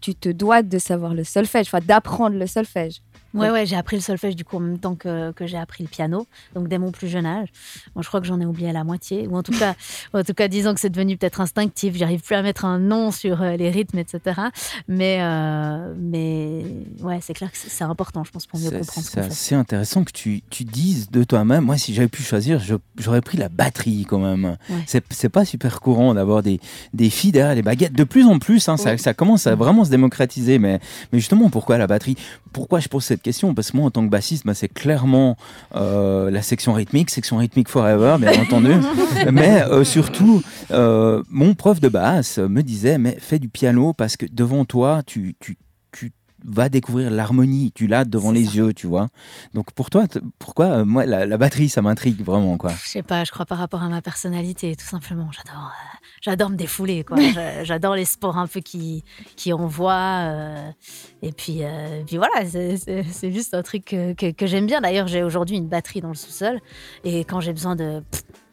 tu 0.00 0.14
te 0.14 0.28
dois 0.28 0.62
de 0.62 0.78
savoir 0.78 1.14
le 1.14 1.24
solfège, 1.24 1.66
enfin 1.66 1.80
d'apprendre 1.84 2.36
le 2.36 2.46
solfège. 2.46 3.02
Ouais, 3.36 3.50
ouais, 3.50 3.66
j'ai 3.66 3.76
appris 3.76 3.96
le 3.96 4.02
solfège 4.02 4.36
du 4.36 4.44
coup 4.44 4.56
en 4.56 4.60
même 4.60 4.78
temps 4.78 4.94
que, 4.94 5.32
que 5.32 5.46
j'ai 5.46 5.58
appris 5.58 5.84
le 5.84 5.88
piano, 5.88 6.26
donc 6.54 6.68
dès 6.68 6.78
mon 6.78 6.90
plus 6.90 7.08
jeune 7.08 7.26
âge. 7.26 7.48
Bon, 7.94 8.02
je 8.02 8.08
crois 8.08 8.20
que 8.20 8.26
j'en 8.26 8.40
ai 8.40 8.46
oublié 8.46 8.72
la 8.72 8.84
moitié, 8.84 9.26
ou 9.28 9.36
en 9.36 9.42
tout 9.42 9.56
cas, 9.56 9.74
en 10.14 10.22
tout 10.22 10.34
cas, 10.34 10.48
disons 10.48 10.74
que 10.74 10.80
c'est 10.80 10.90
devenu 10.90 11.16
peut-être 11.16 11.40
instinctif. 11.40 11.96
J'arrive 11.96 12.22
plus 12.22 12.34
à 12.34 12.42
mettre 12.42 12.64
un 12.64 12.78
nom 12.78 13.10
sur 13.10 13.42
euh, 13.42 13.56
les 13.56 13.70
rythmes, 13.70 13.98
etc. 13.98 14.40
Mais, 14.88 15.18
euh, 15.20 15.94
mais 15.98 16.64
ouais, 17.02 17.18
c'est 17.20 17.34
clair 17.34 17.50
que 17.50 17.58
c'est 17.58 17.84
important, 17.84 18.24
je 18.24 18.30
pense, 18.30 18.46
pour 18.46 18.58
mieux 18.58 18.70
comprendre 18.70 19.06
ce 19.06 19.12
c'est 19.12 19.20
assez 19.20 19.54
intéressant 19.54 20.04
que 20.04 20.12
tu, 20.12 20.42
tu 20.50 20.64
dises 20.64 21.10
de 21.10 21.24
toi-même. 21.24 21.64
Moi, 21.64 21.76
si 21.78 21.94
j'avais 21.94 22.08
pu 22.08 22.22
choisir, 22.22 22.60
j'aurais 22.96 23.20
pris 23.20 23.38
la 23.38 23.48
batterie 23.48 24.06
quand 24.08 24.18
même. 24.18 24.56
Ouais. 24.70 25.00
C'est 25.10 25.28
pas 25.28 25.44
super 25.44 25.80
courant 25.80 26.14
d'avoir 26.14 26.42
des, 26.42 26.60
des 26.94 27.10
filles 27.10 27.32
derrière 27.32 27.54
les 27.54 27.62
baguettes. 27.62 27.92
De 27.92 28.04
plus 28.04 28.24
en 28.24 28.38
plus, 28.38 28.68
hein, 28.68 28.76
ça 28.76 29.14
commence 29.14 29.46
à 29.46 29.54
vraiment 29.54 29.84
se 29.84 29.90
démocratiser. 29.90 30.58
Mais, 30.58 30.80
mais 31.12 31.18
justement, 31.18 31.50
pourquoi 31.50 31.78
la 31.78 31.86
batterie? 31.86 32.16
Pourquoi 32.52 32.80
je 32.80 32.88
pose 32.88 33.04
cette 33.04 33.22
question 33.26 33.54
Parce 33.54 33.72
que 33.72 33.76
moi, 33.76 33.86
en 33.86 33.90
tant 33.90 34.04
que 34.04 34.10
bassiste, 34.10 34.46
bah, 34.46 34.54
c'est 34.54 34.68
clairement 34.68 35.36
euh, 35.74 36.30
la 36.30 36.42
section 36.42 36.72
rythmique, 36.72 37.10
section 37.10 37.38
rythmique 37.38 37.68
forever, 37.68 38.16
bien 38.20 38.40
entendu. 38.40 38.72
mais 39.32 39.62
euh, 39.62 39.82
surtout, 39.82 40.42
euh, 40.70 41.22
mon 41.28 41.54
prof 41.54 41.80
de 41.80 41.88
basse 41.88 42.38
me 42.38 42.62
disait, 42.62 42.98
mais 42.98 43.16
fais 43.18 43.40
du 43.40 43.48
piano 43.48 43.92
parce 43.92 44.16
que 44.16 44.26
devant 44.30 44.64
toi, 44.64 45.02
tu, 45.04 45.34
tu, 45.40 45.56
tu 45.56 45.65
vas 46.44 46.68
découvrir 46.68 47.10
l'harmonie, 47.10 47.72
tu 47.74 47.86
l'as 47.86 48.04
devant 48.04 48.30
les 48.30 48.44
ça. 48.44 48.52
yeux, 48.52 48.74
tu 48.74 48.86
vois. 48.86 49.08
Donc 49.54 49.72
pour 49.72 49.90
toi, 49.90 50.04
pourquoi 50.38 50.66
euh, 50.66 50.84
moi 50.84 51.06
la, 51.06 51.26
la 51.26 51.38
batterie, 51.38 51.68
ça 51.68 51.82
m'intrigue 51.82 52.22
vraiment 52.24 52.56
quoi? 52.58 52.70
Je 52.72 52.88
sais 52.88 53.02
pas, 53.02 53.24
je 53.24 53.30
crois 53.32 53.46
par 53.46 53.58
rapport 53.58 53.82
à 53.82 53.88
ma 53.88 54.02
personnalité, 54.02 54.76
tout 54.76 54.84
simplement. 54.84 55.30
J'adore, 55.32 55.66
euh, 55.72 55.96
j'adore 56.20 56.50
me 56.50 56.56
défouler, 56.56 57.04
quoi. 57.04 57.16
J'a- 57.34 57.64
j'adore 57.64 57.94
les 57.94 58.04
sports 58.04 58.38
un 58.38 58.46
peu 58.46 58.60
qui, 58.60 59.02
qui 59.36 59.52
envoient. 59.52 60.20
euh, 60.28 60.70
et 61.22 61.32
puis, 61.32 61.62
puis 62.06 62.16
voilà, 62.16 62.44
c'est- 62.48 63.32
juste 63.32 63.54
un 63.54 63.62
truc 63.62 63.84
que, 63.86 64.12
que- 64.12 64.30
que 64.32 64.46
j'aime 64.46 64.66
bien. 64.66 64.80
D'ailleurs, 64.80 65.06
j'ai 65.08 65.22
aujourd'hui 65.22 65.56
une 65.56 65.68
batterie 65.68 66.00
dans 66.00 66.08
le 66.08 66.14
sous-sol. 66.14 66.60
Et 67.04 67.20
quand 67.24 67.40
j'ai 67.40 67.52
besoin 67.52 67.76
de, 67.76 67.84
de, 67.84 68.04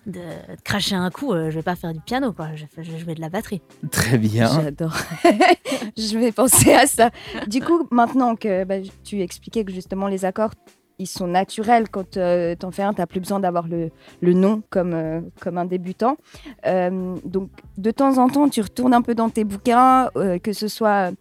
de 0.06 0.20
cracher 0.64 0.96
un 0.96 1.10
coup, 1.10 1.34
euh, 1.34 1.50
je 1.50 1.56
vais 1.56 1.62
pas 1.64 1.76
faire 1.76 1.94
du 1.94 2.00
piano, 2.02 2.34
quoi. 2.34 2.50
Je, 2.56 2.66
vais- 2.82 2.98
jouer 3.00 3.16
de 3.16 3.22
la 3.22 3.30
batterie. 3.30 3.62
Très 3.92 4.18
bien. 4.18 4.48
J'adore. 4.48 4.96
je 5.98 6.18
vais 6.18 6.32
penser 6.32 6.74
à 6.74 6.86
ça. 6.88 7.10
Du 7.48 7.62
coup, 7.62 7.88
maintenant 7.92 8.36
que 8.36 8.64
bah, 8.66 8.76
tu 9.04 9.22
expliquais 9.22 9.64
que 9.64 9.72
justement 9.72 10.08
les 10.08 10.26
accords, 10.26 10.52
ils 11.00 11.08
sont 11.08 11.26
naturels 11.28 11.90
quand 11.90 12.12
tu 12.12 12.20
en 12.20 12.72
fais 12.72 12.84
un, 12.84 12.94
tu 12.94 13.02
n'as 13.02 13.08
plus 13.08 13.20
besoin 13.20 13.40
d'avoir 13.40 13.68
le, 13.68 13.90
le 14.22 14.34
nom 14.34 14.62
comme, 14.70 14.94
euh, 14.94 15.22
comme 15.42 15.58
un 15.58 15.66
débutant. 15.66 16.18
Euh, 16.68 17.16
donc, 17.26 17.50
de 17.78 17.92
temps 17.92 18.20
en 18.20 18.30
temps, 18.30 18.48
tu 18.48 18.62
retournes 18.62 18.94
un 18.94 19.02
peu 19.02 19.16
dans 19.16 19.30
tes 19.30 19.44
bouquins, 19.44 20.10
euh, 20.16 20.38
que 20.38 20.54
ce 20.54 20.68
soit 20.68 21.12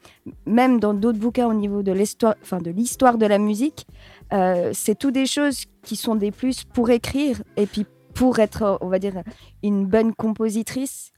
même 0.47 0.79
dans 0.79 0.93
d'autres 0.93 1.19
bouquins 1.19 1.47
au 1.47 1.55
niveau 1.55 1.83
de 1.83 1.91
l'histoire, 1.91 2.35
enfin, 2.43 2.59
de 2.59 2.71
l'histoire 2.71 3.17
de 3.17 3.27
la 3.27 3.39
musique. 3.39 3.87
Euh, 4.33 4.71
c'est 4.75 4.97
tout 4.99 5.11
des 5.11 5.27
choses 5.27 5.65
qui 5.83 5.97
sont 5.97 6.17
des 6.17 6.31
plus 6.33 6.65
pour 6.65 6.91
écrire 6.91 7.43
et 7.57 7.67
puis 7.67 7.87
pour 8.15 8.39
être, 8.39 8.79
on 8.81 8.89
va 8.89 8.99
dire, 8.99 9.23
une 9.63 9.87
bonne 9.87 10.15
compositrice. 10.15 11.13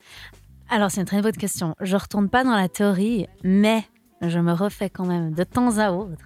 Alors, 0.68 0.90
c'est 0.90 1.00
une 1.00 1.06
très 1.06 1.22
bonne 1.22 1.36
question. 1.36 1.74
Je 1.80 1.96
retourne 1.96 2.28
pas 2.28 2.44
dans 2.44 2.56
la 2.56 2.68
théorie, 2.68 3.26
mais 3.42 3.84
je 4.22 4.38
me 4.38 4.52
refais 4.52 4.90
quand 4.90 5.04
même 5.04 5.32
de 5.34 5.44
temps 5.44 5.78
à 5.78 5.92
autre 5.92 6.24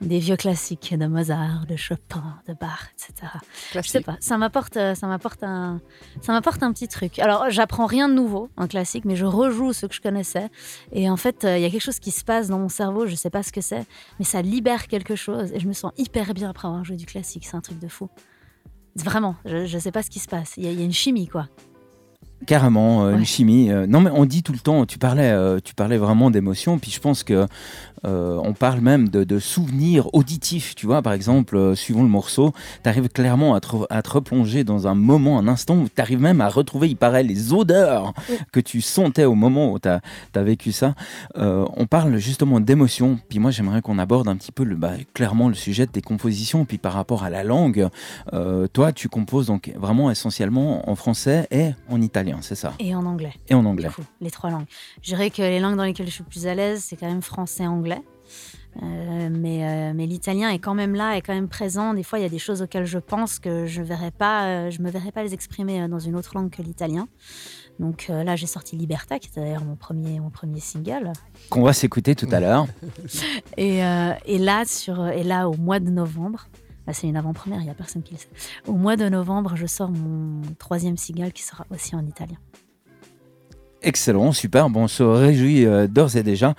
des 0.00 0.18
vieux 0.18 0.36
classiques 0.36 0.94
de 0.96 1.06
Mozart, 1.06 1.66
de 1.66 1.76
Chopin, 1.76 2.40
de 2.48 2.54
Bach, 2.54 2.92
etc. 2.92 3.32
Je 3.74 3.80
sais 3.80 4.00
pas, 4.00 4.16
ça 4.20 4.36
m'apporte, 4.38 4.76
euh, 4.76 4.94
ça 4.94 5.06
m'apporte 5.06 5.42
un, 5.42 5.80
ça 6.20 6.32
m'apporte 6.32 6.62
un 6.62 6.72
petit 6.72 6.88
truc. 6.88 7.18
Alors, 7.18 7.50
j'apprends 7.50 7.86
rien 7.86 8.08
de 8.08 8.14
nouveau 8.14 8.50
en 8.56 8.66
classique, 8.66 9.04
mais 9.04 9.16
je 9.16 9.24
rejoue 9.24 9.72
ce 9.72 9.86
que 9.86 9.94
je 9.94 10.00
connaissais. 10.00 10.50
Et 10.92 11.08
en 11.08 11.16
fait, 11.16 11.44
euh, 11.44 11.56
il 11.56 11.62
y 11.62 11.64
a 11.64 11.70
quelque 11.70 11.82
chose 11.82 12.00
qui 12.00 12.10
se 12.10 12.24
passe 12.24 12.48
dans 12.48 12.58
mon 12.58 12.68
cerveau, 12.68 13.06
je 13.06 13.14
sais 13.14 13.30
pas 13.30 13.42
ce 13.42 13.52
que 13.52 13.60
c'est, 13.60 13.86
mais 14.18 14.24
ça 14.24 14.42
libère 14.42 14.88
quelque 14.88 15.16
chose 15.16 15.52
et 15.52 15.60
je 15.60 15.66
me 15.66 15.72
sens 15.72 15.92
hyper 15.96 16.34
bien 16.34 16.50
après 16.50 16.68
avoir 16.68 16.84
joué 16.84 16.96
du 16.96 17.06
classique. 17.06 17.46
C'est 17.46 17.56
un 17.56 17.60
truc 17.60 17.78
de 17.78 17.88
fou. 17.88 18.08
Vraiment, 18.96 19.34
je, 19.44 19.66
je 19.66 19.78
sais 19.78 19.90
pas 19.92 20.02
ce 20.02 20.10
qui 20.10 20.18
se 20.20 20.28
passe. 20.28 20.54
Il 20.56 20.64
y, 20.64 20.68
a- 20.68 20.72
il 20.72 20.78
y 20.78 20.82
a 20.82 20.84
une 20.84 20.92
chimie, 20.92 21.26
quoi. 21.28 21.48
Carrément, 22.46 23.06
euh, 23.06 23.16
une 23.16 23.24
chimie. 23.24 23.70
euh, 23.70 23.86
non, 23.86 24.00
mais 24.00 24.10
on 24.10 24.26
dit 24.26 24.42
tout 24.42 24.52
le 24.52 24.58
temps, 24.58 24.84
tu 24.84 24.98
parlais, 24.98 25.30
euh, 25.30 25.60
tu 25.64 25.74
parlais 25.74 25.96
vraiment 25.96 26.30
d'émotion, 26.30 26.78
puis 26.78 26.90
je 26.90 27.00
pense 27.00 27.22
que 27.24 27.46
euh, 28.04 28.38
on 28.42 28.52
parle 28.52 28.80
même 28.80 29.08
de, 29.08 29.24
de 29.24 29.38
souvenirs 29.38 30.08
auditifs, 30.14 30.74
tu 30.74 30.86
vois, 30.86 31.02
par 31.02 31.12
exemple, 31.12 31.56
euh, 31.56 31.74
suivant 31.74 32.02
le 32.02 32.08
morceau, 32.08 32.52
tu 32.82 32.88
arrives 32.88 33.08
clairement 33.08 33.54
à 33.54 33.60
te, 33.60 33.68
re- 33.68 33.86
à 33.90 34.02
te 34.02 34.10
replonger 34.10 34.64
dans 34.64 34.86
un 34.86 34.94
moment, 34.94 35.38
un 35.38 35.48
instant, 35.48 35.76
où 35.76 35.88
tu 35.88 36.00
arrives 36.00 36.20
même 36.20 36.40
à 36.40 36.48
retrouver, 36.48 36.88
il 36.88 36.96
paraît, 36.96 37.22
les 37.22 37.52
odeurs 37.52 38.12
que 38.52 38.60
tu 38.60 38.80
sentais 38.80 39.24
au 39.24 39.34
moment 39.34 39.72
où 39.72 39.78
tu 39.78 39.88
as, 39.88 40.00
vécu 40.42 40.72
ça. 40.72 40.94
Euh, 41.36 41.64
on 41.76 41.86
parle 41.86 42.16
justement 42.18 42.60
d'émotion, 42.60 43.18
puis 43.28 43.38
moi 43.38 43.50
j'aimerais 43.50 43.82
qu'on 43.82 43.98
aborde 43.98 44.28
un 44.28 44.36
petit 44.36 44.52
peu 44.52 44.64
le, 44.64 44.76
bah, 44.76 44.92
clairement 45.14 45.48
le 45.48 45.54
sujet 45.54 45.86
de 45.86 45.90
tes 45.92 46.02
compositions, 46.02 46.64
puis 46.64 46.78
par 46.78 46.92
rapport 46.92 47.24
à 47.24 47.30
la 47.30 47.44
langue, 47.44 47.88
toi 48.72 48.92
tu 48.92 49.08
composes 49.08 49.46
donc 49.46 49.72
vraiment 49.76 50.10
essentiellement 50.10 50.88
en 50.90 50.94
français 50.94 51.46
et 51.50 51.70
en 51.88 52.00
italien, 52.00 52.38
c'est 52.40 52.54
ça? 52.54 52.72
Et 52.78 52.94
en 52.94 53.04
anglais. 53.06 53.32
Et 53.48 53.54
en 53.54 53.64
anglais. 53.64 53.88
Coup, 53.88 54.02
les 54.20 54.30
trois 54.30 54.50
langues. 54.50 54.66
Je 55.02 55.08
dirais 55.08 55.30
que 55.30 55.42
les 55.42 55.60
langues 55.60 55.76
dans 55.76 55.84
lesquelles 55.84 56.06
je 56.06 56.12
suis 56.12 56.24
plus 56.24 56.46
à 56.46 56.54
l'aise, 56.54 56.84
c'est 56.86 56.96
quand 56.96 57.08
même 57.08 57.22
français, 57.22 57.66
anglais. 57.66 57.93
Euh, 58.82 59.28
mais 59.30 59.64
euh, 59.64 59.92
mais 59.94 60.06
l'italien 60.06 60.48
est 60.50 60.58
quand 60.58 60.74
même 60.74 60.94
là, 60.94 61.16
est 61.16 61.20
quand 61.20 61.34
même 61.34 61.48
présent. 61.48 61.94
Des 61.94 62.02
fois, 62.02 62.18
il 62.18 62.22
y 62.22 62.26
a 62.26 62.28
des 62.28 62.38
choses 62.38 62.60
auxquelles 62.60 62.86
je 62.86 62.98
pense 62.98 63.38
que 63.38 63.66
je 63.66 63.82
verrais 63.82 64.10
pas, 64.10 64.46
euh, 64.46 64.70
je 64.70 64.82
me 64.82 64.90
verrais 64.90 65.12
pas 65.12 65.22
les 65.22 65.32
exprimer 65.32 65.86
dans 65.86 66.00
une 66.00 66.16
autre 66.16 66.32
langue 66.34 66.50
que 66.50 66.62
l'italien. 66.62 67.06
Donc 67.78 68.06
euh, 68.08 68.22
là, 68.24 68.36
j'ai 68.36 68.46
sorti 68.46 68.76
Liberta, 68.76 69.18
qui 69.18 69.28
est 69.28 69.40
d'ailleurs 69.40 69.64
mon 69.64 69.76
premier, 69.76 70.20
mon 70.20 70.30
premier 70.30 70.60
single. 70.60 71.12
Qu'on 71.50 71.62
va 71.62 71.72
s'écouter 71.72 72.14
tout 72.14 72.28
à 72.30 72.40
l'heure. 72.40 72.66
Et, 73.56 73.84
euh, 73.84 74.12
et 74.26 74.38
là, 74.38 74.64
sur, 74.64 75.06
et 75.08 75.24
là, 75.24 75.48
au 75.48 75.56
mois 75.56 75.80
de 75.80 75.90
novembre, 75.90 76.48
là, 76.86 76.92
c'est 76.92 77.08
une 77.08 77.16
avant-première, 77.16 77.60
il 77.60 77.64
n'y 77.64 77.70
a 77.70 77.74
personne 77.74 78.02
qui 78.02 78.14
le 78.14 78.20
sait. 78.20 78.28
Au 78.66 78.74
mois 78.74 78.96
de 78.96 79.08
novembre, 79.08 79.56
je 79.56 79.66
sors 79.66 79.90
mon 79.90 80.42
troisième 80.58 80.96
single 80.96 81.32
qui 81.32 81.42
sera 81.42 81.66
aussi 81.70 81.96
en 81.96 82.06
italien. 82.06 82.36
Excellent, 83.84 84.32
super. 84.32 84.70
Bon, 84.70 84.84
on 84.84 84.88
se 84.88 85.02
réjouit 85.02 85.66
euh, 85.66 85.86
d'ores 85.86 86.16
et 86.16 86.22
déjà. 86.22 86.54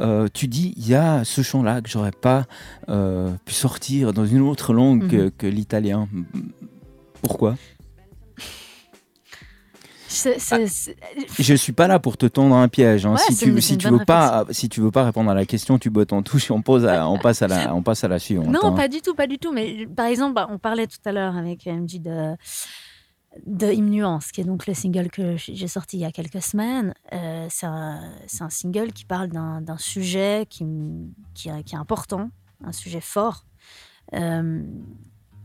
Euh, 0.00 0.28
tu 0.32 0.46
dis, 0.48 0.72
il 0.76 0.88
y 0.88 0.94
a 0.94 1.24
ce 1.24 1.42
chant-là 1.42 1.80
que 1.82 1.88
j'aurais 1.88 2.12
pas 2.12 2.46
euh, 2.88 3.30
pu 3.44 3.52
sortir 3.52 4.12
dans 4.12 4.24
une 4.26 4.40
autre 4.42 4.72
langue 4.72 5.08
que, 5.08 5.28
que 5.28 5.46
l'italien. 5.46 6.08
Pourquoi? 7.20 7.56
C'est- 10.10 10.38
c'est- 10.38 10.66
c'est- 10.68 10.96
Je 11.38 11.54
suis 11.54 11.72
pas 11.72 11.86
là 11.86 11.98
pour 11.98 12.16
te 12.16 12.24
tendre 12.24 12.56
un 12.56 12.68
piège. 12.68 13.04
hein. 13.04 13.12
Ouais, 13.12 13.18
si 13.28 13.36
tu 13.36 13.60
si 13.60 13.76
tu 13.76 13.88
veux 13.88 13.98
pas 14.06 14.46
si 14.50 14.68
tu 14.70 14.80
veux 14.80 14.90
pas 14.90 15.04
répondre 15.04 15.30
à 15.30 15.34
la 15.34 15.44
question, 15.44 15.78
tu 15.78 15.90
bottes 15.90 16.14
en 16.14 16.22
touche 16.22 16.48
et 16.48 16.52
on 16.54 16.62
pose 16.62 16.86
à- 16.86 17.06
on 17.08 17.18
passe 17.18 17.42
à 17.42 17.46
la 17.48 17.74
on 17.74 17.82
passe 17.82 18.04
à 18.04 18.08
la 18.08 18.18
suivante. 18.18 18.46
Non, 18.48 18.60
hein. 18.64 18.72
pas 18.72 18.88
du 18.88 19.02
tout, 19.02 19.14
pas 19.14 19.26
du 19.26 19.38
tout. 19.38 19.52
Mais 19.52 19.86
par 19.86 20.06
exemple, 20.06 20.32
bah, 20.34 20.48
on 20.50 20.56
parlait 20.58 20.86
tout 20.86 20.96
à 21.04 21.12
l'heure 21.12 21.36
avec 21.36 21.66
MJ 21.66 22.00
de, 22.00 22.34
de 23.46 23.72
Hymne 23.72 23.90
Nuance, 23.90 24.32
qui 24.32 24.40
est 24.40 24.44
donc 24.44 24.66
le 24.66 24.74
single 24.74 25.10
que 25.10 25.36
j'ai 25.36 25.68
sorti 25.68 25.96
il 25.96 26.00
y 26.00 26.04
a 26.04 26.12
quelques 26.12 26.42
semaines. 26.42 26.94
Euh, 27.12 27.46
c'est 27.50 27.66
un, 27.66 28.12
un 28.40 28.50
single 28.50 28.92
qui 28.92 29.04
parle 29.04 29.28
d'un 29.28 29.78
sujet 29.78 30.46
qui, 30.48 30.64
qui, 31.34 31.50
qui 31.64 31.74
est 31.74 31.78
important, 31.78 32.30
un 32.64 32.72
sujet 32.72 33.00
fort. 33.00 33.44
Euh, 34.14 34.62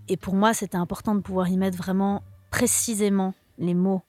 et 0.08 0.18
pour 0.18 0.36
moi, 0.36 0.54
c'était 0.54 0.78
important 0.78 1.16
de 1.16 1.22
pouvoir 1.22 1.48
y 1.50 1.58
mettre 1.58 1.78
vraiment 1.78 2.24
précisément 2.50 3.34
les 3.58 3.74
mots 3.74 4.02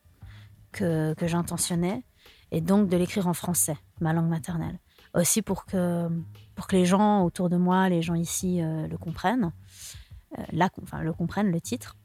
que, 0.72 1.14
que 1.14 1.26
j'intentionnais 1.26 2.02
et 2.50 2.60
donc 2.60 2.88
de 2.88 2.96
l'écrire 2.96 3.26
en 3.28 3.34
français, 3.34 3.76
ma 4.00 4.12
langue 4.12 4.28
maternelle. 4.28 4.78
Aussi 5.14 5.42
pour 5.42 5.64
que, 5.66 6.08
pour 6.54 6.66
que 6.66 6.74
les 6.74 6.86
gens 6.86 7.22
autour 7.24 7.48
de 7.48 7.56
moi, 7.56 7.88
les 7.88 8.02
gens 8.02 8.14
ici 8.14 8.60
euh, 8.60 8.86
le 8.88 8.98
comprennent, 8.98 9.52
la- 10.52 10.70
enfin, 10.82 11.02
le 11.02 11.12
comprennent, 11.12 11.52
le 11.52 11.60
titre. 11.60 11.96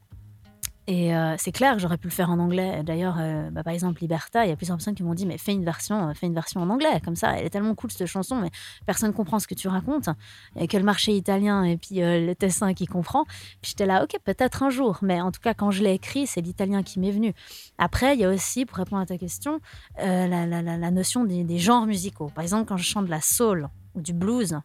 Et 0.86 1.14
euh, 1.14 1.36
c'est 1.38 1.52
clair 1.52 1.74
que 1.74 1.78
j'aurais 1.78 1.98
pu 1.98 2.08
le 2.08 2.12
faire 2.12 2.30
en 2.30 2.38
anglais. 2.38 2.82
D'ailleurs, 2.82 3.16
euh, 3.20 3.50
bah, 3.50 3.62
par 3.62 3.72
exemple, 3.72 4.00
Liberta, 4.00 4.44
il 4.44 4.48
y 4.48 4.52
a 4.52 4.56
plusieurs 4.56 4.76
personnes 4.76 4.94
qui 4.94 5.02
m'ont 5.02 5.14
dit 5.14 5.26
mais 5.26 5.38
fais 5.38 5.52
une 5.52 5.64
version, 5.64 6.08
euh, 6.08 6.14
fais 6.14 6.26
une 6.26 6.34
version 6.34 6.60
en 6.60 6.70
anglais, 6.70 7.00
comme 7.04 7.16
ça, 7.16 7.38
elle 7.38 7.46
est 7.46 7.50
tellement 7.50 7.74
cool 7.74 7.90
cette 7.90 8.06
chanson, 8.06 8.36
mais 8.36 8.50
personne 8.86 9.12
comprend 9.12 9.38
ce 9.38 9.46
que 9.46 9.54
tu 9.54 9.68
racontes. 9.68 10.08
Et 10.56 10.66
que 10.66 10.76
le 10.76 10.82
marché 10.82 11.14
italien 11.14 11.64
et 11.64 11.76
puis 11.76 11.96
le 11.98 12.32
Tessin 12.34 12.74
qui 12.74 12.86
comprend. 12.86 13.24
Puis 13.60 13.70
j'étais 13.70 13.86
là, 13.86 14.02
ok, 14.02 14.16
peut-être 14.24 14.62
un 14.62 14.70
jour, 14.70 14.98
mais 15.02 15.20
en 15.20 15.30
tout 15.30 15.40
cas, 15.40 15.54
quand 15.54 15.70
je 15.70 15.82
l'ai 15.82 15.92
écrit, 15.92 16.26
c'est 16.26 16.40
l'italien 16.40 16.82
qui 16.82 16.98
m'est 16.98 17.12
venu. 17.12 17.34
Après, 17.78 18.14
il 18.14 18.20
y 18.20 18.24
a 18.24 18.30
aussi, 18.30 18.64
pour 18.64 18.78
répondre 18.78 19.02
à 19.02 19.06
ta 19.06 19.18
question, 19.18 19.60
la, 19.98 20.90
notion 20.90 21.24
des, 21.24 21.44
des 21.44 21.58
genres 21.58 21.86
musicaux. 21.86 22.30
Par 22.34 22.42
exemple, 22.42 22.66
quand 22.66 22.76
je 22.76 22.84
chante 22.84 23.06
de 23.06 23.10
la 23.10 23.20
soul 23.20 23.68
ou 23.94 24.00
du 24.00 24.12
blues, 24.12 24.58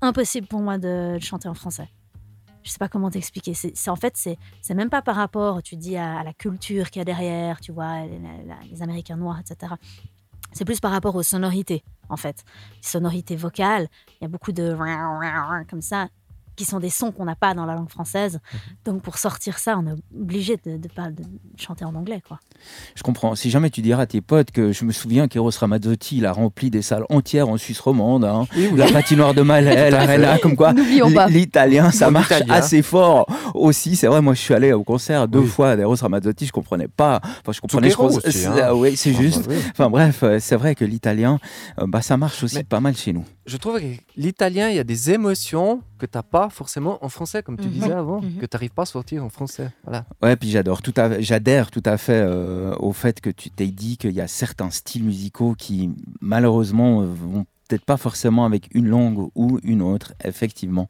impossible 0.00 0.46
pour 0.46 0.60
moi 0.60 0.78
de 0.78 1.18
chanter 1.20 1.48
en 1.48 1.54
français. 1.54 1.88
Je 2.64 2.70
sais 2.70 2.78
pas 2.78 2.88
comment 2.88 3.10
t'expliquer. 3.10 3.54
C'est, 3.54 3.90
en 3.90 3.96
fait, 3.96 4.16
c'est, 4.16 4.74
même 4.74 4.90
pas 4.90 5.02
par 5.02 5.16
rapport, 5.16 5.62
tu 5.62 5.76
dis, 5.76 5.96
à, 5.96 6.24
la 6.24 6.32
culture 6.32 6.90
qu'il 6.90 7.00
y 7.00 7.02
a 7.02 7.04
derrière, 7.04 7.60
tu 7.60 7.72
vois, 7.72 8.06
les, 8.06 8.82
Américains 8.82 9.16
noirs, 9.16 9.38
etc. 9.38 9.74
C'est 10.52 10.64
plus 10.64 10.80
par 10.80 10.90
rapport 10.90 11.14
aux 11.14 11.22
sonorités, 11.22 11.84
en 12.08 12.16
fait. 12.16 12.44
Sonorités 12.80 13.36
vocales, 13.36 13.88
il 14.20 14.22
y 14.22 14.24
a 14.24 14.28
beaucoup 14.28 14.52
de 14.52 14.76
comme 15.68 15.82
ça, 15.82 16.08
qui 16.56 16.64
sont 16.64 16.80
des 16.80 16.90
sons 16.90 17.12
qu'on 17.12 17.24
n'a 17.24 17.34
pas 17.36 17.54
dans 17.54 17.66
la 17.66 17.74
langue 17.74 17.90
française. 17.90 18.40
Donc, 18.84 19.02
pour 19.02 19.18
sortir 19.18 19.58
ça, 19.58 19.78
on 19.78 19.86
est 19.86 19.94
obligé 20.18 20.56
de, 20.64 20.76
de, 20.76 20.88
chanter 21.56 21.84
en 21.84 21.94
anglais, 21.94 22.22
quoi. 22.26 22.38
Je 22.94 23.02
comprends. 23.02 23.34
Si 23.34 23.50
jamais 23.50 23.70
tu 23.70 23.80
diras 23.82 24.02
à 24.02 24.06
tes 24.06 24.20
potes 24.20 24.50
que 24.50 24.72
je 24.72 24.84
me 24.84 24.92
souviens 24.92 25.28
qu'Eros 25.28 25.50
Ramazzotti 25.58 26.18
il 26.18 26.26
a 26.26 26.32
rempli 26.32 26.70
des 26.70 26.82
salles 26.82 27.04
entières 27.10 27.48
en 27.48 27.56
Suisse 27.56 27.80
romande, 27.80 28.24
hein, 28.24 28.46
la 28.74 28.90
patinoire 28.90 29.34
de 29.34 29.42
Malais, 29.42 29.90
l'Arena, 29.90 30.38
comme 30.38 30.56
quoi 30.56 30.72
l'italien 31.28 31.90
ça 31.90 32.10
marche 32.10 32.32
assez 32.48 32.82
fort 32.82 33.26
aussi. 33.54 33.96
C'est 33.96 34.06
vrai, 34.06 34.20
moi 34.20 34.34
je 34.34 34.40
suis 34.40 34.54
allé 34.54 34.72
au 34.72 34.84
concert 34.84 35.28
deux 35.28 35.40
Oui. 35.40 35.46
fois 35.46 35.76
d'Eros 35.76 35.96
Ramazzotti, 36.00 36.46
je 36.46 36.52
comprenais 36.52 36.88
pas. 36.88 37.20
Enfin, 37.22 37.52
je 37.52 37.60
comprenais, 37.60 37.90
je 37.90 37.96
pense- 37.96 38.18
hein. 38.18 38.56
ah 38.62 38.74
oui, 38.74 38.96
c'est 38.96 39.12
bah 39.12 39.20
juste. 39.20 39.50
Enfin 39.70 39.90
bref, 39.90 40.22
euh, 40.22 40.38
c'est 40.40 40.56
vrai 40.56 40.74
que 40.74 40.84
l'italien, 40.84 41.38
euh, 41.80 41.86
bah, 41.86 42.02
ça 42.02 42.16
marche 42.16 42.42
aussi 42.42 42.56
Mais- 42.56 42.64
pas 42.64 42.80
mal 42.80 42.96
chez 42.96 43.12
nous. 43.12 43.24
Je 43.46 43.56
trouve 43.58 43.78
que 43.78 43.84
l'italien, 44.16 44.70
il 44.70 44.76
y 44.76 44.78
a 44.78 44.84
des 44.84 45.10
émotions 45.10 45.82
que 45.98 46.06
tu 46.06 46.16
n'as 46.16 46.22
pas 46.22 46.48
forcément 46.48 47.04
en 47.04 47.08
français, 47.10 47.42
comme 47.42 47.58
tu 47.58 47.66
Mhm. 47.68 47.72
disais 47.72 47.92
avant, 47.92 48.22
Mhm. 48.22 48.36
que 48.40 48.46
tu 48.46 48.54
n'arrives 48.56 48.70
pas 48.70 48.82
à 48.82 48.86
sortir 48.86 49.22
en 49.24 49.28
français. 49.28 49.70
Voilà. 49.84 50.06
Ouais, 50.22 50.34
puis 50.36 50.50
j'adore 50.50 50.80
tout 50.80 50.94
à, 50.96 51.20
j'adhère 51.20 51.70
tout 51.70 51.82
à 51.84 51.98
fait 51.98 52.22
euh, 52.24 52.74
au 52.78 52.92
fait 52.92 53.20
que 53.20 53.28
tu 53.30 53.50
t'es 53.50 53.66
dit 53.66 53.98
qu'il 53.98 54.12
y 54.12 54.20
a 54.22 54.28
certains 54.28 54.70
styles 54.70 55.04
musicaux 55.04 55.54
qui 55.58 55.90
malheureusement 56.22 57.02
euh, 57.02 57.06
vont 57.06 57.44
peut-être 57.68 57.84
pas 57.84 57.96
forcément 57.98 58.44
avec 58.46 58.68
une 58.74 58.88
langue 58.88 59.28
ou 59.34 59.58
une 59.62 59.82
autre, 59.82 60.14
effectivement. 60.24 60.88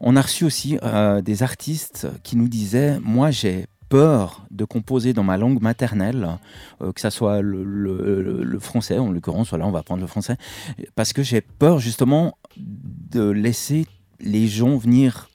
On 0.00 0.16
a 0.16 0.22
reçu 0.22 0.44
aussi 0.44 0.78
euh, 0.82 1.20
des 1.22 1.42
artistes 1.42 2.08
qui 2.22 2.36
nous 2.36 2.48
disaient, 2.48 2.98
moi 3.00 3.30
j'ai 3.30 3.66
peur 3.98 4.44
de 4.50 4.64
composer 4.64 5.12
dans 5.12 5.22
ma 5.22 5.36
langue 5.36 5.60
maternelle, 5.62 6.26
euh, 6.82 6.92
que 6.92 7.00
ça 7.00 7.10
soit 7.12 7.40
le, 7.42 7.62
le- 7.62 8.42
le- 8.42 8.58
français 8.58 8.98
en 8.98 9.12
l'occurrence, 9.12 9.50
voilà, 9.50 9.66
on 9.66 9.70
va 9.70 9.84
prendre 9.84 10.00
le 10.00 10.08
français, 10.08 10.36
parce 10.96 11.12
que 11.12 11.22
j'ai 11.22 11.40
peur 11.40 11.78
justement 11.78 12.36
de 12.56 13.30
laisser 13.30 13.86
les 14.18 14.48
gens 14.48 14.76
venir 14.76 15.28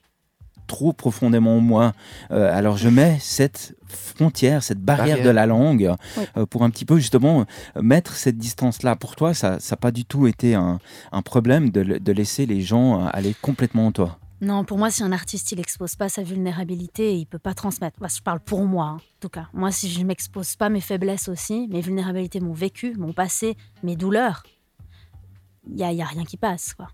trop 0.68 0.92
profondément 0.94 1.56
en 1.58 1.62
moi. 1.62 1.94
Euh, 2.32 2.54
alors 2.54 2.76
je 2.78 2.90
mets 2.90 3.18
cette 3.22 3.76
frontière, 3.88 4.62
cette 4.62 4.82
barrière, 4.82 5.16
Barrière. 5.18 5.26
de 5.26 5.30
la 5.32 5.46
langue 5.46 5.96
Oui. 6.18 6.24
euh, 6.38 6.46
pour 6.46 6.64
un 6.64 6.70
petit 6.70 6.86
peu 6.86 6.98
justement 6.98 7.42
euh, 7.78 7.82
mettre 7.82 8.14
cette 8.16 8.38
distance-là. 8.38 8.96
Pour 8.98 9.16
toi, 9.16 9.34
ça 9.34 9.58
n'a 9.72 9.78
pas 9.78 9.92
du 9.92 10.04
tout 10.06 10.28
été 10.28 10.54
un, 10.56 10.80
un 11.14 11.22
problème 11.22 11.70
de, 11.72 11.82
de 11.98 12.12
laisser 12.12 12.46
les 12.46 12.62
gens 12.62 13.06
aller 13.08 13.34
complètement 13.42 13.88
en 13.88 13.92
toi? 13.94 14.20
Non, 14.42 14.64
pour 14.64 14.78
moi, 14.78 14.90
si 14.90 15.04
un 15.04 15.12
artiste 15.12 15.52
il 15.52 15.60
expose 15.60 15.96
pas 15.96 16.08
sa 16.08 16.24
vulnérabilité, 16.24 17.18
il 17.18 17.26
peut 17.26 17.40
pas 17.40 17.54
transmettre. 17.54 18.00
Je 18.08 18.22
parle 18.22 18.40
pour 18.40 18.64
moi, 18.66 18.86
hein, 18.86 18.96
en 18.96 19.20
tout 19.20 19.30
cas. 19.30 19.50
Moi, 19.54 19.72
si 19.72 19.90
je 19.90 20.04
m'expose 20.04 20.56
pas 20.56 20.70
mes 20.70 20.80
faiblesses 20.80 21.28
aussi, 21.28 21.68
mes 21.68 21.82
vulnérabilités, 21.82 22.40
mon 22.40 22.54
vécu, 22.54 22.96
mon 22.98 23.12
passé, 23.12 23.58
mes 23.84 23.98
douleurs, 23.98 24.44
il 25.68 25.78
y 25.78 25.84
a, 25.84 26.06
rien 26.06 26.24
qui 26.24 26.38
passe, 26.38 26.74
quoi. 26.74 26.88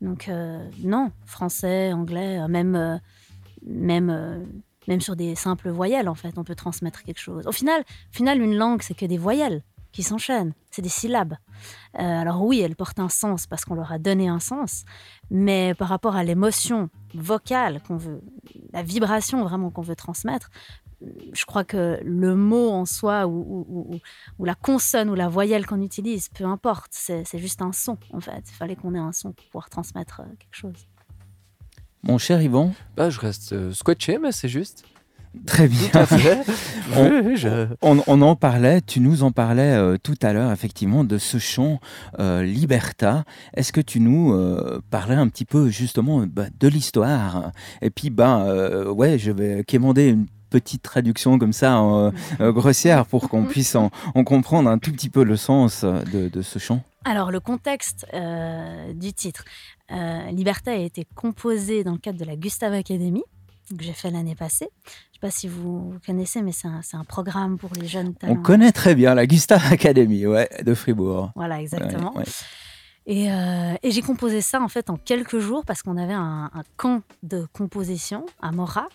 Donc 0.00 0.28
euh, 0.28 0.68
non, 0.82 1.10
français, 1.26 1.92
anglais, 1.92 2.38
euh, 2.38 2.48
même 2.48 2.74
euh, 2.76 2.98
même 3.64 4.46
même 4.86 5.00
sur 5.00 5.16
des 5.16 5.34
simples 5.34 5.70
voyelles, 5.70 6.08
en 6.08 6.14
fait, 6.14 6.38
on 6.38 6.44
peut 6.44 6.54
transmettre 6.54 7.02
quelque 7.02 7.20
chose. 7.20 7.46
Au 7.46 7.52
final, 7.52 7.84
final, 8.10 8.40
une 8.40 8.56
langue, 8.56 8.82
c'est 8.82 8.94
que 8.94 9.06
des 9.06 9.18
voyelles 9.18 9.62
qui 9.92 10.02
s'enchaînent, 10.02 10.54
c'est 10.70 10.82
des 10.82 10.88
syllabes. 10.88 11.34
Euh, 11.98 12.02
alors 12.02 12.42
oui, 12.44 12.60
elles 12.60 12.76
portent 12.76 12.98
un 13.00 13.08
sens 13.08 13.46
parce 13.46 13.64
qu'on 13.64 13.74
leur 13.74 13.92
a 13.92 13.98
donné 13.98 14.28
un 14.28 14.40
sens, 14.40 14.84
mais 15.30 15.74
par 15.74 15.88
rapport 15.88 16.16
à 16.16 16.24
l'émotion 16.24 16.90
vocale 17.14 17.80
qu'on 17.86 17.96
veut, 17.96 18.20
la 18.72 18.82
vibration 18.82 19.42
vraiment 19.42 19.70
qu'on 19.70 19.82
veut 19.82 19.96
transmettre, 19.96 20.50
je 21.32 21.44
crois 21.44 21.62
que 21.62 22.00
le 22.02 22.34
mot 22.34 22.70
en 22.70 22.84
soi 22.84 23.26
ou, 23.28 23.66
ou- 23.68 23.94
ou- 23.94 24.00
ou 24.40 24.44
la 24.44 24.56
consonne 24.56 25.08
ou 25.10 25.14
la 25.14 25.28
voyelle 25.28 25.64
qu'on 25.64 25.80
utilise, 25.80 26.28
peu 26.28 26.44
importe, 26.44 26.88
c'est 26.90 27.24
juste 27.38 27.62
un 27.62 27.70
son 27.72 27.96
en 28.12 28.20
fait. 28.20 28.42
Il 28.48 28.54
fallait 28.54 28.74
qu'on 28.74 28.94
ait 28.94 28.98
un 28.98 29.12
son 29.12 29.32
pour 29.32 29.46
pouvoir 29.46 29.70
transmettre 29.70 30.20
euh, 30.20 30.24
quelque 30.38 30.54
chose. 30.56 30.88
Mon 32.02 32.18
cher 32.18 32.40
Yvan, 32.42 32.72
Bah, 32.96 33.10
je 33.10 33.20
reste 33.20 33.52
euh, 33.52 33.72
scotché, 33.72 34.18
mais 34.18 34.32
c'est 34.32 34.48
juste. 34.48 34.84
Très 35.46 35.68
bien. 35.68 35.88
Tout 35.92 35.98
à 35.98 36.06
fait. 36.06 36.38
On- 36.96 37.22
Oui, 37.26 37.36
je- 37.36 37.66
On, 37.82 38.02
on 38.06 38.22
en 38.22 38.34
parlait, 38.36 38.80
tu 38.80 39.00
nous 39.00 39.22
en 39.22 39.30
parlais 39.32 39.72
euh, 39.74 39.96
tout 40.02 40.14
à 40.22 40.32
l'heure, 40.32 40.52
effectivement, 40.52 41.04
de 41.04 41.18
ce 41.18 41.38
chant 41.38 41.80
euh, 42.18 42.42
Liberta. 42.42 43.24
Est-ce 43.54 43.72
que 43.72 43.80
tu 43.80 44.00
nous 44.00 44.32
euh, 44.32 44.80
parlais 44.90 45.14
un 45.16 45.28
petit 45.28 45.44
peu, 45.44 45.68
justement, 45.68 46.24
bah, 46.26 46.46
de 46.58 46.68
l'histoire? 46.68 47.52
Et 47.82 47.90
puis, 47.90 48.10
ben, 48.10 48.40
euh, 48.46 48.90
ouais, 48.90 49.18
je 49.18 49.30
vais 49.30 49.64
quémander 49.64 50.08
une 50.08 50.26
petite 50.50 50.82
traduction 50.82 51.38
comme 51.38 51.52
ça, 51.52 51.78
euh, 51.82 52.10
euh, 52.40 52.52
grossière, 52.52 53.04
pour 53.04 53.28
qu'on 53.28 53.44
puisse 53.44 53.74
en, 53.74 53.90
en 54.14 54.24
comprendre 54.24 54.70
un 54.70 54.78
tout 54.78 54.92
petit 54.92 55.10
peu 55.10 55.22
le 55.24 55.36
sens 55.36 55.84
de, 55.84 56.28
de 56.30 56.40
ce 56.42 56.58
chant 56.58 56.82
Alors, 57.04 57.30
le 57.30 57.40
contexte 57.40 58.06
euh, 58.14 58.94
du 58.94 59.12
titre. 59.12 59.44
Euh, 59.90 60.30
Liberté 60.30 60.70
a 60.70 60.76
été 60.78 61.06
composé 61.14 61.84
dans 61.84 61.92
le 61.92 61.98
cadre 61.98 62.18
de 62.18 62.24
la 62.24 62.36
Gustave 62.36 62.72
Academy, 62.72 63.22
que 63.76 63.84
j'ai 63.84 63.92
fait 63.92 64.10
l'année 64.10 64.34
passée. 64.34 64.68
Je 64.84 64.90
ne 64.90 65.14
sais 65.14 65.20
pas 65.20 65.30
si 65.30 65.48
vous, 65.48 65.94
connaissez, 66.06 66.42
mais 66.42 66.52
c'est 66.52 66.68
un, 66.68 67.04
programme 67.04 67.58
pour 67.58 67.70
les 67.80 67.86
jeunes 67.86 68.14
talents. 68.14 68.34
On 68.38 68.42
connaît 68.42 68.72
très 68.72 68.94
bien 68.94 69.14
la 69.14 69.26
Gustave 69.26 69.64
Academy, 69.72 70.26
ouais, 70.26 70.48
de 70.64 70.74
Fribourg. 70.74 71.32
Voilà, 71.34 71.60
exactement. 71.60 72.12
Ouais, 72.12 72.20
ouais. 72.20 72.32
Et, 73.08 73.32
euh, 73.32 73.74
et 73.82 73.90
j'ai 73.90 74.02
composé 74.02 74.42
ça 74.42 74.60
en 74.60 74.68
fait 74.68 74.90
en 74.90 74.96
quelques 74.96 75.38
jours 75.38 75.64
parce 75.64 75.82
qu'on 75.82 75.96
avait 75.96 76.12
un, 76.12 76.50
un 76.52 76.62
camp 76.76 77.02
de 77.22 77.46
composition 77.54 78.26
à 78.42 78.52
Mora. 78.52 78.86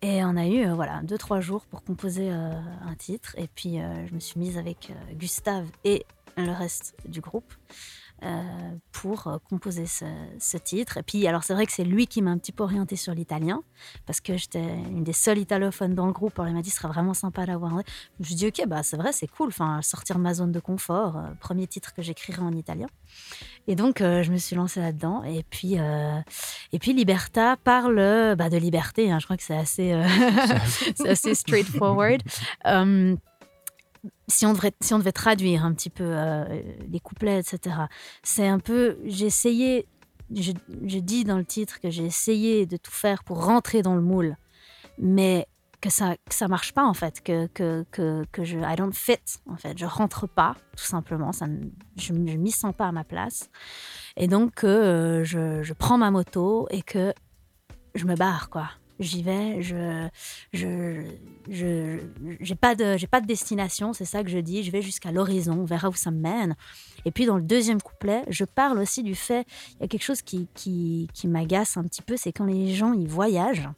Et 0.00 0.24
on 0.24 0.36
a 0.36 0.46
eu 0.46 0.64
euh, 0.64 0.74
voilà 0.74 1.02
deux 1.02 1.18
trois 1.18 1.40
jours 1.40 1.66
pour 1.66 1.82
composer 1.84 2.30
euh, 2.30 2.52
un 2.86 2.94
titre. 2.94 3.34
Et 3.36 3.46
puis 3.46 3.78
je 4.08 4.14
me 4.14 4.20
suis 4.20 4.40
mise 4.40 4.56
avec 4.56 4.90
Gustave 5.18 5.66
et 5.84 6.06
le 6.46 6.52
reste 6.52 6.94
du 7.06 7.20
groupe 7.20 7.52
euh, 8.24 8.42
pour 8.90 9.28
euh, 9.28 9.38
composer 9.48 9.86
ce, 9.86 10.04
ce 10.40 10.56
titre. 10.56 10.96
Et 10.96 11.02
puis 11.04 11.24
alors 11.28 11.44
c'est 11.44 11.54
vrai 11.54 11.66
que 11.66 11.72
c'est 11.72 11.84
lui 11.84 12.08
qui 12.08 12.20
m'a 12.20 12.32
un 12.32 12.38
petit 12.38 12.50
peu 12.50 12.64
orientée 12.64 12.96
sur 12.96 13.14
l'italien 13.14 13.62
parce 14.06 14.20
que 14.20 14.36
j'étais 14.36 14.58
une 14.60 15.04
des 15.04 15.12
seules 15.12 15.38
italophones 15.38 15.94
dans 15.94 16.06
le 16.06 16.12
groupe. 16.12 16.36
Alors 16.36 16.48
il 16.50 16.54
m'a 16.56 16.62
dit 16.62 16.70
ce 16.70 16.78
serait 16.78 16.88
vraiment 16.88 17.14
sympa 17.14 17.46
d'avoir. 17.46 17.80
Je 18.18 18.34
dit 18.34 18.48
ok 18.48 18.66
bah 18.66 18.82
c'est 18.82 18.96
vrai 18.96 19.12
c'est 19.12 19.28
cool. 19.28 19.48
Enfin 19.48 19.82
sortir 19.82 20.16
de 20.16 20.22
ma 20.22 20.34
zone 20.34 20.50
de 20.50 20.58
confort. 20.58 21.16
euh, 21.16 21.28
premier 21.38 21.68
titre 21.68 21.94
que 21.94 22.02
j'écrirai 22.02 22.42
en 22.42 22.52
italien. 22.52 22.88
Et 23.68 23.76
donc, 23.76 24.00
euh, 24.00 24.22
je 24.22 24.32
me 24.32 24.36
suis 24.38 24.56
lancée 24.56 24.80
là-dedans. 24.80 25.22
Et 25.24 25.44
puis, 25.48 25.74
et 25.74 26.78
puis 26.78 26.92
Liberta 26.94 27.56
parle 27.62 28.34
bah, 28.36 28.50
de 28.50 28.56
liberté. 28.56 29.12
hein. 29.12 29.18
Je 29.20 29.26
crois 29.26 29.36
que 29.36 29.42
c'est 29.42 29.56
assez, 29.56 30.02
c'est 30.96 31.08
assez 31.08 31.34
straightforward. 31.34 32.22
si, 34.28 34.46
on 34.46 34.54
si 34.80 34.94
on 34.94 34.98
devait 34.98 35.12
traduire 35.12 35.64
un 35.64 35.72
petit 35.72 35.90
peu 35.90 36.04
euh, 36.06 36.44
les 36.90 37.00
couplets, 37.00 37.40
etc., 37.40 37.76
c'est 38.22 38.46
un 38.46 38.58
peu. 38.58 38.98
J'ai 39.04 39.26
essayé. 39.26 39.86
Je, 40.30 40.52
dis 40.98 41.24
dans 41.24 41.38
le 41.38 41.44
titre 41.44 41.80
que 41.80 41.88
j'ai 41.88 42.04
essayé 42.04 42.66
de 42.66 42.76
tout 42.76 42.92
faire 42.92 43.24
pour 43.24 43.46
rentrer 43.46 43.80
dans 43.80 43.94
le 43.94 44.02
moule, 44.02 44.36
mais 44.98 45.48
que 45.80 45.88
ça 45.88 46.16
que 46.16 46.34
ça 46.34 46.48
marche 46.48 46.74
pas 46.74 46.84
en 46.84 46.92
fait, 46.92 47.22
que 47.22 47.46
que 47.46 47.86
que, 47.90 48.26
que 48.30 48.44
je 48.44 48.58
I 48.58 48.76
don't 48.76 48.92
fit 48.92 49.16
en 49.48 49.56
fait, 49.56 49.78
je 49.78 49.86
rentre 49.86 50.26
pas 50.26 50.54
tout 50.76 50.84
simplement, 50.84 51.32
ça 51.32 51.46
je, 51.96 52.08
je 52.08 52.12
m'y 52.12 52.50
sens 52.50 52.74
pas 52.76 52.88
à 52.88 52.92
ma 52.92 53.04
place, 53.04 53.48
et 54.18 54.28
donc 54.28 54.56
que 54.56 54.66
euh, 54.66 55.24
je, 55.24 55.62
je 55.62 55.72
prends 55.72 55.96
ma 55.96 56.10
moto 56.10 56.66
et 56.70 56.82
que 56.82 57.14
je 57.94 58.04
me 58.04 58.14
barre 58.14 58.50
quoi. 58.50 58.68
J'y 58.98 59.22
vais, 59.22 59.62
je 59.62 60.08
je 60.52 62.54
pas 62.54 62.74
de 62.74 63.06
pas 63.06 63.20
de 63.20 63.26
destination, 63.26 63.92
c'est 63.92 64.04
ça 64.04 64.24
que 64.24 64.30
je 64.30 64.38
dis. 64.38 64.64
Je 64.64 64.70
vais 64.70 64.82
jusqu'à 64.82 65.12
l'horizon, 65.12 65.60
on 65.60 65.64
verra 65.64 65.88
où 65.88 65.94
ça 65.94 66.10
me 66.10 66.20
mène. 66.20 66.56
Et 67.04 67.12
puis 67.12 67.26
dans 67.26 67.36
le 67.36 67.42
deuxième 67.42 67.80
couplet, 67.80 68.24
je 68.28 68.44
parle 68.44 68.78
aussi 68.78 69.02
du 69.02 69.14
fait, 69.14 69.46
il 69.74 69.82
y 69.82 69.84
a 69.84 69.88
quelque 69.88 70.04
chose 70.04 70.22
qui 70.22 70.48
qui, 70.54 71.08
qui 71.14 71.28
m'agace 71.28 71.76
un 71.76 71.84
petit 71.84 72.02
peu, 72.02 72.16
c'est 72.16 72.32
quand 72.32 72.44
les 72.44 72.74
gens 72.74 72.92
ils 72.92 73.08
voyagent. 73.08 73.68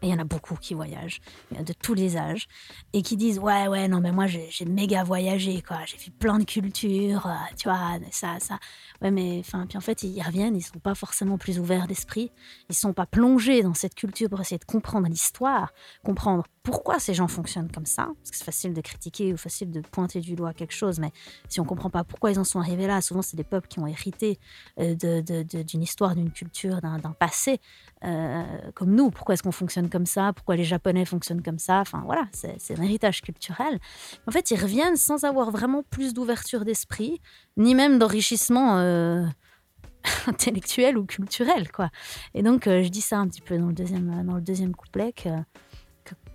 Et 0.00 0.06
il 0.06 0.10
y 0.10 0.14
en 0.14 0.20
a 0.20 0.24
beaucoup 0.24 0.54
qui 0.54 0.74
voyagent, 0.74 1.20
de 1.50 1.72
tous 1.72 1.94
les 1.94 2.16
âges, 2.16 2.46
et 2.92 3.02
qui 3.02 3.16
disent 3.16 3.40
Ouais, 3.40 3.66
ouais, 3.66 3.88
non, 3.88 4.00
mais 4.00 4.12
moi 4.12 4.26
j'ai 4.28 4.64
méga 4.64 5.02
voyagé, 5.02 5.60
quoi. 5.60 5.78
J'ai 5.86 5.96
vu 5.96 6.12
plein 6.12 6.38
de 6.38 6.44
cultures, 6.44 7.26
euh, 7.26 7.54
tu 7.56 7.68
vois, 7.68 7.98
ça, 8.12 8.38
ça. 8.38 8.60
Ouais, 9.02 9.10
mais 9.12 9.38
enfin, 9.40 9.66
puis 9.66 9.78
en 9.78 9.80
fait, 9.80 10.02
ils 10.02 10.20
reviennent, 10.22 10.56
ils 10.56 10.62
sont 10.62 10.80
pas 10.80 10.94
forcément 10.94 11.38
plus 11.38 11.60
ouverts 11.60 11.86
d'esprit, 11.86 12.32
ils 12.68 12.74
sont 12.74 12.92
pas 12.92 13.06
plongés 13.06 13.62
dans 13.62 13.74
cette 13.74 13.94
culture 13.94 14.28
pour 14.28 14.40
essayer 14.40 14.58
de 14.58 14.64
comprendre 14.64 15.06
l'histoire, 15.08 15.72
comprendre 16.04 16.44
pourquoi 16.64 16.98
ces 16.98 17.14
gens 17.14 17.28
fonctionnent 17.28 17.70
comme 17.70 17.86
ça. 17.86 18.08
Parce 18.18 18.30
que 18.30 18.36
c'est 18.36 18.44
facile 18.44 18.74
de 18.74 18.80
critiquer 18.80 19.32
ou 19.32 19.36
facile 19.36 19.70
de 19.70 19.80
pointer 19.80 20.20
du 20.20 20.34
doigt 20.34 20.52
quelque 20.52 20.74
chose, 20.74 20.98
mais 20.98 21.12
si 21.48 21.60
on 21.60 21.64
comprend 21.64 21.90
pas 21.90 22.04
pourquoi 22.04 22.32
ils 22.32 22.38
en 22.38 22.44
sont 22.44 22.58
arrivés 22.58 22.86
là, 22.86 23.00
souvent 23.00 23.22
c'est 23.22 23.36
des 23.36 23.44
peuples 23.44 23.68
qui 23.68 23.78
ont 23.78 23.86
hérité 23.86 24.38
euh, 24.80 24.94
d'une 24.94 25.82
histoire, 25.82 26.14
d'une 26.14 26.32
culture, 26.32 26.80
d'un 26.80 26.98
passé, 27.18 27.60
euh, 28.04 28.42
comme 28.74 28.94
nous. 28.94 29.10
Pourquoi 29.10 29.34
est-ce 29.34 29.42
qu'on 29.42 29.52
fonctionne 29.52 29.88
comme 29.88 30.06
ça? 30.06 30.32
Pourquoi 30.34 30.56
les 30.56 30.64
Japonais 30.64 31.04
fonctionnent 31.04 31.42
comme 31.42 31.58
ça? 31.58 31.80
Enfin 31.80 32.02
voilà, 32.04 32.26
c'est 32.32 32.56
c'est 32.58 32.78
un 32.78 32.82
héritage 32.82 33.22
culturel. 33.22 33.78
En 34.26 34.30
fait, 34.30 34.50
ils 34.50 34.60
reviennent 34.60 34.96
sans 34.96 35.24
avoir 35.24 35.50
vraiment 35.50 35.82
plus 35.82 36.14
d'ouverture 36.14 36.64
d'esprit, 36.64 37.20
ni 37.56 37.74
même 37.74 37.98
d'enrichissement 37.98 38.78
euh, 38.78 38.87
intellectuel 40.26 40.96
ou 40.98 41.04
culturel, 41.04 41.70
quoi. 41.70 41.90
Et 42.34 42.42
donc, 42.42 42.66
euh, 42.66 42.82
je 42.82 42.88
dis 42.88 43.00
ça 43.00 43.18
un 43.18 43.28
petit 43.28 43.40
peu 43.40 43.58
dans 43.58 43.66
le 43.66 43.72
deuxième, 43.74 44.24
dans 44.24 44.34
le 44.36 44.40
deuxième 44.40 44.74
couplet 44.74 45.12
que 45.12 45.28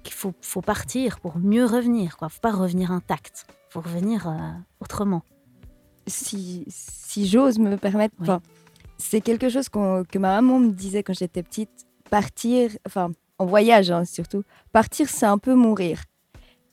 qu'il 0.03 0.13
faut, 0.13 0.33
faut 0.41 0.61
partir 0.61 1.19
pour 1.21 1.37
mieux 1.39 1.65
revenir, 1.65 2.17
quoi. 2.17 2.29
Faut 2.29 2.41
pas 2.41 2.51
revenir 2.51 2.91
intact, 2.91 3.45
faut 3.69 3.79
revenir 3.81 4.27
euh, 4.27 4.33
autrement. 4.81 5.23
si, 6.07 6.65
si 6.67 7.25
j'ose 7.27 7.57
me 7.59 7.77
permettre, 7.77 8.13
Oui. 8.19 8.27
c'est 8.97 9.21
quelque 9.21 9.47
chose 9.49 9.69
qu'on- 9.69 10.03
que 10.03 10.19
ma 10.19 10.35
maman 10.35 10.59
me 10.59 10.71
disait 10.71 11.01
quand 11.01 11.13
j'étais 11.13 11.41
petite. 11.41 11.71
Partir, 12.09 12.69
enfin, 12.85 13.11
en 13.39 13.45
voyage 13.45 13.89
hein, 13.89 14.03
surtout, 14.05 14.43
partir, 14.73 15.07
c'est 15.09 15.25
un 15.25 15.37
peu 15.37 15.55
mourir. 15.55 16.03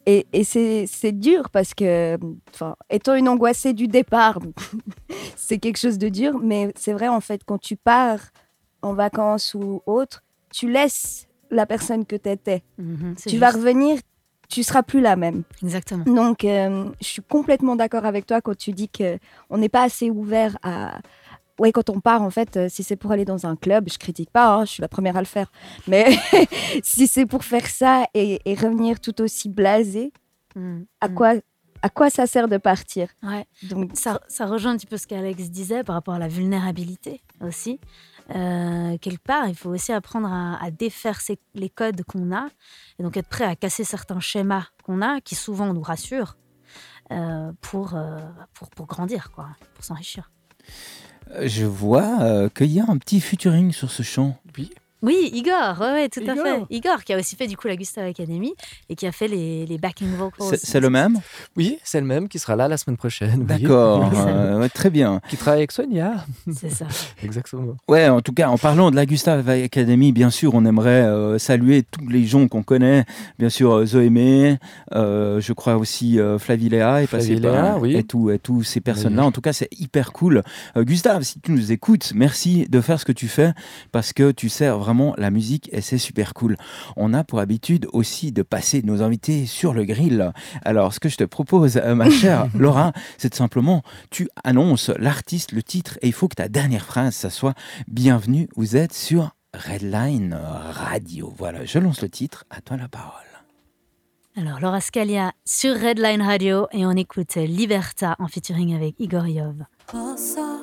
Et, 0.07 0.26
et 0.32 0.44
c'est 0.44 1.12
dur 1.12 1.51
parce 1.51 1.74
que, 1.74 2.18
enfin, 2.53 2.74
étant 2.88 3.14
une 3.14 3.28
angoissée 3.28 3.72
du 3.72 3.86
départ, 3.86 4.38
c'est 5.36 5.59
quelque 5.59 5.78
chose 5.78 5.98
de 5.98 6.09
dur, 6.09 6.38
mais 6.42 6.72
c'est 6.76 6.92
vrai 6.92 7.09
en 7.09 7.20
fait, 7.20 7.42
quand 7.44 7.59
tu 7.59 7.76
pars 7.76 8.20
en 8.82 8.94
vacances 8.94 9.55
ou 9.55 9.82
autre, 9.86 10.22
tu 10.53 10.70
laisses 10.70 11.26
la 11.51 11.66
personne 11.66 12.07
que 12.07 12.16
tu 12.16 12.30
étais. 12.30 12.62
Mhm, 12.78 13.14
c'est 13.16 13.30
Tu 13.30 13.38
vas 13.38 13.51
revenir, 13.51 13.98
tu 14.48 14.62
seras 14.62 14.82
plus 14.82 15.01
la 15.01 15.16
même. 15.16 15.42
Exactement. 15.62 16.05
Donc, 16.05 16.44
euh, 16.44 16.86
je 17.01 17.07
suis 17.07 17.22
complètement 17.22 17.76
d'accord 17.76 18.05
avec 18.05 18.26
toi 18.26 18.40
quand 18.40 18.57
tu 18.57 18.72
dis 18.72 18.88
que 18.88 19.18
on 19.51 19.59
n'est 19.59 19.68
pas 19.68 19.82
assez 19.82 20.11
ouvert 20.11 20.57
à. 20.62 20.98
Oui, 21.61 21.72
quand 21.72 21.90
on 21.90 22.00
part, 22.00 22.22
en 22.22 22.30
fait, 22.30 22.56
euh, 22.56 22.68
si 22.68 22.82
c'est 22.82 22.96
pour 22.96 23.12
aller 23.12 23.24
dans 23.24 23.46
un 23.46 23.54
club, 23.54 23.88
je 23.92 23.98
critique 23.98 24.30
pas, 24.30 24.54
hein, 24.54 24.64
je 24.64 24.72
suis 24.72 24.80
la 24.80 24.88
première 24.88 25.16
à 25.16 25.20
le 25.20 25.26
faire. 25.26 25.52
Mais 25.86 26.06
si 26.82 27.06
c'est 27.06 27.26
pour 27.26 27.44
faire 27.44 27.66
ça 27.66 28.06
et, 28.14 28.40
et 28.44 28.54
revenir 28.54 28.98
tout 28.98 29.20
aussi 29.20 29.48
blasé, 29.48 30.12
Mhm, 30.56 30.86
à 31.00 31.08
mhm. 31.08 31.14
quoi, 31.14 31.34
à 31.82 31.88
quoi 31.88 32.11
ça 32.11 32.26
sert 32.26 32.48
de 32.48 32.56
partir? 32.56 33.08
Ouais. 33.22 33.46
Donc, 33.62 33.92
Ça, 33.94 34.20
ça 34.28 34.46
rejoint 34.46 34.72
un 34.72 34.76
petit 34.76 34.86
peu 34.86 34.96
ce 34.96 35.06
qu'Alex 35.06 35.50
disait 35.50 35.84
par 35.84 35.94
rapport 35.94 36.14
à 36.14 36.18
la 36.18 36.28
vulnérabilité 36.28 37.22
aussi. 37.40 37.80
Euh, 38.34 38.96
quelque 38.98 39.22
part, 39.22 39.48
il 39.48 39.56
faut 39.56 39.70
aussi 39.70 39.92
apprendre 39.92 40.28
à, 40.28 40.62
à 40.62 40.70
défaire 40.70 41.20
les 41.54 41.68
codes 41.68 42.02
qu'on 42.04 42.32
a 42.32 42.48
et 42.98 43.02
donc 43.02 43.16
être 43.16 43.28
prêt 43.28 43.44
à 43.44 43.56
casser 43.56 43.84
certains 43.84 44.20
schémas 44.20 44.66
qu'on 44.84 45.02
a 45.02 45.20
qui 45.20 45.34
souvent 45.34 45.72
nous 45.72 45.82
rassurent 45.82 46.36
euh, 47.11 47.52
pour, 47.61 47.96
euh, 47.96 48.18
pour, 48.54 48.70
pour 48.70 48.86
grandir, 48.86 49.32
quoi, 49.32 49.48
pour 49.74 49.84
s'enrichir. 49.84 50.30
Je 51.43 51.64
vois 51.64 52.22
euh, 52.22 52.49
qu'il 52.49 52.72
y 52.72 52.81
a 52.81 52.85
un 52.89 52.99
petit 52.99 53.20
featuring 53.20 53.72
sur 53.72 53.91
ce 53.91 54.03
chant. 54.03 54.37
Oui, 55.03 55.30
Igor, 55.32 55.76
ouais, 55.80 55.92
ouais, 55.92 56.09
tout 56.09 56.20
à 56.20 56.32
Igor. 56.32 56.44
fait. 56.44 56.62
Igor 56.70 57.05
qui 57.05 57.12
a 57.14 57.18
aussi 57.18 57.36
fait 57.36 57.46
du 57.46 57.57
coup 57.57 57.68
la 57.68 57.76
Gustave 57.76 58.07
Academy 58.07 58.53
et 58.88 58.94
qui 58.94 59.07
a 59.07 59.12
fait 59.12 59.28
les, 59.28 59.64
les 59.66 59.78
backing 59.78 60.09
vocals. 60.16 60.59
C'est 60.62 60.80
le 60.80 60.90
même? 60.90 61.18
Oui, 61.57 61.78
c'est 61.84 62.01
le 62.01 62.07
même 62.07 62.28
qui 62.28 62.38
sera 62.38 62.55
là 62.57 62.68
la 62.68 62.76
semaine 62.76 62.96
prochaine. 62.96 63.44
D'accord, 63.46 64.11
euh, 64.14 64.59
ouais, 64.61 64.68
très 64.68 64.90
bien. 64.90 65.20
Qui 65.30 65.36
travaille 65.36 65.61
avec 65.61 65.72
Sonia. 65.72 66.24
C'est 66.53 66.68
ça. 66.70 66.86
Exactement. 67.24 67.76
Ouais, 67.88 68.09
en 68.09 68.20
tout 68.20 68.32
cas, 68.32 68.48
en 68.48 68.59
parlant 68.59 68.90
de 68.90 68.96
la 68.96 69.07
Gustave 69.07 69.48
Academy, 69.48 70.12
bien 70.12 70.30
sûr, 70.30 70.55
on 70.55 70.64
aimerait 70.66 71.03
euh, 71.03 71.38
saluer 71.38 71.82
tous 71.82 72.07
les 72.09 72.26
gens 72.26 72.46
qu'on 72.48 72.62
connaît. 72.62 73.05
Bien 73.38 73.48
sûr, 73.48 73.72
euh, 73.72 73.86
Zoémé, 73.86 74.59
euh, 74.94 75.40
je 75.40 75.53
crois 75.55 75.76
aussi 75.76 76.18
euh, 76.20 76.38
Flaviléa 76.38 77.03
est 77.03 77.07
passé 77.07 77.28
Flaviléa, 77.38 77.53
par 77.62 77.80
oui. 77.80 77.96
et 77.96 78.05
tout, 78.05 78.30
et 78.30 78.38
tous 78.38 78.62
ces 78.64 78.80
personnes-là. 78.80 79.22
Oui. 79.22 79.28
En 79.28 79.32
tout 79.32 79.40
cas, 79.40 79.53
c'est 79.55 79.68
hyper 79.78 80.12
cool. 80.12 80.42
Euh, 80.76 80.84
Gustave, 80.84 81.22
si 81.22 81.40
tu 81.40 81.53
nous 81.53 81.72
écoutes, 81.72 82.12
merci 82.14 82.66
de 82.68 82.80
faire 82.82 83.01
ce 83.01 83.05
que 83.07 83.12
tu 83.12 83.28
fais 83.28 83.53
parce 83.92 84.12
que 84.12 84.30
tu 84.30 84.48
sers 84.48 84.78
vraiment 84.78 84.89
la 85.16 85.30
musique 85.30 85.68
et 85.72 85.80
c'est 85.80 85.99
super 85.99 86.34
cool. 86.34 86.57
On 86.97 87.14
a 87.14 87.24
pour 87.24 87.38
habitude 87.38 87.86
aussi 87.93 88.32
de 88.32 88.43
passer 88.43 88.82
nos 88.82 89.03
invités 89.03 89.47
sur 89.47 89.72
le 89.72 89.84
grill. 89.84 90.32
Alors, 90.64 90.93
ce 90.93 91.01
que 91.01 91.09
je 91.09 91.16
te 91.16 91.24
propose, 91.24 91.76
euh, 91.76 91.95
ma 91.95 92.11
chère 92.11 92.47
Laura, 92.55 92.93
c'est 93.18 93.30
de 93.30 93.34
simplement 93.34 93.82
tu 94.11 94.28
annonces 94.45 94.91
l'artiste, 94.99 95.53
le 95.53 95.62
titre 95.62 95.99
et 96.03 96.09
il 96.09 96.12
faut 96.12 96.28
que 96.28 96.36
ta 96.36 96.49
dernière 96.49 96.84
phrase, 96.84 97.14
ça 97.14 97.30
soit 97.30 97.55
Bienvenue, 97.88 98.49
vous 98.57 98.76
êtes 98.76 98.93
sur 98.93 99.30
Redline 99.55 100.38
Radio. 100.43 101.32
Voilà, 101.36 101.64
je 101.64 101.78
lance 101.78 102.03
le 102.03 102.09
titre, 102.09 102.45
à 102.51 102.61
toi 102.61 102.76
la 102.76 102.88
parole. 102.88 103.12
Alors, 104.36 104.61
Laura 104.61 104.80
Scalia 104.80 105.32
sur 105.45 105.74
Redline 105.74 106.22
Radio 106.22 106.66
et 106.72 106.86
on 106.86 106.93
écoute 106.93 107.34
Liberta 107.34 108.16
en 108.18 108.28
featuring 108.28 108.74
avec 108.74 108.95
Igor 108.99 109.26
Yov. 109.26 109.64
Cosa 109.86 110.61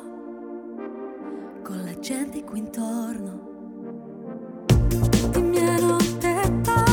con 1.67 1.83
la 1.83 1.99
gente 1.99 2.45
qui 2.45 2.59
intorno 2.59 3.46
Bye. 6.47 6.86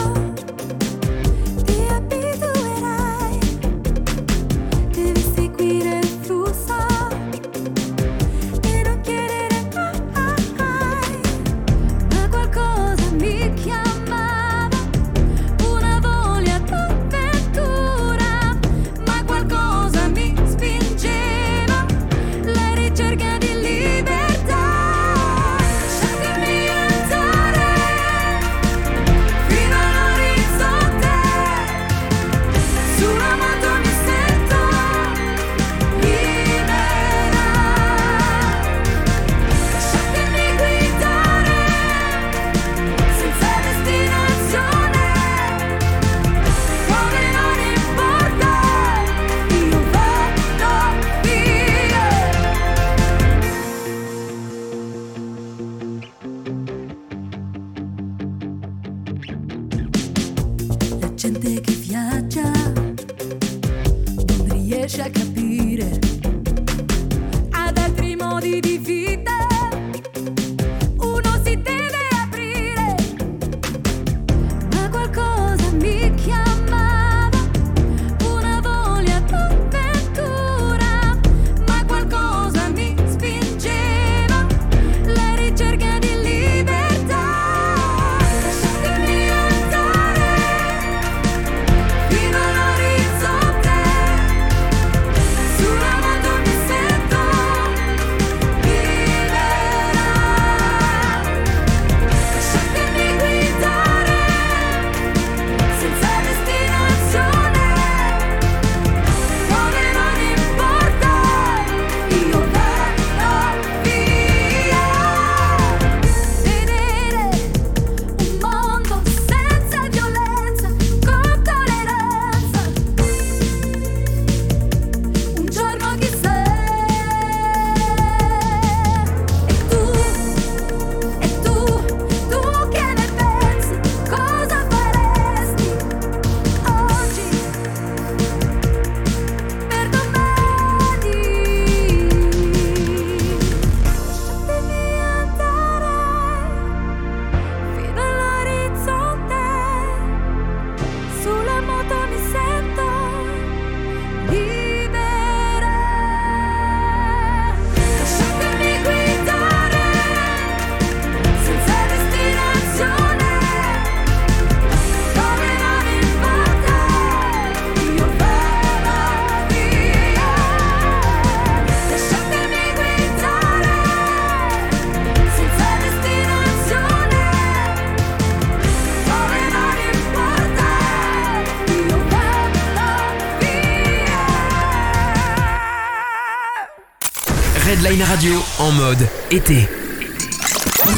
Redline 187.84 188.04
Radio 188.04 188.32
en 188.60 188.72
mode 188.72 189.06
été. 189.30 189.68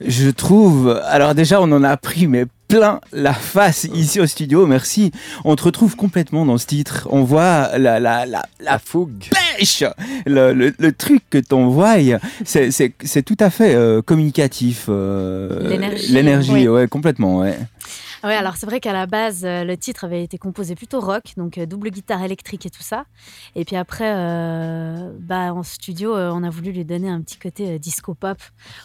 Je 0.00 0.30
trouve. 0.30 0.98
Alors, 1.04 1.34
déjà, 1.34 1.60
on 1.60 1.70
en 1.72 1.84
a 1.84 1.98
pris, 1.98 2.26
mais 2.26 2.46
plein 2.68 3.00
la 3.12 3.32
face 3.32 3.84
ici 3.94 4.20
au 4.20 4.26
studio. 4.26 4.66
Merci. 4.66 5.12
On 5.44 5.54
te 5.56 5.62
retrouve 5.62 5.96
complètement 5.96 6.44
dans 6.44 6.58
ce 6.58 6.66
titre. 6.66 7.06
On 7.10 7.22
voit 7.22 7.78
la, 7.78 8.00
la, 8.00 8.26
la, 8.26 8.44
la 8.60 8.78
fougue. 8.78 9.24
pêche, 9.58 9.84
le, 10.26 10.52
le, 10.52 10.74
le 10.78 10.92
truc 10.92 11.22
que 11.30 11.38
t'envoies. 11.38 12.18
C'est, 12.44 12.70
c'est, 12.70 12.92
c'est 13.04 13.22
tout 13.22 13.36
à 13.40 13.50
fait 13.50 13.74
euh, 13.74 14.02
communicatif. 14.02 14.86
euh, 14.88 15.68
L'énergie, 15.68 16.12
L'énergie, 16.12 16.52
oui. 16.52 16.68
ouais, 16.68 16.88
complètement, 16.88 17.38
ouais. 17.38 17.56
Oui, 18.26 18.32
alors 18.32 18.56
c'est 18.56 18.66
vrai 18.66 18.80
qu'à 18.80 18.92
la 18.92 19.06
base, 19.06 19.44
euh, 19.44 19.64
le 19.64 19.76
titre 19.76 20.04
avait 20.04 20.22
été 20.22 20.36
composé 20.38 20.74
plutôt 20.74 21.00
rock, 21.00 21.32
donc 21.36 21.58
euh, 21.58 21.66
double 21.66 21.90
guitare 21.90 22.22
électrique 22.22 22.66
et 22.66 22.70
tout 22.70 22.82
ça. 22.82 23.04
Et 23.54 23.64
puis 23.64 23.76
après, 23.76 24.12
euh, 24.14 25.12
bah, 25.20 25.54
en 25.54 25.62
studio, 25.62 26.14
on 26.16 26.42
a 26.42 26.50
voulu 26.50 26.72
lui 26.72 26.84
donner 26.84 27.08
un 27.08 27.20
petit 27.20 27.38
côté 27.38 27.78
disco 27.78 28.14
pop 28.14 28.38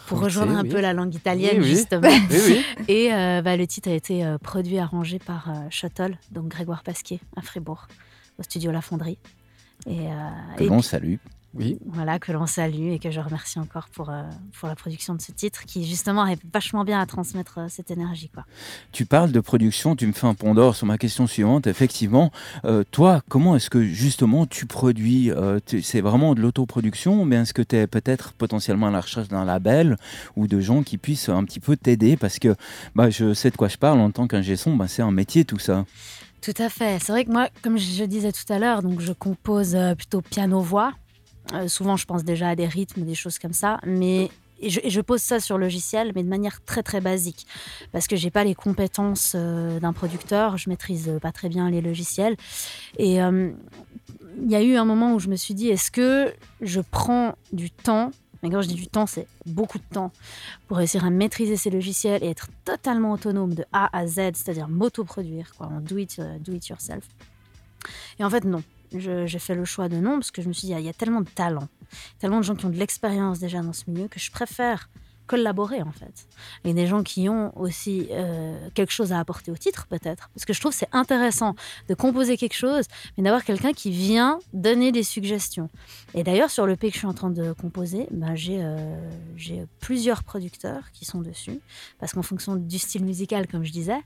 pour 0.08 0.20
rejoindre 0.20 0.56
un 0.56 0.64
oui. 0.64 0.70
peu 0.70 0.80
la 0.82 0.94
langue 0.94 1.14
italienne, 1.16 1.58
Oui, 1.60 1.66
justement. 1.68 2.08
Oui, 2.30 2.38
oui. 2.48 2.66
Et 2.88 3.14
euh, 3.14 3.42
bah, 3.42 3.58
le 3.58 3.68
titre 3.68 3.90
a 3.90 3.94
été 3.94 4.36
produit, 4.44 4.78
arrangé 4.80 5.20
par 5.20 5.52
Shuttle, 5.70 6.18
donc 6.32 6.48
Grégoire 6.48 6.84
Pasquier, 6.84 7.20
à 7.36 7.42
Fribourg, 7.42 7.88
au 8.40 8.44
studio 8.44 8.72
La 8.72 8.82
Fonderie. 8.82 9.18
Et, 9.88 10.00
euh, 10.08 10.12
Que 10.58 10.64
et 10.64 10.68
l'on 10.68 10.80
puis- 10.80 10.88
salue. 10.88 11.16
Oui. 11.54 11.78
voilà, 11.86 12.18
que 12.18 12.32
l'on 12.32 12.46
salue 12.46 12.92
et 12.92 13.00
que 13.00 13.12
je 13.12 13.20
remercie 13.20 13.60
encore 13.60 13.90
pour, 13.90 14.10
euh, 14.10 14.24
pour 14.58 14.70
la 14.70 14.76
production 14.76 15.16
de 15.16 15.22
ce 15.22 15.32
titre 15.34 15.66
qui, 15.66 15.86
justement, 15.86 16.22
arrive 16.22 16.40
vachement 16.54 16.84
bien 16.86 17.00
à 17.02 17.06
transmettre 17.06 17.58
euh, 17.58 17.66
cette 17.68 17.92
énergie. 17.92 18.30
Quoi. 18.34 18.46
Tu 18.94 19.06
parles 19.06 19.32
de 19.34 19.40
production, 19.42 19.96
tu 19.96 20.08
me 20.08 20.14
fais 20.14 20.28
un 20.28 20.34
pont 20.34 20.54
d'or 20.54 20.76
sur 20.76 20.88
ma 20.88 20.98
question 20.98 21.28
suivante. 21.28 21.68
Effectivement, 21.68 22.32
euh, 22.64 22.84
toi, 22.92 23.22
comment 23.28 23.56
est-ce 23.58 23.70
que 23.70 23.84
justement 23.84 24.46
tu 24.46 24.66
produis 24.66 25.32
tu- 25.66 25.82
C'est 25.82 26.02
vraiment 26.02 26.36
de 26.36 26.42
l'autoproduction, 26.42 27.26
mais 27.26 27.36
est-ce 27.38 27.54
que 27.54 27.62
tu 27.62 27.76
es 27.76 27.88
peut-être 27.88 28.32
potentiellement 28.34 28.88
à 28.88 28.92
la 28.92 29.02
recherche 29.02 29.28
d'un 29.28 29.44
label 29.44 29.98
ou 30.38 30.48
de 30.48 30.60
gens 30.62 30.84
qui 30.84 30.98
puissent 30.98 31.28
un 31.30 31.44
petit 31.44 31.60
peu 31.60 31.76
t'aider? 31.76 32.16
Parce 32.16 32.40
que 32.40 32.56
bah, 32.96 33.10
je 33.10 33.34
sais 33.34 33.50
de 33.52 33.58
quoi 33.58 33.68
je 33.68 33.78
parle 33.78 34.00
en 34.00 34.12
tant 34.12 34.28
qu'ingé 34.28 34.56
son, 34.56 34.76
bah, 34.78 34.88
c'est 34.88 35.02
un 35.02 35.12
métier 35.12 35.44
tout 35.44 35.60
ça. 35.60 35.86
Tout 36.42 36.54
à 36.58 36.70
fait. 36.70 36.98
C'est 37.00 37.12
vrai 37.12 37.26
que 37.26 37.32
moi, 37.32 37.50
comme 37.62 37.78
je 37.78 38.04
disais 38.06 38.32
tout 38.32 38.52
à 38.52 38.58
l'heure, 38.58 38.82
donc 38.82 39.00
je 39.00 39.12
compose 39.14 39.78
plutôt 39.98 40.22
piano-voix. 40.22 40.94
Euh, 41.54 41.68
souvent, 41.68 41.98
je 41.98 42.06
pense 42.06 42.24
déjà 42.24 42.50
à 42.50 42.56
des 42.56 42.68
rythmes, 42.68 43.04
des 43.04 43.16
choses 43.16 43.40
comme 43.40 43.54
ça. 43.54 43.80
Mais 43.86 44.30
et 44.64 44.70
je, 44.70 45.02
pose 45.02 45.22
ça 45.22 45.40
sur 45.40 45.58
logiciel, 45.58 46.12
mais 46.14 46.22
de 46.22 46.30
manière 46.30 46.64
très 46.64 46.84
très 46.84 47.02
basique, 47.02 47.48
parce 47.92 48.06
que 48.06 48.16
j'ai 48.16 48.30
pas 48.30 48.44
les 48.44 48.54
compétences 48.54 49.34
euh, 49.36 49.80
d'un 49.80 49.92
producteur. 49.92 50.58
Je 50.58 50.70
maîtrise 50.70 51.10
euh, 51.10 51.18
pas 51.18 51.32
très 51.32 51.50
bien 51.50 51.72
les 51.72 51.82
logiciels. 51.82 52.38
Et 53.00 53.16
il 53.16 54.50
y 54.50 54.56
a 54.56 54.62
eu 54.62 54.76
un 54.76 54.86
moment 54.86 55.16
où 55.16 55.20
je 55.20 55.30
me 55.30 55.36
suis 55.36 55.56
dit, 55.56 55.70
est-ce 55.70 55.90
que 55.90 56.32
je 56.62 56.80
prends 56.80 57.36
du 57.52 57.72
temps 57.72 58.12
mais 58.44 58.50
quand 58.50 58.64
je 58.64 58.70
dis 58.70 58.74
du 58.74 58.88
temps, 58.88 59.06
c'est 59.06 59.28
beaucoup 59.46 59.78
de 59.78 59.84
temps 59.84 60.12
pour 60.68 60.78
réussir 60.78 61.06
à 61.06 61.12
maîtriser 61.12 61.58
ces 61.58 61.70
logiciels 61.70 62.24
et 62.24 62.30
être 62.32 62.48
totalement 62.66 63.12
autonome 63.12 63.54
de 63.54 63.66
A 63.72 63.96
à 63.96 64.08
Z, 64.08 64.32
c'est-à-dire 64.34 64.68
m'autoproduire, 64.68 65.54
quoi, 65.56 65.68
en 65.68 65.80
do 65.80 65.98
it, 65.98 66.20
do 66.40 66.52
it 66.52 66.68
yourself. 66.68 67.08
Et 68.18 68.24
en 68.24 68.32
fait, 68.32 68.44
non. 68.44 68.64
J'ai 68.94 69.40
fait 69.40 69.56
le 69.56 69.64
choix 69.66 69.88
de 69.90 69.98
non 69.98 70.16
parce 70.16 70.32
que 70.32 70.42
je 70.42 70.48
me 70.48 70.54
suis 70.54 70.68
dit, 70.68 70.72
il 70.72 70.76
y, 70.76 70.78
a- 70.78 70.80
il 70.82 70.86
y 70.86 70.90
a 70.90 70.94
tellement 70.94 71.22
de 71.22 71.30
talent, 71.30 71.68
tellement 72.20 72.38
de 72.40 72.44
gens 72.44 72.56
qui 72.56 72.66
ont 72.66 72.70
de 72.70 72.78
l'expérience 72.78 73.40
déjà 73.40 73.62
dans 73.62 73.74
ce 73.74 73.90
milieu 73.90 74.08
que 74.08 74.20
je 74.20 74.30
préfère 74.32 74.90
collaborer 75.32 75.82
en 75.82 75.94
fait. 75.94 76.28
Et 76.66 76.74
des 76.74 76.88
gens 76.88 77.04
qui 77.04 77.30
ont 77.30 77.58
aussi 77.58 78.08
euh, 78.12 78.54
quelque 78.74 78.92
chose 78.92 79.14
à 79.14 79.20
apporter 79.20 79.50
au 79.50 79.56
titre 79.56 79.88
peut-être. 79.88 80.30
Parce 80.34 80.44
que 80.44 80.52
je 80.52 80.60
trouve 80.60 80.74
c'est 80.74 80.90
intéressant 80.92 81.56
de 81.88 81.94
composer 81.94 82.36
quelque 82.36 82.60
chose, 82.66 82.86
mais 83.16 83.24
d'avoir 83.24 83.46
quelqu'un 83.46 83.72
qui 83.72 83.92
vient 83.92 84.40
donner 84.52 84.92
des 84.92 85.04
suggestions. 85.04 85.70
Et 86.16 86.24
d'ailleurs, 86.24 86.52
sur 86.52 86.66
le 86.66 86.76
P 86.76 86.90
que 86.90 86.96
je 86.96 87.00
suis 87.00 87.08
en 87.08 87.14
train 87.14 87.30
de 87.30 87.54
composer, 87.54 88.08
ben, 88.12 88.36
j'ai 88.36 89.66
plusieurs 89.80 90.24
producteurs 90.26 90.92
qui 90.92 91.06
sont 91.06 91.22
dessus. 91.22 91.60
Parce 92.00 92.12
qu'en 92.12 92.24
fonction 92.24 92.58
du 92.58 92.78
style 92.78 93.06
musical, 93.06 93.48
comme 93.48 93.64
je 93.64 93.72
disais, 93.72 94.02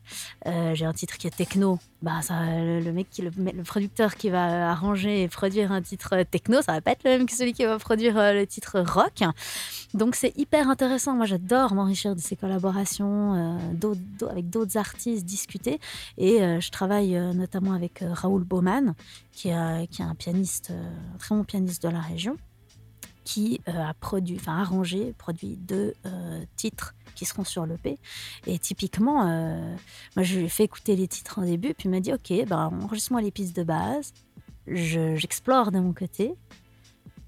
euh, 0.45 0.75
j'ai 0.75 0.85
un 0.85 0.93
titre 0.93 1.17
qui 1.17 1.25
est 1.25 1.35
techno. 1.35 1.79
Ben, 2.03 2.21
ça, 2.21 2.35
le, 2.45 2.91
mec, 2.91 3.07
le, 3.17 3.63
producteur 3.63 4.15
qui 4.15 4.29
va 4.29 4.69
arranger 4.69 5.23
et 5.23 5.27
produire 5.27 5.71
un 5.71 5.81
titre 5.81 6.21
techno, 6.29 6.61
ça 6.61 6.73
va 6.73 6.81
pas 6.81 6.91
être 6.91 7.03
le 7.03 7.09
même 7.11 7.25
que 7.25 7.33
celui 7.33 7.53
qui 7.53 7.65
va 7.65 7.79
produire 7.79 8.15
le 8.15 8.45
titre 8.45 8.79
rock. 8.81 9.23
Donc 9.95 10.15
c'est 10.15 10.37
hyper 10.37 10.69
intéressant. 10.69 11.14
Moi, 11.15 11.25
j'adore 11.25 11.73
m'enrichir 11.73 12.15
de 12.15 12.19
ces 12.21 12.35
collaborations 12.35 13.57
euh, 13.81 14.27
avec 14.29 14.49
d'autres 14.49 14.77
artistes, 14.77 15.25
discuter. 15.25 15.79
Et 16.17 16.41
euh, 16.41 16.59
je 16.59 16.69
travaille 16.71 17.15
euh, 17.15 17.33
notamment 17.33 17.73
avec 17.73 18.03
Raoul 18.05 18.43
Baumann, 18.43 18.93
qui, 19.31 19.49
qui 19.89 20.01
est 20.01 20.05
un 20.05 20.15
pianiste, 20.15 20.71
un 20.71 21.17
très 21.17 21.35
bon 21.35 21.43
pianiste 21.43 21.81
de 21.83 21.89
la 21.89 21.99
région, 22.01 22.37
qui 23.23 23.59
a 23.65 23.93
produit, 23.95 24.37
enfin 24.39 24.59
arrangé, 24.59 25.13
produit 25.17 25.57
deux 25.57 25.93
titres 26.55 26.93
qui 27.15 27.25
seront 27.25 27.43
sur 27.43 27.65
l'EP. 27.65 27.97
Et 28.45 28.59
typiquement, 28.59 29.23
moi, 30.15 30.23
je 30.23 30.37
lui 30.37 30.45
ai 30.45 30.49
fait 30.49 30.63
écouter 30.65 30.95
les 30.95 31.07
titres 31.07 31.39
en 31.39 31.41
début, 31.43 31.73
puis 31.73 31.87
il 31.87 31.91
m'a 31.91 31.99
dit 32.01 32.13
Ok, 32.13 32.31
ben, 32.47 32.69
enregistre-moi 32.83 33.21
les 33.21 33.31
pistes 33.31 33.55
de 33.55 33.63
base, 33.63 34.13
Je- 34.67 35.15
j'explore 35.15 35.71
de 35.71 35.79
mon 35.79 35.93
côté. 35.93 36.35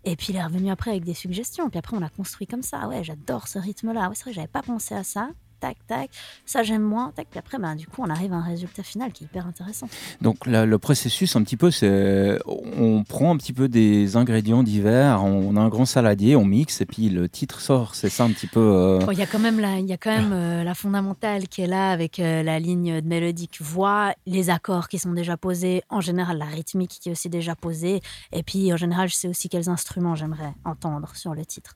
Et 0.09 0.15
puis 0.15 0.27
il 0.29 0.37
est 0.37 0.43
revenu 0.43 0.71
après 0.71 0.91
avec 0.91 1.03
des 1.03 1.13
suggestions. 1.13 1.69
Puis 1.69 1.77
après, 1.77 1.97
on 1.97 2.01
a 2.01 2.07
construit 2.07 2.47
comme 2.47 2.63
ça. 2.63 2.87
Ouais, 2.87 3.03
j'adore 3.03 3.49
ce 3.49 3.59
rythme-là. 3.59 4.07
Ouais, 4.07 4.15
c'est 4.15 4.23
vrai, 4.23 4.33
j'avais 4.33 4.47
pas 4.47 4.61
pensé 4.61 4.95
à 4.95 5.03
ça. 5.03 5.31
Tac, 5.59 5.77
tac. 5.87 6.09
Ça, 6.45 6.63
j'aime 6.63 6.81
moins. 6.83 7.11
Tac. 7.15 7.27
Puis 7.29 7.39
après, 7.39 7.57
ben, 7.57 7.75
du 7.75 7.87
coup, 7.87 8.01
on 8.05 8.09
arrive 8.09 8.33
à 8.33 8.37
un 8.37 8.43
résultat 8.43 8.83
final 8.83 9.11
qui 9.11 9.23
est 9.23 9.27
hyper 9.27 9.47
intéressant. 9.47 9.87
Donc 10.21 10.45
là, 10.45 10.65
le 10.65 10.77
processus, 10.77 11.35
un 11.35 11.43
petit 11.43 11.57
peu, 11.57 11.71
c'est 11.71 12.37
on 12.45 13.03
prend 13.03 13.33
un 13.33 13.37
petit 13.37 13.53
peu 13.53 13.67
des 13.67 14.15
ingrédients 14.17 14.63
divers, 14.63 15.23
on 15.23 15.55
a 15.55 15.61
un 15.61 15.69
grand 15.69 15.85
saladier, 15.85 16.35
on 16.35 16.45
mixe 16.45 16.81
et 16.81 16.85
puis 16.85 17.09
le 17.09 17.27
titre 17.29 17.59
sort. 17.61 17.95
C'est 17.95 18.09
ça 18.09 18.23
un 18.25 18.31
petit 18.31 18.47
peu. 18.47 18.59
euh, 18.59 18.99
Bon, 18.99 19.11
Il 19.11 19.17
y 19.19 19.23
a 19.23 19.25
quand 19.27 19.39
même, 19.39 19.59
la, 19.59 19.79
il 19.79 19.87
y 19.87 19.93
a 19.93 19.97
quand 19.97 20.15
même 20.15 20.31
euh, 20.33 20.63
la 20.63 20.73
fondamentale 20.75 21.47
qui 21.47 21.61
est 21.61 21.67
là 21.67 21.91
avec 21.91 22.19
euh, 22.19 22.43
la 22.43 22.59
ligne 22.59 23.01
de 23.01 23.07
mélodique 23.07 23.61
voix, 23.61 24.13
les 24.25 24.49
accords 24.49 24.87
qui 24.87 24.99
sont 24.99 25.11
déjà 25.13 25.37
posés, 25.37 25.81
en 25.89 26.01
général 26.01 26.37
la 26.37 26.45
rythmique 26.45 26.97
qui 27.01 27.09
est 27.09 27.11
aussi 27.11 27.29
déjà 27.29 27.55
posée, 27.55 28.01
et 28.31 28.43
puis 28.43 28.71
en 28.73 28.77
général 28.77 29.09
je 29.09 29.15
sais 29.15 29.27
aussi 29.27 29.49
quels 29.49 29.69
instruments 29.69 30.15
j'aimerais 30.15 30.53
entendre 30.65 31.15
sur 31.15 31.33
le 31.33 31.45
titre. 31.45 31.75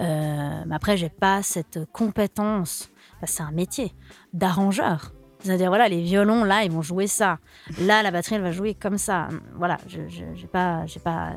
Euh, 0.00 0.62
mais 0.66 0.74
après 0.74 0.96
j'ai 0.96 1.08
pas 1.08 1.42
cette 1.42 1.80
compétence, 1.92 2.88
que 3.20 3.32
c'est 3.32 3.42
un 3.42 3.52
métier 3.52 3.92
d'arrangeur. 4.32 5.12
C'est-à-dire 5.40 5.68
voilà 5.68 5.88
les 5.88 6.02
violons 6.02 6.44
là 6.44 6.64
ils 6.64 6.70
vont 6.70 6.82
jouer 6.82 7.06
ça, 7.06 7.38
là 7.80 8.02
la 8.02 8.10
batterie 8.10 8.36
elle 8.36 8.42
va 8.42 8.52
jouer 8.52 8.74
comme 8.74 8.98
ça. 8.98 9.28
Voilà, 9.56 9.78
je 9.86 10.00
j'ai 10.08 10.46
pas 10.46 10.84
pas 11.04 11.34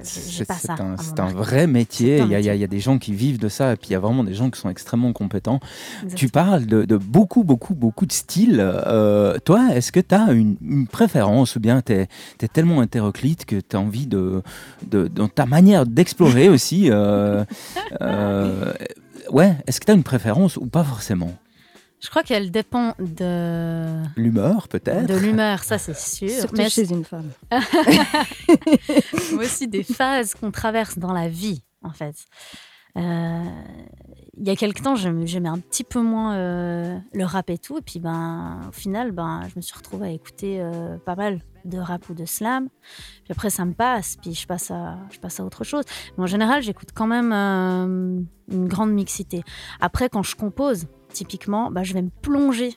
pas 0.47 0.53
ça. 0.53 0.75
c'est 0.97 1.19
un 1.19 1.27
vrai 1.27 1.67
métier. 1.67 2.19
Il 2.19 2.29
y, 2.29 2.35
a, 2.35 2.55
il 2.55 2.61
y 2.61 2.67
des 2.67 2.79
gens 2.79 2.97
qui 2.97 3.13
vivent 3.13 3.39
de 3.39 3.49
ça 3.49 3.73
et 3.73 3.75
puis 3.75 3.89
il 3.89 3.93
y 3.93 3.95
a 3.95 3.99
vraiment 3.99 4.23
des 4.23 4.33
gens 4.33 4.49
qui 4.49 4.59
sont 4.59 4.69
extrêmement 4.69 5.13
compétents. 5.13 5.59
Tu 6.15 6.29
parles 6.29 6.65
de, 6.65 6.85
de 6.85 6.97
beaucoup, 6.97 7.43
beaucoup, 7.43 7.75
beaucoup 7.75 8.05
de 8.05 8.11
styles. 8.11 8.59
Euh, 8.59 9.37
toi, 9.39 9.69
est-ce 9.73 9.91
que 9.91 9.99
tu 9.99 10.15
as 10.15 10.31
une, 10.31 10.55
une 10.61 10.87
préférence 10.87 11.55
ou 11.55 11.59
bien 11.59 11.81
tu 11.81 11.93
es, 11.93 12.07
tellement 12.51 12.81
hétéroclite 12.81 13.45
que 13.45 13.57
tu 13.57 13.75
as 13.75 13.79
envie 13.79 14.07
de, 14.07 14.41
de. 14.87 15.07
dans 15.07 15.27
ta 15.27 15.45
manière 15.45 15.85
d'explorer 15.85 16.49
aussi 16.49 16.89
euh, 16.89 17.43
euh, 18.01 18.73
Ouais, 19.31 19.55
est-ce 19.67 19.79
que 19.79 19.85
tu 19.85 19.91
as 19.91 19.95
une 19.95 20.03
préférence 20.03 20.57
ou 20.57 20.65
pas 20.65 20.83
forcément? 20.83 21.33
Je 22.01 22.09
crois 22.09 22.23
qu'elle 22.23 22.49
dépend 22.51 22.93
de 22.99 24.03
L'humeur, 24.15 24.67
peut-être 24.69 25.05
de 25.05 25.15
l'humeur, 25.15 25.63
ça 25.63 25.77
c'est 25.77 25.97
sûr. 25.97 26.29
Surtout 26.29 26.55
Mais 26.55 26.69
chez 26.69 26.89
une 26.89 27.03
femme. 27.03 27.29
mais 27.51 27.59
aussi 29.43 29.67
des 29.67 29.83
phases 29.83 30.33
qu'on 30.33 30.51
traverse 30.51 30.97
dans 30.97 31.11
la 31.11 31.27
vie, 31.27 31.61
en 31.83 31.91
fait. 31.91 32.15
Euh, 32.97 33.43
Il 34.37 34.47
y 34.47 34.49
a 34.49 34.55
quelque 34.55 34.81
temps, 34.81 34.95
j'aimais 34.95 35.49
un 35.49 35.59
petit 35.59 35.83
peu 35.83 36.01
moins 36.01 36.35
euh, 36.35 36.97
le 37.13 37.25
rap 37.25 37.49
et 37.49 37.57
tout. 37.57 37.77
Et 37.77 37.81
puis, 37.81 37.99
ben, 37.99 38.61
au 38.69 38.71
final, 38.71 39.11
ben, 39.11 39.41
je 39.49 39.53
me 39.57 39.61
suis 39.61 39.75
retrouvée 39.75 40.07
à 40.07 40.11
écouter 40.11 40.61
euh, 40.61 40.97
pas 41.05 41.15
mal 41.15 41.41
de 41.65 41.77
rap 41.77 42.07
ou 42.09 42.13
de 42.13 42.25
slam. 42.25 42.69
Puis 43.25 43.31
après, 43.31 43.49
ça 43.49 43.65
me 43.65 43.73
passe. 43.73 44.15
Puis 44.21 44.33
je 44.33 44.47
passe 44.47 44.71
à, 44.71 44.97
je 45.11 45.19
passe 45.19 45.39
à 45.41 45.43
autre 45.45 45.65
chose. 45.65 45.83
Mais 46.17 46.23
en 46.23 46.27
général, 46.27 46.63
j'écoute 46.63 46.89
quand 46.95 47.07
même 47.07 47.31
euh, 47.33 48.21
une 48.51 48.67
grande 48.67 48.91
mixité. 48.93 49.43
Après, 49.81 50.07
quand 50.09 50.23
je 50.23 50.35
compose, 50.37 50.87
typiquement, 51.11 51.71
ben, 51.71 51.83
je 51.83 51.93
vais 51.93 52.01
me 52.01 52.09
plonger 52.09 52.75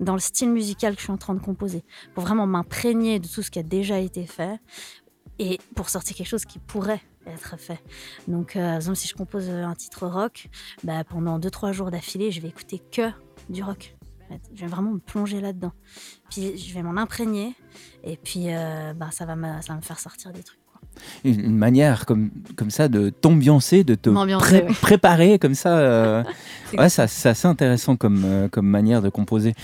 dans 0.00 0.14
le 0.14 0.20
style 0.20 0.50
musical 0.50 0.94
que 0.94 1.00
je 1.00 1.04
suis 1.04 1.12
en 1.12 1.18
train 1.18 1.34
de 1.34 1.40
composer 1.40 1.84
pour 2.14 2.24
vraiment 2.24 2.46
m'imprégner 2.46 3.20
de 3.20 3.28
tout 3.28 3.42
ce 3.42 3.50
qui 3.50 3.58
a 3.58 3.62
déjà 3.62 3.98
été 3.98 4.26
fait 4.26 4.58
et 5.38 5.58
pour 5.74 5.88
sortir 5.90 6.16
quelque 6.16 6.26
chose 6.26 6.44
qui 6.44 6.58
pourrait 6.58 7.02
être 7.26 7.58
fait. 7.58 7.82
Donc, 8.28 8.56
euh, 8.56 8.60
par 8.60 8.76
exemple, 8.76 8.96
si 8.96 9.08
je 9.08 9.14
compose 9.14 9.48
euh, 9.48 9.64
un 9.64 9.74
titre 9.74 10.06
rock, 10.06 10.48
bah, 10.84 11.04
pendant 11.04 11.38
2-3 11.38 11.72
jours 11.72 11.90
d'affilée, 11.90 12.30
je 12.30 12.40
vais 12.40 12.48
écouter 12.48 12.80
que 12.90 13.10
du 13.48 13.62
rock. 13.62 13.96
Je 14.54 14.60
vais 14.60 14.68
vraiment 14.68 14.92
me 14.92 15.00
plonger 15.00 15.40
là-dedans. 15.40 15.72
Puis, 16.30 16.56
je 16.56 16.72
vais 16.72 16.82
m'en 16.82 16.96
imprégner 16.96 17.54
et 18.04 18.16
puis 18.16 18.54
euh, 18.54 18.94
bah, 18.94 19.10
ça, 19.10 19.26
va 19.26 19.34
me, 19.34 19.60
ça 19.60 19.72
va 19.72 19.76
me 19.76 19.82
faire 19.82 19.98
sortir 19.98 20.32
des 20.32 20.42
trucs. 20.42 20.59
Une, 21.24 21.40
une 21.40 21.56
manière 21.56 22.06
comme, 22.06 22.30
comme 22.56 22.70
ça 22.70 22.88
de 22.88 23.10
t'ambiancer, 23.10 23.84
de 23.84 23.94
te 23.94 24.10
pré- 24.38 24.62
préparer 24.80 25.38
comme 25.38 25.54
ça. 25.54 25.76
euh, 25.78 26.22
C'est 26.70 26.78
ouais, 26.80 26.88
ça- 26.88 27.06
c'est 27.08 27.46
intéressant 27.48 27.96
comme, 27.96 28.22
euh, 28.24 28.48
comme 28.48 28.66
manière 28.66 29.02
de 29.02 29.08
composer. 29.08 29.54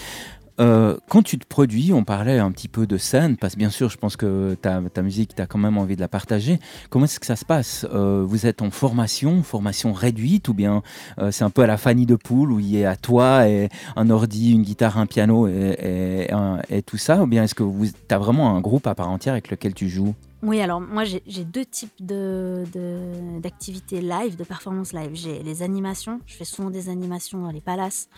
Euh, 0.58 0.96
quand 1.10 1.20
tu 1.22 1.38
te 1.38 1.46
produis, 1.46 1.92
on 1.92 2.02
parlait 2.02 2.38
un 2.38 2.50
petit 2.50 2.68
peu 2.68 2.86
de 2.86 2.96
scène, 2.96 3.36
parce 3.36 3.52
que 3.52 3.58
bien 3.58 3.68
sûr, 3.68 3.90
je 3.90 3.98
pense 3.98 4.16
que 4.16 4.54
ta, 4.54 4.80
ta 4.90 5.02
musique, 5.02 5.34
tu 5.34 5.42
as 5.42 5.46
quand 5.46 5.58
même 5.58 5.76
envie 5.76 5.96
de 5.96 6.00
la 6.00 6.08
partager. 6.08 6.58
Comment 6.88 7.04
est-ce 7.04 7.20
que 7.20 7.26
ça 7.26 7.36
se 7.36 7.44
passe? 7.44 7.84
Euh, 7.92 8.24
Vous 8.26 8.46
êtes 8.46 8.62
en 8.62 8.70
formation, 8.70 9.42
formation 9.42 9.92
réduite, 9.92 10.48
ou 10.48 10.54
bien 10.54 10.82
euh, 11.18 11.30
c'est 11.30 11.44
un 11.44 11.50
peu 11.50 11.60
à 11.60 11.66
la 11.66 11.76
Fanny 11.76 12.06
de 12.06 12.14
Poule, 12.16 12.52
où 12.52 12.58
il 12.58 12.70
y 12.74 12.86
a 12.86 12.92
à 12.92 12.96
toi 12.96 13.46
et 13.46 13.68
un 13.96 14.08
ordi, 14.08 14.52
une 14.52 14.62
guitare, 14.62 14.96
un 14.96 15.04
piano 15.04 15.46
et, 15.46 16.26
et, 16.30 16.32
un- 16.32 16.60
et 16.70 16.80
tout 16.80 16.96
ça? 16.96 17.22
Ou 17.22 17.26
bien 17.26 17.44
est-ce 17.44 17.54
que 17.54 17.62
tu 17.62 18.14
as 18.14 18.18
vraiment 18.18 18.56
un 18.56 18.60
groupe 18.62 18.86
à 18.86 18.94
part 18.94 19.10
entière 19.10 19.34
avec 19.34 19.50
lequel 19.50 19.74
tu 19.74 19.90
joues? 19.90 20.14
Oui, 20.42 20.60
alors 20.60 20.80
moi 20.80 21.04
j'ai 21.04 21.44
deux 21.44 21.64
types 21.64 22.04
de- 22.04 22.64
de- 22.72 23.40
d'activités 23.40 24.00
live, 24.02 24.36
de 24.36 24.44
performances 24.44 24.92
live. 24.92 25.10
J'ai 25.14 25.42
les 25.42 25.62
animations, 25.62 26.20
je 26.26 26.34
fais 26.36 26.44
souvent 26.44 26.70
des 26.70 26.88
animations 26.90 27.40
dans 27.40 27.50
les 27.50 27.62
palaces, 27.62 28.08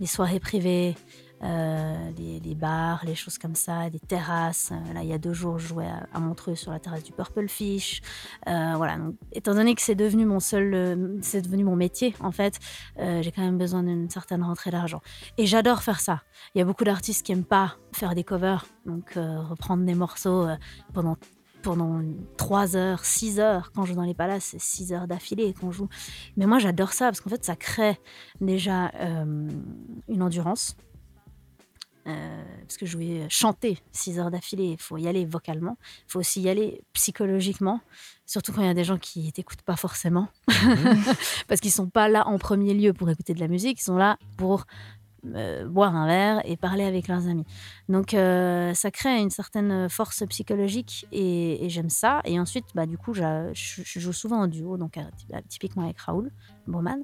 les 0.00 0.06
soirées 0.06 0.40
privées, 0.40 0.96
euh, 1.42 2.10
les, 2.18 2.54
bars, 2.54 3.02
les 3.06 3.14
choses 3.14 3.38
comme 3.38 3.54
ça, 3.54 3.88
des 3.88 4.00
terrasses. 4.00 4.72
Euh, 4.72 4.92
là, 4.92 5.02
il 5.02 5.08
y 5.08 5.12
a 5.12 5.18
deux 5.18 5.32
jours, 5.32 5.58
je 5.58 5.68
jouais 5.68 5.88
à, 6.12 6.20
Montreux 6.20 6.54
sur 6.54 6.70
la 6.70 6.78
terrasse 6.80 7.02
du 7.02 7.12
Purple 7.12 7.48
Fish. 7.48 8.02
Euh, 8.46 8.74
voilà, 8.76 8.98
donc, 8.98 9.14
étant 9.32 9.54
donné 9.54 9.74
que 9.74 9.80
c'est 9.80 9.94
devenu 9.94 10.26
mon 10.26 10.40
seul, 10.40 11.18
c'est 11.22 11.40
devenu 11.40 11.64
mon 11.64 11.76
métier 11.76 12.14
en 12.20 12.32
fait, 12.32 12.58
j'ai 12.98 13.32
quand 13.32 13.42
même 13.42 13.58
besoin 13.58 13.82
d'une 13.82 14.10
certaine 14.10 14.42
rentrée 14.42 14.70
d'argent. 14.70 15.00
Et 15.38 15.46
j'adore 15.46 15.82
faire 15.82 16.00
ça. 16.00 16.22
Il 16.54 16.58
y 16.58 16.60
a 16.60 16.64
beaucoup 16.64 16.84
d'artistes 16.84 17.24
qui 17.24 17.32
aiment 17.32 17.44
pas 17.44 17.76
faire 17.92 18.14
des 18.14 18.24
covers, 18.24 18.66
donc 18.84 19.12
reprendre 19.14 19.84
des 19.84 19.94
morceaux 19.94 20.46
pendant 20.92 21.16
pendant 21.62 22.02
3 22.36 22.76
heures, 22.76 23.04
6 23.04 23.40
heures. 23.40 23.72
Quand 23.72 23.84
je 23.84 23.90
joue 23.90 23.96
dans 23.96 24.02
les 24.02 24.14
palaces, 24.14 24.44
c'est 24.44 24.60
6 24.60 24.92
heures 24.92 25.06
d'affilée 25.06 25.54
qu'on 25.54 25.70
joue. 25.70 25.88
Mais 26.36 26.46
moi, 26.46 26.58
j'adore 26.58 26.92
ça 26.92 27.06
parce 27.06 27.20
qu'en 27.20 27.30
fait, 27.30 27.44
ça 27.44 27.56
crée 27.56 27.98
déjà 28.40 28.90
euh, 28.94 29.48
une 30.08 30.22
endurance. 30.22 30.76
Euh, 32.06 32.42
parce 32.62 32.78
que 32.78 32.86
jouer, 32.86 33.26
chanter 33.28 33.78
6 33.92 34.18
heures 34.18 34.30
d'affilée, 34.30 34.72
il 34.72 34.80
faut 34.80 34.96
y 34.96 35.06
aller 35.06 35.24
vocalement. 35.24 35.76
Il 36.08 36.12
faut 36.12 36.20
aussi 36.20 36.40
y 36.40 36.48
aller 36.48 36.82
psychologiquement. 36.92 37.80
Surtout 38.26 38.52
quand 38.52 38.62
il 38.62 38.66
y 38.66 38.70
a 38.70 38.74
des 38.74 38.84
gens 38.84 38.98
qui 38.98 39.30
t'écoutent 39.32 39.62
pas 39.62 39.76
forcément. 39.76 40.28
parce 41.48 41.60
qu'ils 41.60 41.72
sont 41.72 41.88
pas 41.88 42.08
là 42.08 42.26
en 42.26 42.38
premier 42.38 42.74
lieu 42.74 42.92
pour 42.92 43.10
écouter 43.10 43.34
de 43.34 43.40
la 43.40 43.48
musique. 43.48 43.80
Ils 43.80 43.84
sont 43.84 43.96
là 43.96 44.18
pour 44.36 44.66
euh, 45.34 45.66
boire 45.66 45.94
un 45.94 46.06
verre 46.06 46.42
et 46.44 46.56
parler 46.56 46.84
avec 46.84 47.08
leurs 47.08 47.26
amis. 47.28 47.44
Donc 47.88 48.14
euh, 48.14 48.74
ça 48.74 48.90
crée 48.90 49.18
une 49.18 49.30
certaine 49.30 49.88
force 49.88 50.24
psychologique 50.28 51.06
et, 51.12 51.66
j'aime 51.68 51.90
ça. 51.90 52.20
Et 52.24 52.38
ensuite, 52.40 52.66
bah, 52.74 52.86
du 52.86 52.98
coup, 52.98 53.14
je, 53.14 53.50
joue 53.54 54.12
souvent 54.12 54.40
en 54.40 54.46
duo, 54.46 54.76
donc 54.76 54.96
euh, 54.96 55.02
ty- 55.16 55.48
typiquement 55.48 55.84
avec 55.84 55.98
Raoul 55.98 56.30
Bourman. 56.66 57.02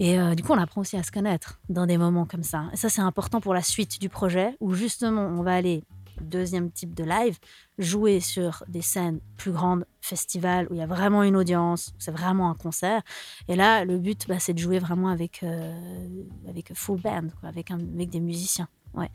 Et 0.00 0.16
du 0.36 0.44
coup, 0.44 0.52
on 0.52 0.58
apprend 0.58 0.82
aussi 0.82 0.96
à 0.96 1.02
se 1.02 1.10
connaître 1.10 1.58
dans 1.68 1.84
des 1.84 1.98
moments 1.98 2.24
comme 2.24 2.44
ça. 2.44 2.66
Et 2.72 2.76
ça, 2.76 2.88
c'est 2.88 3.00
important 3.00 3.40
pour 3.40 3.52
la 3.52 3.62
suite 3.62 4.00
du 4.00 4.08
projet 4.08 4.56
où 4.60 4.72
justement, 4.72 5.26
on 5.26 5.42
va 5.42 5.56
aller, 5.56 5.82
deuxième 6.20 6.70
type 6.70 6.94
de 6.94 7.04
live, 7.04 7.38
jouer 7.78 8.20
sur 8.20 8.64
des 8.68 8.82
scènes 8.82 9.20
plus 9.36 9.52
grandes, 9.52 9.84
festivals, 10.00 10.66
où 10.70 10.74
il 10.74 10.78
y 10.78 10.82
a 10.82 10.86
vraiment 10.86 11.22
une 11.22 11.36
audience, 11.36 11.92
c'est 11.98 12.10
vraiment 12.10 12.50
un 12.50 12.54
concert. 12.54 13.02
Et 13.46 13.56
là, 13.56 13.84
le 13.84 13.98
but, 13.98 14.26
bah, 14.28 14.38
c'est 14.38 14.54
de 14.54 14.58
jouer 14.58 14.78
vraiment 14.78 15.08
avec, 15.08 15.42
euh, 15.42 16.22
avec 16.48 16.72
full 16.74 17.00
band, 17.00 17.28
avec, 17.42 17.70
avec 17.70 18.10
des 18.10 18.20
musiciens. 18.20 18.68
Ouais. 18.94 19.10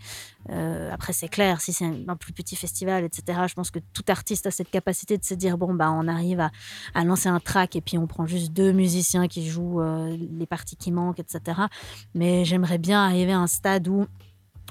Euh, 0.50 0.92
après, 0.92 1.14
c'est 1.14 1.28
clair, 1.28 1.60
si 1.60 1.74
c'est 1.74 1.86
un, 1.86 2.08
un 2.08 2.16
plus 2.16 2.32
petit 2.32 2.56
festival, 2.56 3.04
etc., 3.04 3.40
je 3.48 3.54
pense 3.54 3.72
que 3.72 3.80
tout 3.94 4.04
artiste 4.08 4.46
a 4.46 4.52
cette 4.52 4.70
capacité 4.70 5.18
de 5.18 5.24
se 5.26 5.34
dire 5.34 5.58
bon, 5.58 5.74
bah, 5.74 5.92
on 5.92 6.08
arrive 6.08 6.40
à, 6.40 6.52
à 6.94 7.04
lancer 7.04 7.28
un 7.28 7.40
track 7.40 7.76
et 7.76 7.82
puis 7.82 7.98
on 7.98 8.06
prend 8.06 8.26
juste 8.28 8.54
deux 8.54 8.72
musiciens 8.72 9.28
qui 9.28 9.50
jouent 9.50 9.82
euh, 9.82 10.16
les 10.38 10.46
parties 10.46 10.78
qui 10.78 10.92
manquent, 10.92 11.20
etc. 11.20 11.62
Mais 12.14 12.46
j'aimerais 12.46 12.78
bien 12.78 13.04
arriver 13.04 13.34
à 13.34 13.40
un 13.40 13.48
stade 13.48 13.88
où 13.88 14.06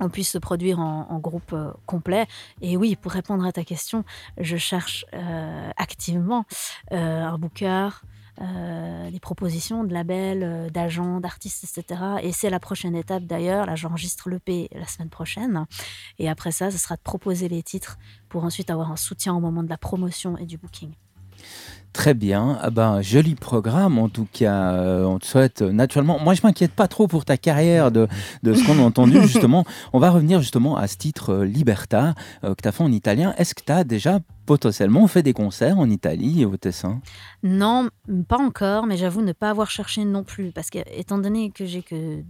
on 0.00 0.08
puisse 0.08 0.30
se 0.30 0.38
produire 0.38 0.78
en, 0.80 1.18
groupe 1.18 1.52
euh, 1.52 1.72
complet. 1.86 2.26
Et 2.60 2.76
oui, 2.76 2.96
pour 2.96 3.12
répondre 3.12 3.44
à 3.44 3.52
ta 3.52 3.64
question, 3.64 4.04
je 4.38 4.56
cherche 4.56 5.04
euh, 5.14 5.70
activement 5.76 6.44
euh, 6.92 7.24
un 7.24 7.38
booker, 7.38 7.90
euh, 8.40 9.10
des 9.10 9.20
propositions 9.20 9.84
de 9.84 9.92
labels, 9.92 10.70
d'agents, 10.72 11.20
d'artistes, 11.20 11.64
etc. 11.64 12.00
Et 12.22 12.32
c'est 12.32 12.50
la 12.50 12.60
prochaine 12.60 12.96
étape 12.96 13.24
d'ailleurs. 13.24 13.66
Là, 13.66 13.74
j'enregistre 13.74 14.30
l'EP 14.30 14.68
la 14.72 14.86
semaine 14.86 15.10
prochaine. 15.10 15.66
Et 16.18 16.28
après 16.28 16.50
ça, 16.50 16.70
ce 16.70 16.78
sera 16.78 16.96
de 16.96 17.02
proposer 17.02 17.48
les 17.48 17.62
titres 17.62 17.98
pour 18.28 18.44
ensuite 18.44 18.70
avoir 18.70 18.90
un 18.90 18.96
soutien 18.96 19.34
au 19.34 19.40
moment 19.40 19.62
de 19.62 19.68
la 19.68 19.78
promotion 19.78 20.38
et 20.38 20.46
du 20.46 20.56
booking. 20.56 20.92
Très 21.92 22.14
bien. 22.14 22.58
Ah 22.62 22.70
ben, 22.70 23.02
joli 23.02 23.34
programme 23.34 23.98
en 23.98 24.08
tout 24.08 24.26
cas. 24.32 24.72
Euh, 24.72 25.04
on 25.04 25.18
te 25.18 25.26
souhaite 25.26 25.60
euh, 25.60 25.72
naturellement. 25.72 26.18
Moi, 26.18 26.32
je 26.32 26.40
m'inquiète 26.42 26.72
pas 26.72 26.88
trop 26.88 27.06
pour 27.06 27.26
ta 27.26 27.36
carrière 27.36 27.90
de, 27.90 28.08
de 28.42 28.54
ce 28.54 28.64
qu'on 28.64 28.78
a 28.78 28.82
entendu 28.82 29.20
justement. 29.26 29.64
On 29.92 29.98
va 29.98 30.10
revenir 30.10 30.40
justement 30.40 30.76
à 30.76 30.86
ce 30.86 30.96
titre 30.96 31.34
euh, 31.34 31.44
Liberta 31.44 32.14
que 32.42 32.54
tu 32.60 32.68
as 32.68 32.72
fait 32.72 32.82
en 32.82 32.90
italien. 32.90 33.34
Est-ce 33.36 33.54
que 33.54 33.62
tu 33.64 33.72
as 33.72 33.84
déjà 33.84 34.20
potentiellement 34.46 35.06
fait 35.06 35.22
des 35.22 35.34
concerts 35.34 35.78
en 35.78 35.90
Italie 35.90 36.42
et 36.42 36.44
au 36.46 36.56
Tessin? 36.56 37.00
Non, 37.42 37.88
pas 38.26 38.38
encore, 38.38 38.86
mais 38.86 38.96
j'avoue 38.96 39.22
ne 39.22 39.32
pas 39.32 39.50
avoir 39.50 39.70
cherché 39.70 40.04
non 40.04 40.24
plus. 40.24 40.50
Parce 40.50 40.70
que, 40.70 40.78
étant 40.96 41.18
donné 41.18 41.50
que 41.50 41.66
j'ai 41.66 41.82
que 41.82 42.22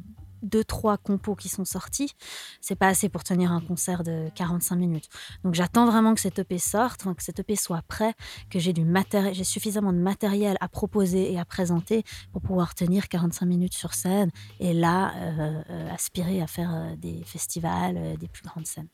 deux, 0.42 0.64
trois 0.64 0.98
compos 0.98 1.34
qui 1.34 1.48
sont 1.48 1.64
sortis, 1.64 2.12
c'est 2.60 2.76
pas 2.76 2.88
assez 2.88 3.08
pour 3.08 3.24
tenir 3.24 3.52
un 3.52 3.60
concert 3.60 4.02
de 4.02 4.28
45 4.34 4.76
minutes. 4.76 5.08
Donc 5.44 5.54
j'attends 5.54 5.86
vraiment 5.86 6.14
que 6.14 6.20
cette 6.20 6.38
EP 6.38 6.58
sorte, 6.58 7.04
que 7.14 7.22
cette 7.22 7.40
EP 7.40 7.56
soit 7.56 7.82
prêt, 7.88 8.14
que 8.50 8.58
j'ai 8.58 8.72
du 8.72 8.84
matériel, 8.84 9.34
j'ai 9.34 9.44
suffisamment 9.44 9.92
de 9.92 9.98
matériel 9.98 10.56
à 10.60 10.68
proposer 10.68 11.32
et 11.32 11.38
à 11.38 11.44
présenter 11.44 12.04
pour 12.32 12.42
pouvoir 12.42 12.74
tenir 12.74 13.08
45 13.08 13.46
minutes 13.46 13.74
sur 13.74 13.94
scène 13.94 14.30
et 14.60 14.72
là 14.72 15.12
euh, 15.16 15.62
euh, 15.70 15.90
aspirer 15.92 16.40
à 16.40 16.46
faire 16.46 16.70
euh, 16.74 16.96
des 16.96 17.22
festivals, 17.24 17.96
euh, 17.96 18.16
des 18.16 18.28
plus 18.28 18.42
grandes 18.42 18.66
scènes. 18.66 18.88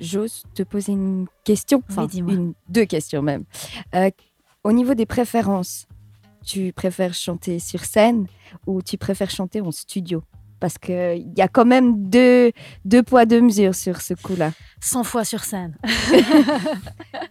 J'ose 0.00 0.44
te 0.54 0.62
poser 0.62 0.92
une 0.92 1.26
question, 1.44 1.82
enfin 1.90 2.06
une, 2.06 2.54
deux 2.68 2.84
questions 2.84 3.20
même. 3.20 3.44
Au 4.62 4.72
niveau 4.72 4.94
des 4.94 5.06
préférences, 5.06 5.86
tu 6.44 6.72
préfères 6.72 7.14
chanter 7.14 7.58
sur 7.58 7.84
scène 7.84 8.26
ou 8.66 8.80
tu 8.80 8.96
préfères 8.96 9.30
chanter 9.30 9.60
en 9.60 9.72
studio? 9.72 10.22
Parce 10.58 10.78
qu'il 10.78 11.32
y 11.36 11.42
a 11.42 11.48
quand 11.48 11.64
même 11.66 12.08
deux, 12.08 12.52
deux 12.84 13.02
poids, 13.02 13.26
deux 13.26 13.40
mesures 13.40 13.74
sur 13.74 14.00
ce 14.00 14.14
coup-là. 14.14 14.52
100 14.80 15.04
fois 15.04 15.24
sur 15.24 15.44
scène. 15.44 15.76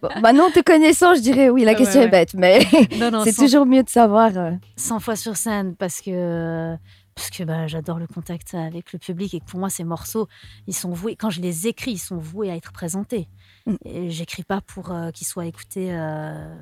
Bon, 0.02 0.08
maintenant, 0.20 0.50
te 0.50 0.60
connaissant, 0.60 1.14
je 1.14 1.20
dirais 1.20 1.48
oui, 1.48 1.64
la 1.64 1.74
question 1.74 2.00
ouais. 2.00 2.06
est 2.06 2.10
bête, 2.10 2.34
mais 2.34 2.60
c'est 3.24 3.32
100 3.32 3.42
toujours 3.44 3.66
mieux 3.66 3.82
de 3.82 3.88
savoir. 3.88 4.36
euh, 4.36 4.50
100 4.76 5.00
fois 5.00 5.16
sur 5.16 5.36
scène 5.36 5.74
parce 5.74 6.02
que 6.02 6.76
parce 7.14 7.30
que 7.30 7.44
bah, 7.44 7.66
j'adore 7.66 7.98
le 7.98 8.06
contact 8.06 8.54
avec 8.54 8.92
le 8.92 8.98
public 8.98 9.32
et 9.32 9.40
que 9.40 9.46
pour 9.46 9.58
moi 9.58 9.70
ces 9.70 9.84
morceaux 9.84 10.28
ils 10.66 10.74
sont 10.74 10.90
voués 10.90 11.16
quand 11.16 11.30
je 11.30 11.40
les 11.40 11.66
écris 11.66 11.92
ils 11.92 11.98
sont 11.98 12.18
voués 12.18 12.50
à 12.50 12.56
être 12.56 12.72
présentés 12.72 13.26
Mm. 13.66 14.08
j'écris 14.10 14.44
pas 14.44 14.60
pour 14.60 14.92
euh, 14.92 15.10
qu'ils 15.10 15.26
soient 15.26 15.46
écoutés 15.46 15.88
euh, 15.90 16.54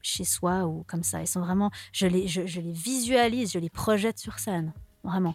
chez 0.00 0.24
soi 0.24 0.64
ou 0.64 0.84
comme 0.86 1.02
ça 1.02 1.20
ils 1.20 1.26
sont 1.26 1.40
vraiment 1.40 1.70
je 1.92 2.06
les 2.06 2.28
je, 2.28 2.46
je 2.46 2.62
les 2.62 2.72
visualise 2.72 3.52
je 3.52 3.58
les 3.58 3.68
projette 3.68 4.18
sur 4.18 4.38
scène 4.38 4.72
vraiment. 5.06 5.34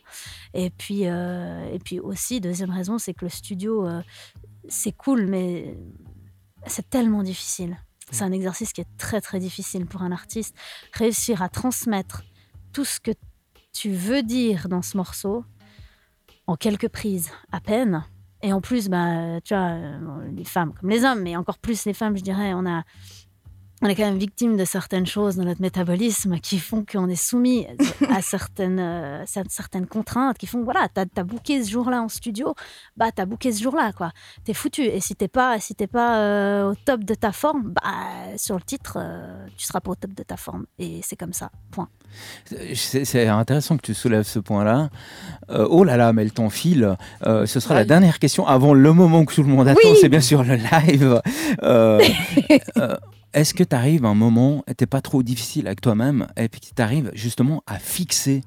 Et 0.53 0.69
puis 0.69 1.07
euh, 1.07 1.74
et 1.74 1.80
puis 1.80 1.99
aussi 1.99 2.39
deuxième 2.41 2.69
raison 2.69 2.97
c'est 2.97 3.13
que 3.13 3.26
le 3.26 3.30
studio 3.30 3.88
euh, 3.88 4.01
c'est 4.69 4.91
cool 4.91 5.26
mais 5.28 5.78
c'est 6.67 6.89
tellement 6.89 7.24
difficile. 7.24 7.78
C'est 8.11 8.24
un 8.24 8.32
exercice 8.32 8.74
qui 8.74 8.82
est 8.82 8.97
très 8.97 9.22
très 9.22 9.39
difficile 9.39 9.86
pour 9.86 10.01
un 10.01 10.11
artiste. 10.11 10.55
Réussir 10.93 11.41
à 11.41 11.49
transmettre 11.49 12.24
tout 12.74 12.86
ce 12.86 12.99
que 12.99 13.11
tu 13.74 13.91
veux 13.91 14.22
dire 14.22 14.67
dans 14.67 14.82
ce 14.82 14.97
morceau 14.97 15.45
en 16.47 16.55
quelques 16.55 16.89
prises 16.89 17.32
à 17.51 17.61
peine. 17.61 18.03
Et 18.43 18.53
en 18.53 18.61
plus, 18.61 18.89
bah, 18.89 19.39
tu 19.43 19.53
vois, 19.53 19.69
euh, 19.69 20.32
les 20.32 20.43
femmes 20.43 20.74
comme 20.74 20.89
les 20.89 21.05
hommes, 21.05 21.22
mais 21.22 21.36
encore 21.36 21.59
plus 21.59 21.86
les 21.86 21.93
femmes, 21.93 22.17
je 22.17 22.24
dirais, 22.24 22.53
on 22.53 22.65
a, 22.65 22.84
on 23.82 23.88
est 23.88 23.95
quand 23.95 24.03
même 24.05 24.17
victime 24.17 24.57
de 24.57 24.65
certaines 24.65 25.05
choses 25.07 25.36
dans 25.38 25.43
notre 25.43 25.61
métabolisme 25.61 26.39
qui 26.39 26.59
font 26.59 26.86
qu'on 26.89 27.07
est 27.09 27.15
soumis 27.15 27.65
à 28.09 28.21
certaines, 28.21 28.79
euh, 28.79 29.23
cer- 29.25 29.45
certaines 29.49 29.88
contraintes 29.88 30.38
qui 30.38 30.45
font, 30.47 30.63
voilà, 30.63 30.88
t'as 30.93 31.05
as 31.17 31.23
booké 31.23 31.63
ce 31.63 31.71
jour-là 31.71 32.01
en 32.01 32.07
studio, 32.09 32.53
bah 32.97 33.11
t'as 33.13 33.25
booké 33.25 33.51
ce 33.51 33.63
jour-là, 33.63 33.91
quoi. 33.93 34.11
T'es 34.43 34.53
foutu. 34.53 34.84
Et 34.84 34.99
si 34.99 35.15
t'es 35.15 35.27
pas, 35.27 35.59
si 35.59 35.73
t'es 35.75 35.88
pas 35.88 36.19
euh, 36.19 36.71
au 36.71 36.75
top 36.75 37.03
de 37.03 37.13
ta 37.15 37.32
forme, 37.32 37.73
bah 37.73 38.38
sur 38.38 38.55
le 38.55 38.61
titre, 38.61 38.97
euh, 38.99 39.45
tu 39.57 39.65
seras 39.65 39.79
pas 39.79 39.91
au 39.91 39.95
top 39.95 40.13
de 40.13 40.23
ta 40.23 40.38
forme. 40.38 40.65
Et 40.79 41.01
c'est 41.03 41.15
comme 41.15 41.34
ça. 41.34 41.49
Point. 41.71 41.89
C'est 42.75 43.27
intéressant 43.27 43.77
que 43.77 43.82
tu 43.84 43.93
soulèves 43.93 44.23
ce 44.25 44.39
point-là. 44.39 44.89
Euh, 45.49 45.65
oh 45.69 45.84
là 45.84 45.97
là, 45.97 46.11
mais 46.13 46.23
le 46.23 46.32
temps 46.32 46.49
file. 46.49 46.97
Ce 47.23 47.59
sera 47.59 47.73
la 47.75 47.86
dernière 47.86 48.19
question 48.19 48.45
avant 48.45 48.73
le 48.73 48.93
moment 48.93 49.23
que 49.25 49.34
tout 49.34 49.43
le 49.43 49.49
monde 49.49 49.67
attend. 49.67 49.79
Oui. 49.84 49.97
C'est 50.01 50.09
bien 50.09 50.21
sûr 50.21 50.43
le 50.43 50.55
live. 50.55 51.21
Est-ce 53.34 53.53
que 53.53 53.63
tu 53.63 53.75
arrives 53.75 54.03
à 54.03 54.09
un 54.09 54.13
moment, 54.13 54.63
t'es 54.75 54.86
pas 54.86 54.99
trop 55.01 55.23
difficile 55.23 55.67
avec 55.67 55.79
toi-même, 55.79 56.27
et 56.36 56.49
puis 56.49 56.59
tu 56.59 56.82
arrives 56.82 57.11
justement 57.13 57.63
à 57.65 57.79
fixer 57.79 58.41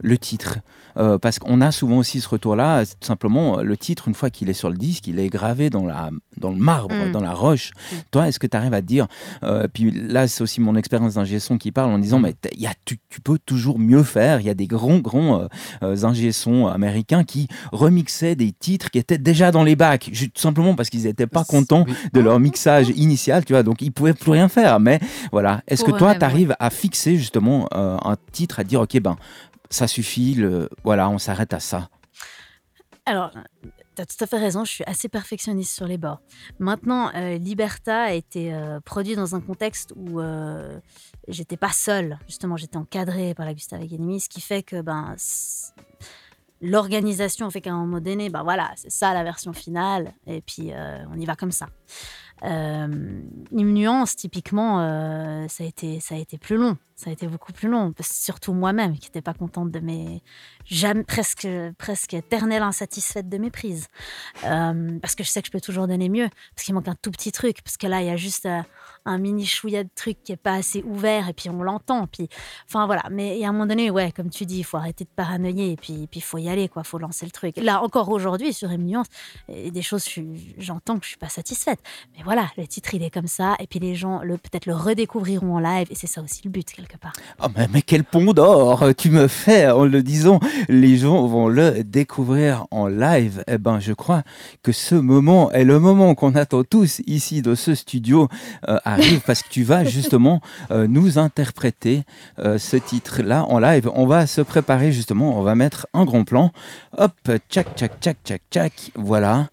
le 0.00 0.18
titre 0.18 0.58
Euh, 0.96 1.16
Parce 1.16 1.38
qu'on 1.38 1.60
a 1.60 1.70
souvent 1.70 1.98
aussi 1.98 2.20
ce 2.20 2.28
retour-là, 2.28 2.84
c'est 2.84 2.98
tout 2.98 3.06
simplement, 3.06 3.60
euh, 3.60 3.62
le 3.62 3.76
titre, 3.76 4.08
une 4.08 4.14
fois 4.14 4.30
qu'il 4.30 4.48
est 4.50 4.52
sur 4.54 4.68
le 4.68 4.76
disque, 4.76 5.06
il 5.06 5.20
est 5.20 5.28
gravé 5.28 5.70
dans, 5.70 5.86
la, 5.86 6.10
dans 6.38 6.50
le 6.50 6.56
marbre, 6.56 6.92
Mm. 6.92 7.12
dans 7.12 7.20
la 7.20 7.34
roche. 7.34 7.70
Toi, 8.10 8.26
est-ce 8.26 8.40
que 8.40 8.48
tu 8.48 8.56
arrives 8.56 8.74
à 8.74 8.80
te 8.82 8.86
dire, 8.86 9.06
euh, 9.44 9.68
puis 9.72 9.92
là, 9.92 10.26
c'est 10.26 10.42
aussi 10.42 10.60
mon 10.60 10.74
expérience 10.74 11.14
d'ingé 11.14 11.38
son 11.38 11.56
qui 11.56 11.70
parle 11.70 11.92
en 11.92 11.98
disant, 12.00 12.18
mais 12.18 12.32
t'as- 12.32 12.48
il 12.52 12.60
y 12.62 12.66
a, 12.66 12.72
tu, 12.84 12.98
tu 13.10 13.20
peux 13.20 13.38
toujours 13.38 13.78
mieux 13.78 14.02
faire. 14.02 14.40
Il 14.40 14.46
y 14.48 14.50
a 14.50 14.54
des 14.54 14.66
grands, 14.66 14.98
grands 14.98 15.46
euh, 15.82 16.04
ingé 16.04 16.32
son 16.32 16.66
américains 16.66 17.22
qui 17.22 17.46
remixaient 17.70 18.34
des 18.34 18.50
titres 18.50 18.90
qui 18.90 18.98
étaient 18.98 19.18
déjà 19.18 19.52
dans 19.52 19.62
les 19.62 19.76
bacs, 19.76 20.10
tout 20.12 20.40
simplement 20.40 20.74
parce 20.74 20.90
qu'ils 20.90 21.04
n'étaient 21.04 21.28
pas 21.28 21.44
contents 21.44 21.84
Oui. 21.86 21.94
de 22.12 22.18
leur 22.20 22.40
mixage 22.40 22.88
initial, 22.88 23.44
tu 23.44 23.52
vois, 23.52 23.62
donc 23.62 23.82
ils 23.82 23.92
pouvaient 23.92 24.14
plus 24.14 24.32
rien 24.32 24.48
faire. 24.48 24.80
Mais 24.80 24.98
voilà, 25.30 25.62
est-ce 25.68 25.84
que 25.84 25.92
toi, 25.92 26.16
tu 26.16 26.24
arrives 26.24 26.56
à 26.58 26.70
fixer 26.70 27.16
justement 27.16 27.68
un 27.72 28.16
titre, 28.32 28.58
à 28.58 28.64
dire, 28.64 28.80
ok, 28.80 28.98
ben, 29.00 29.16
ça 29.70 29.86
suffit, 29.86 30.36
voilà, 30.84 31.08
on 31.10 31.18
s'arrête 31.18 31.52
à 31.52 31.60
ça. 31.60 31.88
Alors, 33.06 33.30
tu 33.98 34.02
as 34.02 34.06
tout 34.06 34.22
à 34.22 34.26
fait 34.26 34.38
raison, 34.38 34.64
je 34.64 34.70
suis 34.70 34.84
assez 34.84 35.08
perfectionniste 35.08 35.74
sur 35.74 35.86
les 35.86 35.98
bords. 35.98 36.20
Maintenant, 36.58 37.10
euh, 37.14 37.36
Liberta 37.38 38.02
a 38.02 38.12
été 38.12 38.52
euh, 38.52 38.80
produit 38.80 39.16
dans 39.16 39.34
un 39.34 39.40
contexte 39.40 39.92
où 39.96 40.20
euh, 40.20 40.78
j'étais 41.26 41.56
pas 41.56 41.70
seule, 41.70 42.18
justement, 42.26 42.56
j'étais 42.56 42.76
encadrée 42.76 43.34
par 43.34 43.46
la 43.46 43.54
Gustave 43.54 43.82
Academy, 43.82 44.20
ce 44.20 44.28
qui 44.28 44.40
fait 44.40 44.62
que 44.62 44.82
ben, 44.82 45.16
l'organisation 46.60 47.50
fait 47.50 47.60
qu'à 47.60 47.72
un 47.72 47.78
moment 47.78 48.00
donné, 48.00 48.30
ben 48.30 48.42
voilà, 48.42 48.70
c'est 48.76 48.92
ça 48.92 49.14
la 49.14 49.24
version 49.24 49.52
finale, 49.52 50.12
et 50.26 50.42
puis 50.42 50.70
on 51.10 51.18
y 51.18 51.24
va 51.24 51.34
comme 51.34 51.52
ça. 51.52 51.68
Une 52.42 53.24
nuance, 53.52 54.16
typiquement, 54.16 55.48
ça 55.48 55.64
a 55.64 56.16
été 56.16 56.38
plus 56.38 56.56
long. 56.56 56.76
Ça 56.98 57.10
a 57.10 57.12
été 57.12 57.28
beaucoup 57.28 57.52
plus 57.52 57.68
long. 57.68 57.94
Surtout 58.00 58.52
moi-même, 58.52 58.98
qui 58.98 59.06
n'étais 59.06 59.22
pas 59.22 59.32
contente 59.32 59.70
de 59.70 59.78
mes. 59.78 60.20
Jamais, 60.64 61.04
presque, 61.04 61.46
presque 61.78 62.12
éternelle 62.12 62.64
insatisfaite 62.64 63.28
de 63.28 63.38
mes 63.38 63.52
prises. 63.52 63.86
Euh, 64.44 64.98
parce 64.98 65.14
que 65.14 65.22
je 65.22 65.28
sais 65.28 65.40
que 65.40 65.46
je 65.46 65.52
peux 65.52 65.60
toujours 65.60 65.86
donner 65.86 66.08
mieux. 66.08 66.28
Parce 66.56 66.64
qu'il 66.64 66.74
manque 66.74 66.88
un 66.88 66.96
tout 67.00 67.12
petit 67.12 67.30
truc. 67.30 67.62
Parce 67.62 67.76
que 67.76 67.86
là, 67.86 68.00
il 68.00 68.08
y 68.08 68.10
a 68.10 68.16
juste 68.16 68.46
euh, 68.46 68.62
un 69.04 69.18
mini 69.18 69.46
chouïa 69.46 69.84
de 69.84 69.90
truc 69.94 70.24
qui 70.24 70.32
est 70.32 70.36
pas 70.36 70.54
assez 70.54 70.82
ouvert. 70.82 71.28
Et 71.28 71.34
puis 71.34 71.48
on 71.50 71.62
l'entend. 71.62 72.08
Puis, 72.08 72.28
enfin 72.68 72.86
voilà. 72.86 73.04
Mais 73.12 73.44
a 73.44 73.48
un 73.48 73.52
moment 73.52 73.66
donné, 73.66 73.92
ouais, 73.92 74.10
comme 74.10 74.30
tu 74.30 74.44
dis, 74.44 74.58
il 74.58 74.64
faut 74.64 74.76
arrêter 74.76 75.04
de 75.04 75.10
paranoïer. 75.14 75.70
Et 75.70 75.76
puis 75.76 76.08
il 76.12 76.22
faut 76.22 76.38
y 76.38 76.48
aller, 76.48 76.68
quoi. 76.68 76.82
Faut 76.82 76.98
lancer 76.98 77.26
le 77.26 77.30
truc. 77.30 77.58
Là, 77.58 77.80
encore 77.80 78.08
aujourd'hui, 78.08 78.52
sur 78.52 78.72
une 78.72 78.86
nuance, 78.86 79.06
a 79.48 79.70
des 79.70 79.82
choses, 79.82 80.04
j'entends 80.58 80.98
que 80.98 81.04
je 81.04 81.10
suis 81.10 81.16
pas 81.16 81.28
satisfaite. 81.28 81.78
Mais 82.16 82.24
voilà, 82.24 82.50
le 82.56 82.66
titre, 82.66 82.92
il 82.94 83.04
est 83.04 83.10
comme 83.10 83.28
ça. 83.28 83.54
Et 83.60 83.68
puis 83.68 83.78
les 83.78 83.94
gens, 83.94 84.20
le, 84.24 84.36
peut-être 84.36 84.66
le 84.66 84.74
redécouvriront 84.74 85.54
en 85.54 85.60
live. 85.60 85.86
Et 85.90 85.94
c'est 85.94 86.08
ça 86.08 86.22
aussi 86.22 86.40
le 86.42 86.50
but, 86.50 86.76
Oh, 87.42 87.46
mais, 87.56 87.68
mais 87.72 87.82
quel 87.82 88.04
pont 88.04 88.32
d'or 88.32 88.84
tu 88.96 89.10
me 89.10 89.28
fais 89.28 89.70
en 89.70 89.84
le 89.84 90.02
disant. 90.02 90.40
Les 90.68 90.96
gens 90.96 91.26
vont 91.26 91.48
le 91.48 91.84
découvrir 91.84 92.66
en 92.70 92.86
live. 92.86 93.44
Eh 93.46 93.58
ben, 93.58 93.80
je 93.80 93.92
crois 93.92 94.22
que 94.62 94.72
ce 94.72 94.94
moment 94.94 95.50
est 95.52 95.64
le 95.64 95.78
moment 95.78 96.14
qu'on 96.14 96.34
attend 96.34 96.64
tous 96.64 97.00
ici 97.06 97.42
dans 97.42 97.56
ce 97.56 97.74
studio 97.74 98.28
euh, 98.68 98.78
arrive 98.84 99.20
parce 99.20 99.42
que 99.42 99.48
tu 99.48 99.62
vas 99.62 99.84
justement 99.84 100.40
euh, 100.70 100.86
nous 100.86 101.18
interpréter 101.18 102.04
euh, 102.38 102.58
ce 102.58 102.76
titre-là 102.76 103.44
en 103.44 103.58
live. 103.58 103.90
On 103.94 104.06
va 104.06 104.26
se 104.26 104.40
préparer 104.40 104.92
justement. 104.92 105.38
On 105.38 105.42
va 105.42 105.54
mettre 105.54 105.86
un 105.94 106.04
grand 106.04 106.24
plan. 106.24 106.52
Hop, 106.96 107.12
tchac, 107.48 107.68
tchac, 107.76 107.92
tchac, 108.00 108.16
tchac, 108.24 108.42
tchac. 108.50 108.72
Voilà. 108.94 109.48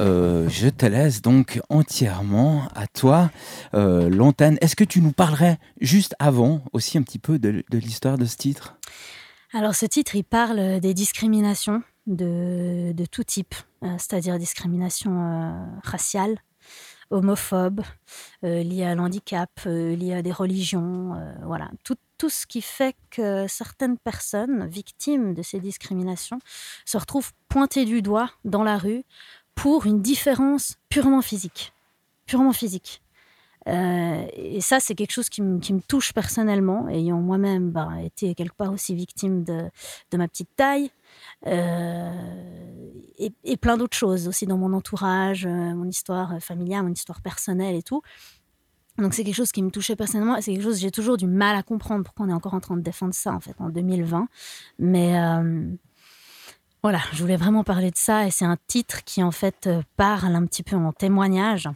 Euh, 0.00 0.48
je 0.48 0.68
te 0.68 0.86
laisse 0.86 1.20
donc 1.20 1.60
entièrement 1.68 2.62
à 2.74 2.86
toi 2.86 3.30
euh, 3.74 4.08
l'antenne. 4.08 4.56
Est-ce 4.60 4.76
que 4.76 4.84
tu 4.84 5.00
nous 5.00 5.12
parlerais 5.12 5.58
juste 5.80 6.14
avant 6.18 6.62
aussi 6.72 6.98
un 6.98 7.02
petit 7.02 7.18
peu 7.18 7.38
de, 7.38 7.64
l'histoire 7.72 8.18
de 8.18 8.24
ce 8.24 8.36
titre? 8.36 8.76
Alors 9.52 9.74
ce 9.74 9.86
titre, 9.86 10.14
il 10.14 10.24
parle 10.24 10.80
des 10.80 10.94
discriminations 10.94 11.82
de, 12.06 12.92
de 12.92 13.04
tout 13.06 13.24
type, 13.24 13.54
euh, 13.82 13.88
c'est-à-dire 13.98 14.38
discrimination 14.38 15.10
euh, 15.20 15.64
raciale, 15.82 16.38
homophobe, 17.10 17.80
euh, 18.44 18.62
liée 18.62 18.84
à 18.84 18.94
l'handicap, 18.94 19.50
euh, 19.66 19.96
liée 19.96 20.14
à 20.14 20.22
des 20.22 20.32
religions, 20.32 21.16
voilà, 21.42 21.70
tout, 21.84 21.96
tout 22.18 22.30
ce 22.30 22.46
qui 22.46 22.62
fait 22.62 22.94
que 23.10 23.46
certaines 23.48 23.98
personnes 23.98 24.68
victimes 24.68 25.34
de 25.34 25.42
ces 25.42 25.58
discriminations 25.58 26.38
se 26.84 26.98
retrouvent 26.98 27.32
pointées 27.48 27.84
du 27.84 28.02
doigt 28.02 28.30
dans 28.44 28.62
la 28.62 28.78
rue 28.78 29.02
pour 29.54 29.86
une 29.86 30.02
différence 30.02 30.76
purement 30.88 31.22
physique, 31.22 31.72
purement 32.26 32.52
physique. 32.52 33.02
Euh, 33.70 34.26
et 34.34 34.60
ça, 34.60 34.80
c'est 34.80 34.94
quelque 34.94 35.12
chose 35.12 35.28
qui, 35.28 35.42
me- 35.42 35.80
touche 35.80 36.12
personnellement, 36.12 36.88
ayant 36.88 37.20
moi-même 37.20 37.70
bah, 37.70 37.90
été 38.02 38.34
quelque 38.34 38.54
part 38.56 38.72
aussi 38.72 38.94
victime 38.94 39.44
de, 39.44 39.70
ma 40.16 40.28
petite 40.28 40.50
taille, 40.56 40.90
euh, 41.46 42.12
et, 43.18 43.56
plein 43.56 43.76
d'autres 43.76 43.96
choses 43.96 44.28
aussi 44.28 44.46
dans 44.46 44.58
mon 44.58 44.72
entourage, 44.72 45.46
euh, 45.46 45.74
mon 45.74 45.84
histoire 45.84 46.40
familiale, 46.40 46.84
mon 46.84 46.92
histoire 46.92 47.20
personnelle 47.20 47.76
et 47.76 47.82
tout. 47.82 48.02
Donc 48.98 49.14
c'est 49.14 49.24
quelque 49.24 49.36
chose 49.36 49.52
qui 49.52 49.62
me 49.62 49.70
touchait 49.70 49.96
personnellement, 49.96 50.36
et 50.36 50.42
c'est 50.42 50.52
quelque 50.52 50.64
chose 50.64 50.74
que 50.74 50.80
j'ai 50.80 50.90
toujours 50.90 51.16
du 51.16 51.26
mal 51.26 51.56
à 51.56 51.62
comprendre 51.62 52.04
pourquoi 52.04 52.26
on 52.26 52.28
est 52.28 52.34
encore 52.34 52.54
en 52.54 52.60
train 52.60 52.76
de 52.76 52.82
défendre 52.82 53.14
ça 53.14 53.32
en 53.32 53.40
fait 53.40 53.54
en 53.58 53.68
2020. 53.68 54.28
Mais 54.78 55.14
voilà, 56.82 57.00
je 57.12 57.22
voulais 57.22 57.36
vraiment 57.36 57.62
parler 57.62 57.90
de 57.90 57.96
ça, 57.96 58.26
et 58.26 58.30
c'est 58.30 58.44
un 58.44 58.58
titre 58.66 59.04
qui 59.04 59.22
en 59.22 59.30
fait 59.30 59.68
parle 59.96 60.34
un 60.34 60.44
petit 60.44 60.62
peu 60.62 60.76
en 60.76 60.92
témoignage. 60.92 61.68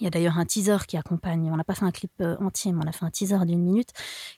Il 0.00 0.04
y 0.04 0.06
a 0.06 0.10
d'ailleurs 0.10 0.38
un 0.38 0.44
teaser 0.44 0.78
qui 0.86 0.96
accompagne, 0.96 1.50
on 1.50 1.56
n'a 1.56 1.64
pas 1.64 1.74
fait 1.74 1.84
un 1.84 1.92
clip 1.92 2.12
euh, 2.20 2.36
entier, 2.40 2.72
mais 2.72 2.84
on 2.84 2.88
a 2.88 2.92
fait 2.92 3.04
un 3.04 3.10
teaser 3.10 3.44
d'une 3.46 3.62
minute 3.62 3.90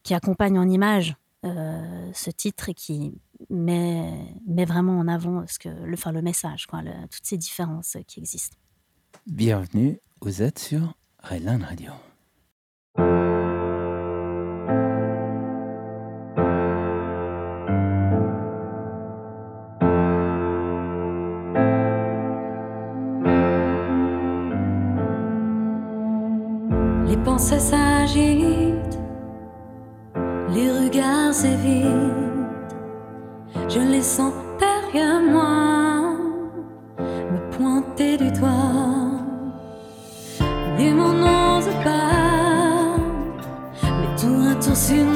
qui 0.02 0.14
accompagne 0.14 0.58
en 0.58 0.68
image 0.68 1.16
euh, 1.44 2.10
ce 2.12 2.30
titre 2.30 2.68
et 2.68 2.74
qui 2.74 3.20
met, 3.50 4.28
vraiment 4.66 4.98
en 4.98 5.08
avant 5.08 5.46
ce 5.46 5.58
que, 5.58 5.68
le, 5.68 5.94
enfin, 5.94 6.12
le 6.12 6.22
message, 6.22 6.66
toutes 6.66 7.24
ces 7.24 7.36
différences 7.36 7.96
qui 8.06 8.20
existent. 8.20 8.56
Bienvenue, 9.26 10.00
vous 10.20 10.42
êtes 10.42 10.58
sur 10.58 10.94
Redline 11.22 11.62
Radio. 11.62 11.92
Pensées 27.48 27.60
s'agitent, 27.60 28.98
les 30.52 30.68
regards 30.68 31.32
s'évitent. 31.32 32.74
Je 33.68 33.78
les 33.78 34.02
sens 34.02 34.32
derrière 34.58 35.22
moi, 35.22 36.16
me 36.98 37.56
pointer 37.56 38.16
du 38.16 38.32
doigt. 38.32 38.50
Mots 40.92 41.12
n'osent 41.12 41.76
pas, 41.84 42.96
mais 43.80 44.16
tour 44.20 44.48
à 44.50 44.54
tour 44.56 44.76
s'unissent 44.76 45.15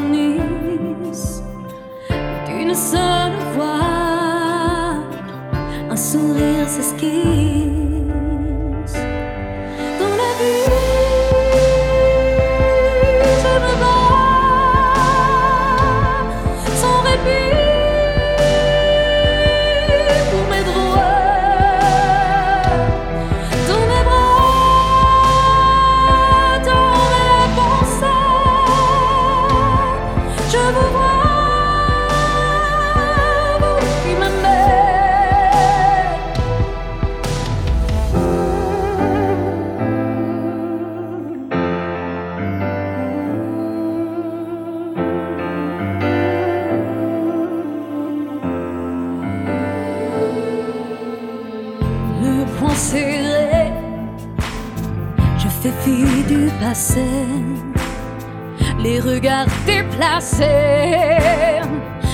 les 58.79 59.01
regards 59.01 59.49
déplacés 59.66 60.45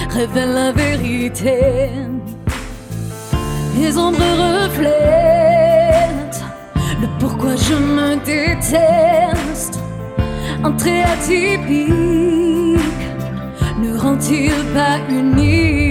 révèlent 0.09 0.55
la 0.55 0.73
vérité. 0.73 1.91
Les 3.79 3.99
ombres 3.99 4.19
reflètent 4.19 4.95
le 7.03 7.09
pourquoi 7.19 7.55
je 7.57 7.75
me 7.75 8.17
déteste. 8.25 9.79
Un 10.65 10.73
trait 10.73 11.03
atypique 11.03 12.81
ne 13.79 13.99
rend-il 13.99 14.55
pas 14.73 14.99
unique? 15.11 15.86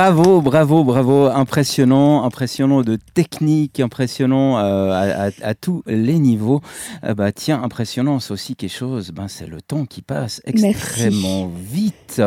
Bravo, 0.00 0.40
bravo, 0.40 0.82
bravo. 0.82 1.26
Impressionnant, 1.26 2.24
impressionnant 2.24 2.80
de 2.80 2.96
technique, 3.12 3.80
impressionnant 3.80 4.56
euh, 4.58 4.92
à, 4.92 5.26
à- 5.26 5.30
à 5.50 5.54
tous 5.54 5.82
les 5.86 6.18
niveaux. 6.18 6.62
Euh, 7.04 7.12
bah, 7.14 7.32
tiens, 7.32 7.62
impressionnant, 7.62 8.18
c'est 8.18 8.32
aussi 8.32 8.56
quelque 8.56 8.72
chose, 8.72 9.10
ben, 9.10 9.28
c'est 9.28 9.46
le 9.46 9.60
temps 9.60 9.84
qui 9.84 10.00
passe 10.00 10.40
extrêmement 10.46 11.50
vite. 11.54 12.22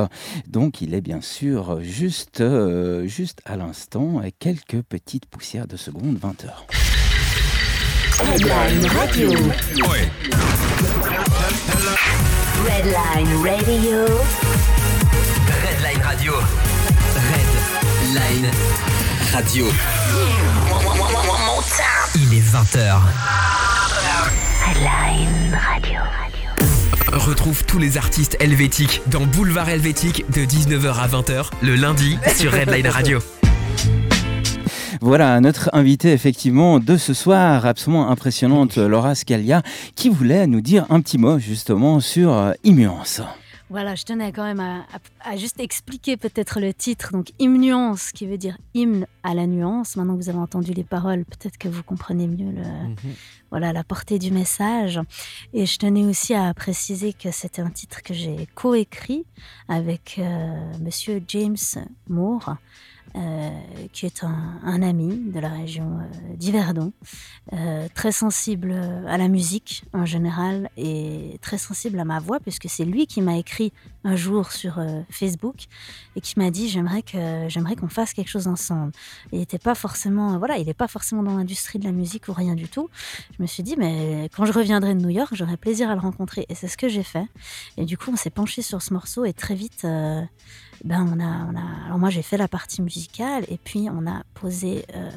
Donc, 0.47 0.82
il 0.84 0.93
est 0.93 1.01
bien 1.01 1.19
sûr 1.21 1.82
juste, 1.82 2.41
euh, 2.41 3.07
juste 3.07 3.41
à 3.43 3.57
l'instant, 3.57 4.21
quelques 4.38 4.84
petites 4.84 5.26
poussières 5.26 5.65
de 5.65 5.76
seconde, 5.76 6.19
20 6.21 6.45
heures. 6.45 6.67
Redline 8.19 8.86
Radio. 8.86 9.32
Redline 12.67 13.36
Radio. 13.43 14.05
Redline 15.49 16.03
Radio. 16.03 16.34
Radio. 19.32 19.66
Il 22.16 22.34
est 22.34 22.41
20h. 22.41 22.99
Redline 24.68 25.57
Radio. 25.59 25.99
Retrouve 27.11 27.64
tous 27.66 27.80
les 27.80 27.97
artistes 27.97 28.38
helvétiques 28.39 29.01
dans 29.07 29.26
Boulevard 29.26 29.70
Helvétique 29.70 30.26
de 30.32 30.41
19h 30.41 30.93
à 30.93 31.07
20h 31.07 31.49
le 31.64 31.76
lundi 31.76 32.20
sur 32.36 32.51
Redline 32.51 32.88
Radio. 32.88 33.20
Voilà 35.01 35.41
notre 35.41 35.72
invitée 35.74 36.11
effectivement 36.11 36.80
de 36.80 36.97
ce 36.97 37.16
soir, 37.16 37.66
absolument 37.66 38.11
impressionnante, 38.11 38.78
Laura 38.78 39.16
Scalia, 39.16 39.64
qui 39.95 40.09
voulait 40.09 40.45
nous 40.45 40.61
dire 40.61 40.86
un 40.91 41.01
petit 41.01 41.18
mot 41.18 41.39
justement 41.39 41.99
sur 41.99 42.32
euh, 42.32 42.51
Immuance. 42.64 43.22
Voilà, 43.74 43.95
je 43.95 44.03
tenais 44.03 44.32
quand 44.32 44.43
même 44.43 44.59
à, 44.59 44.82
à- 44.82 45.32
à 45.32 45.36
juste 45.36 45.59
expliquer 45.59 46.15
peut-être 46.15 46.59
le 46.59 46.76
titre. 46.76 47.11
Donc, 47.11 47.32
hymnuance, 47.39 48.11
qui 48.11 48.28
veut 48.28 48.38
dire 48.38 48.55
hymne 48.76 49.07
à 49.24 49.34
la 49.34 49.47
nuance. 49.47 49.95
Maintenant 49.95 50.13
que 50.15 50.21
vous 50.21 50.30
avez 50.30 50.38
entendu 50.38 50.74
les 50.74 50.84
paroles, 50.84 51.26
peut-être 51.26 51.57
que 51.57 51.67
vous 51.67 51.82
comprenez 51.82 52.28
mieux 52.28 52.51
le, 52.51 52.61
voilà, 53.49 53.74
la 53.74 53.84
portée 53.84 54.19
du 54.19 54.30
message. 54.30 54.99
Et 55.53 55.65
je 55.65 55.80
tenais 55.80 56.03
aussi 56.05 56.36
à 56.36 56.53
préciser 56.53 57.13
que 57.13 57.32
c'était 57.32 57.63
un 57.63 57.71
titre 57.71 58.03
que 58.03 58.13
j'ai 58.13 58.47
coécrit 58.53 59.26
avec 59.67 60.17
euh, 60.19 60.53
monsieur 60.80 61.19
James 61.30 61.57
Moore, 62.07 62.57
euh, 63.16 63.49
qui 63.91 64.05
est 64.05 64.24
un, 64.24 64.82
ami 64.82 65.32
de 65.32 65.39
la 65.39 65.49
région 65.49 65.99
euh, 65.99 66.36
d'Yverdon, 66.36 66.91
euh, 67.53 67.88
très 67.93 68.11
sensible 68.11 68.74
à 69.07 69.18
la 69.18 69.28
musique 69.28 69.84
en 69.93 70.05
général 70.05 70.70
et 70.78 71.38
très 71.41 71.57
sensible 71.57 71.99
à 71.99 72.05
ma 72.05 72.20
voix, 72.20 72.39
puisque 72.39 72.68
c'est 72.70 72.86
lui 72.86 73.05
qui 73.05 73.22
m'a 73.22 73.38
écrit 73.38 73.72
un 74.03 74.16
jour 74.16 74.51
sur 74.51 74.80
euh, 74.80 75.01
Facebook 75.09 75.66
et 76.16 76.22
qui 76.22 76.39
m'a 76.39 76.49
dit 76.49 76.70
j'aimerais 76.70 77.03
que 77.03 77.45
j'aimerais 77.47 77.76
qu'on 77.76 77.88
fasse 77.88 78.14
quelque 78.14 78.30
chose 78.30 78.47
ensemble. 78.47 78.91
Il 79.32 79.39
n'était 79.39 79.59
pas 79.59 79.76
forcément 79.76 80.38
voilà, 80.39 80.57
il 80.57 80.66
n'est 80.66 80.74
pas 80.74 80.88
forcément 80.88 81.24
dans 81.24 81.38
l'industrie 81.38 81.80
de 81.80 81.86
la 81.86 81.91
musique 81.91 82.28
ou 82.28 82.34
rien 82.34 82.55
du 82.55 82.68
tout. 82.68 82.89
Je 83.38 83.41
me 83.41 83.47
suis 83.47 83.64
dit 83.64 83.76
mais 83.78 84.30
quand 84.36 84.45
je 84.45 84.53
reviendrai 84.53 84.95
de 84.95 84.99
New 84.99 85.09
York, 85.09 85.34
j'aurai 85.34 85.57
plaisir 85.57 85.89
à 85.89 85.95
le 85.95 86.01
rencontrer 86.01 86.45
et 86.49 86.55
c'est 86.55 86.68
ce 86.68 86.78
que 86.78 86.89
j'ai 86.89 87.03
fait. 87.03 87.26
Et 87.78 87.86
du 87.86 87.97
coup, 87.97 88.11
on 88.11 88.16
s'est 88.16 88.32
penché 88.32 88.61
sur 88.61 88.82
ce 88.82 88.93
morceau 88.93 89.24
et 89.24 89.34
très 89.34 89.55
vite 89.55 89.86
ben 90.84 91.08
on 91.10 91.20
a, 91.20 91.46
on 91.46 91.56
a 91.56 91.86
alors 91.86 91.98
moi 91.98 92.10
j'ai 92.10 92.22
fait 92.22 92.38
la 92.38 92.48
partie 92.48 92.82
musicale 92.82 93.46
et 93.48 93.58
puis 93.58 93.88
on 93.90 94.06
a 94.06 94.24
posé 94.34 94.86
euh, 94.94 95.10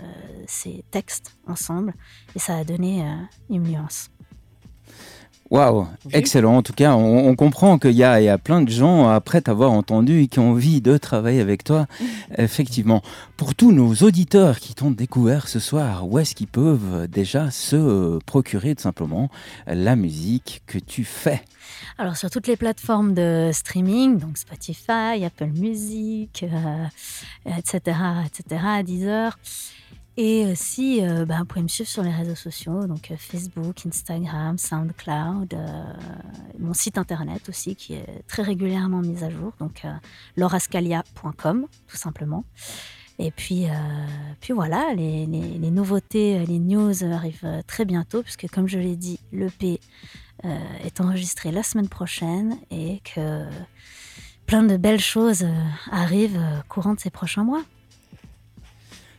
ces 0.47 0.85
textes 0.91 1.37
ensemble 1.47 1.95
et 2.35 2.39
ça 2.39 2.57
a 2.57 2.64
donné 2.64 3.03
euh, 3.03 3.14
une 3.51 3.64
nuance. 3.64 4.11
Waouh, 5.51 5.86
excellent. 6.12 6.57
En 6.57 6.62
tout 6.62 6.72
cas, 6.72 6.94
on, 6.94 7.28
on 7.28 7.36
comprend 7.36 7.78
qu'il 7.78 7.92
y 7.92 8.03
a, 8.03 8.20
il 8.20 8.24
y 8.24 8.28
a 8.28 8.38
plein 8.38 8.62
de 8.62 8.70
gens, 8.70 9.09
après 9.09 9.40
t'avoir 9.40 9.70
entendu, 9.70 10.22
et 10.22 10.26
qui 10.26 10.40
ont 10.40 10.51
envie 10.51 10.80
de 10.80 10.97
travailler 10.99 11.40
avec 11.40 11.62
toi. 11.62 11.86
Effectivement. 12.38 13.03
Pour 13.36 13.55
tous 13.55 13.70
nos 13.70 13.94
auditeurs 13.94 14.59
qui 14.59 14.74
t'ont 14.74 14.90
découvert 14.90 15.49
ce 15.49 15.61
soir, 15.61 16.09
où 16.09 16.18
est-ce 16.18 16.34
qu'ils 16.34 16.49
peuvent 16.49 17.07
déjà 17.07 17.51
se 17.51 18.18
procurer 18.24 18.74
tout 18.74 18.82
simplement 18.82 19.30
la 19.66 19.94
musique 19.94 20.62
que 20.66 20.78
tu 20.78 21.05
fais? 21.05 21.42
Alors 21.99 22.16
sur 22.16 22.30
toutes 22.30 22.47
les 22.47 22.57
plateformes 22.57 23.14
de 23.14 23.51
streaming, 23.53 24.18
donc 24.18 24.38
Spotify, 24.38 25.24
Apple 25.24 25.51
Music, 25.55 26.44
euh, 26.44 26.84
etc., 27.59 27.99
etc., 28.26 28.64
Deezer. 28.84 29.38
Et 30.19 30.47
aussi, 30.51 31.05
euh, 31.05 31.27
bah, 31.27 31.41
vous 31.41 31.45
pouvez 31.45 31.62
me 31.62 31.69
suivre 31.69 31.91
sur 31.91 32.03
les 32.03 32.11
réseaux 32.11 32.35
sociaux, 32.35 32.87
donc 32.87 33.11
euh, 33.11 33.17
Facebook, 33.19 33.85
Instagram, 33.87 34.57
SoundCloud, 34.57 35.53
euh, 35.53 35.85
mon 36.59 36.73
site 36.73 36.97
internet 36.97 37.47
aussi 37.51 37.77
qui 37.77 37.95
est 37.95 38.23
très 38.27 38.43
régulièrement 38.43 39.03
mis 39.03 39.23
à 39.23 39.29
jour, 39.29 39.53
donc 39.59 39.85
euh, 39.85 39.93
laurascalia.com 40.37 41.67
tout 41.87 41.97
simplement. 41.97 42.45
Et 43.19 43.31
puis, 43.31 43.67
euh, 43.67 43.73
puis 44.41 44.53
voilà, 44.55 44.95
les, 44.95 45.27
les- 45.27 45.71
nouveautés, 45.71 46.39
euh, 46.39 46.45
les 46.47 46.59
news 46.61 47.05
arrivent 47.05 47.41
euh, 47.45 47.61
très 47.67 47.85
bientôt, 47.85 48.23
puisque 48.23 48.49
comme 48.51 48.69
je 48.69 48.79
l'ai 48.79 48.97
dit, 48.97 49.19
l'EP 49.33 49.81
euh, 50.45 50.59
est 50.85 51.01
enregistré 51.01 51.51
la 51.53 51.62
semaine 51.62 51.89
prochaine 51.89 52.57
et 52.71 53.01
que 53.14 53.45
plein 54.47 54.62
de 54.62 54.77
belles 54.79 55.01
choses 55.01 55.43
euh, 55.43 55.62
arrivent 55.91 56.39
euh, 56.39 56.61
courant 56.69 56.95
de 56.95 57.01
ces 57.01 57.11
prochains 57.11 57.45
mois. 57.45 57.62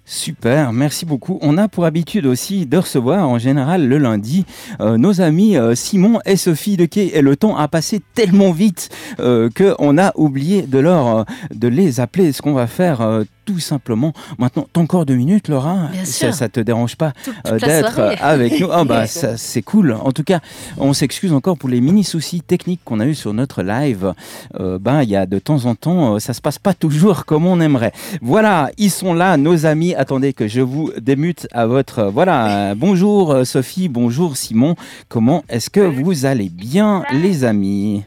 Super, 0.10 0.72
merci 0.72 1.06
beaucoup. 1.06 1.38
On 1.42 1.58
a 1.58 1.68
pour 1.68 1.84
habitude 1.84 2.28
aussi 2.28 2.66
de 2.66 2.78
recevoir 2.78 3.28
en 3.28 3.38
général 3.38 3.90
le 3.90 3.98
lundi 3.98 4.46
euh, 4.80 4.96
nos 4.96 5.20
amis 5.20 5.58
euh, 5.58 5.76
Simon 5.76 6.22
et 6.26 6.38
Sophie 6.38 6.78
de 6.78 6.86
Quai. 6.86 7.12
Et 7.18 7.22
le 7.22 7.36
temps 7.36 7.58
a 7.58 7.68
passé 7.68 8.00
tellement 8.14 8.54
vite 8.54 8.88
euh, 9.20 9.50
qu'on 9.50 9.98
a 9.98 10.14
oublié 10.16 10.62
de, 10.62 10.80
leur, 10.80 11.08
euh, 11.08 11.24
de 11.54 11.68
les 11.68 12.00
appeler. 12.00 12.32
Ce 12.32 12.42
qu'on 12.42 12.54
va 12.54 12.68
faire 12.68 13.26
tout 13.48 13.60
simplement 13.60 14.14
maintenant. 14.38 14.68
T'as 14.72 14.82
encore 14.82 15.06
deux 15.06 15.16
minutes, 15.16 15.48
Laura 15.48 15.88
Bien 15.94 16.04
ça, 16.06 16.12
sûr. 16.12 16.34
ça 16.34 16.50
te 16.50 16.60
dérange 16.60 16.98
pas 16.98 17.14
euh, 17.48 17.58
d'être 17.58 17.98
euh, 17.98 18.14
avec 18.20 18.60
nous 18.60 18.68
Ah 18.72 18.84
bah 18.84 19.08
ça, 19.08 19.38
c'est 19.38 19.62
cool. 19.62 19.94
En 19.94 20.12
tout 20.12 20.24
cas, 20.24 20.42
on 20.78 20.92
s'excuse 20.92 21.32
encore 21.32 21.58
pour 21.58 21.70
les 21.70 21.80
mini 21.80 22.04
soucis 22.04 22.42
techniques 22.42 22.82
qu'on 22.84 23.00
a 23.00 23.06
eu 23.06 23.16
sur 23.16 23.34
notre 23.34 23.64
live. 23.64 24.14
Euh, 24.60 24.78
ben 24.80 25.02
il 25.02 25.10
y 25.10 25.16
a 25.16 25.26
de 25.26 25.40
temps 25.40 25.66
en 25.66 25.76
temps, 25.76 26.20
ça 26.20 26.34
se 26.34 26.42
passe 26.42 26.60
pas 26.60 26.74
toujours 26.74 27.26
comme 27.26 27.48
on 27.48 27.62
aimerait. 27.62 27.94
Voilà, 28.22 28.70
ils 28.78 28.92
sont 28.92 29.14
là, 29.14 29.38
nos 29.38 29.66
amis. 29.66 29.96
Attendez 29.96 30.34
que 30.34 30.50
je 30.50 30.60
vous 30.60 30.92
démute 31.00 31.48
à 31.54 31.66
votre. 31.68 32.04
Voilà, 32.04 32.76
bonjour 32.76 33.46
Sophie, 33.46 33.88
bonjour 33.88 34.36
Simon. 34.36 34.76
Comment 35.08 35.46
est-ce 35.48 35.70
que 35.70 35.80
vous 35.80 36.26
allez 36.26 36.50
bien, 36.50 37.04
les 37.14 37.46
amis? 37.46 38.04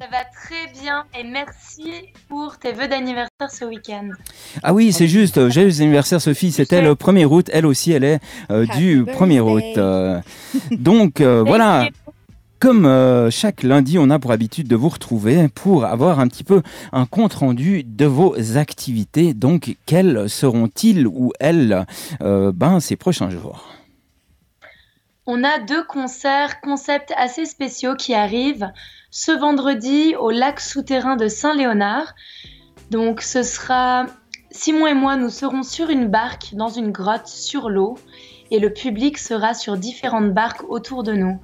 Ça 0.00 0.06
va 0.06 0.24
très 0.24 0.80
bien 0.80 1.04
et 1.14 1.24
merci 1.24 1.92
pour 2.30 2.56
tes 2.58 2.72
vœux 2.72 2.88
d'anniversaire 2.88 3.50
ce 3.50 3.66
week-end. 3.66 4.08
Ah 4.62 4.72
oui, 4.72 4.94
c'est 4.94 5.06
juste, 5.08 5.36
euh, 5.36 5.50
joyeux 5.50 5.82
anniversaire 5.82 6.22
Sophie, 6.22 6.52
c'était 6.52 6.80
le 6.80 6.94
1er 6.94 7.26
août, 7.26 7.50
elle 7.52 7.66
aussi 7.66 7.92
elle 7.92 8.04
est 8.04 8.20
euh, 8.50 8.64
du 8.78 9.04
1er 9.04 9.40
août. 9.40 9.76
Euh, 9.76 10.18
donc 10.70 11.20
euh, 11.20 11.42
voilà, 11.46 11.90
comme 12.60 12.86
euh, 12.86 13.30
chaque 13.30 13.62
lundi, 13.62 13.98
on 13.98 14.08
a 14.08 14.18
pour 14.18 14.32
habitude 14.32 14.68
de 14.68 14.76
vous 14.76 14.88
retrouver 14.88 15.48
pour 15.48 15.84
avoir 15.84 16.18
un 16.18 16.28
petit 16.28 16.44
peu 16.44 16.62
un 16.92 17.04
compte-rendu 17.04 17.84
de 17.84 18.06
vos 18.06 18.56
activités. 18.56 19.34
Donc 19.34 19.76
quels 19.84 20.30
seront-ils 20.30 21.06
ou 21.06 21.32
elles 21.40 21.84
euh, 22.22 22.52
ben, 22.54 22.80
ces 22.80 22.96
prochains 22.96 23.28
jours? 23.28 23.68
On 25.26 25.44
a 25.44 25.58
deux 25.58 25.84
concerts, 25.84 26.62
concepts 26.62 27.12
assez 27.18 27.44
spéciaux 27.44 27.94
qui 27.96 28.14
arrivent 28.14 28.70
ce 29.10 29.32
vendredi 29.32 30.14
au 30.18 30.30
lac 30.30 30.60
souterrain 30.60 31.16
de 31.16 31.28
Saint-Léonard. 31.28 32.14
Donc 32.90 33.20
ce 33.20 33.42
sera 33.42 34.06
Simon 34.50 34.86
et 34.86 34.94
moi, 34.94 35.16
nous 35.16 35.30
serons 35.30 35.62
sur 35.62 35.90
une 35.90 36.08
barque 36.08 36.54
dans 36.54 36.68
une 36.68 36.90
grotte 36.90 37.26
sur 37.26 37.70
l'eau 37.70 37.96
et 38.50 38.58
le 38.58 38.72
public 38.72 39.18
sera 39.18 39.54
sur 39.54 39.76
différentes 39.76 40.32
barques 40.32 40.68
autour 40.68 41.02
de 41.02 41.12
nous. 41.12 41.38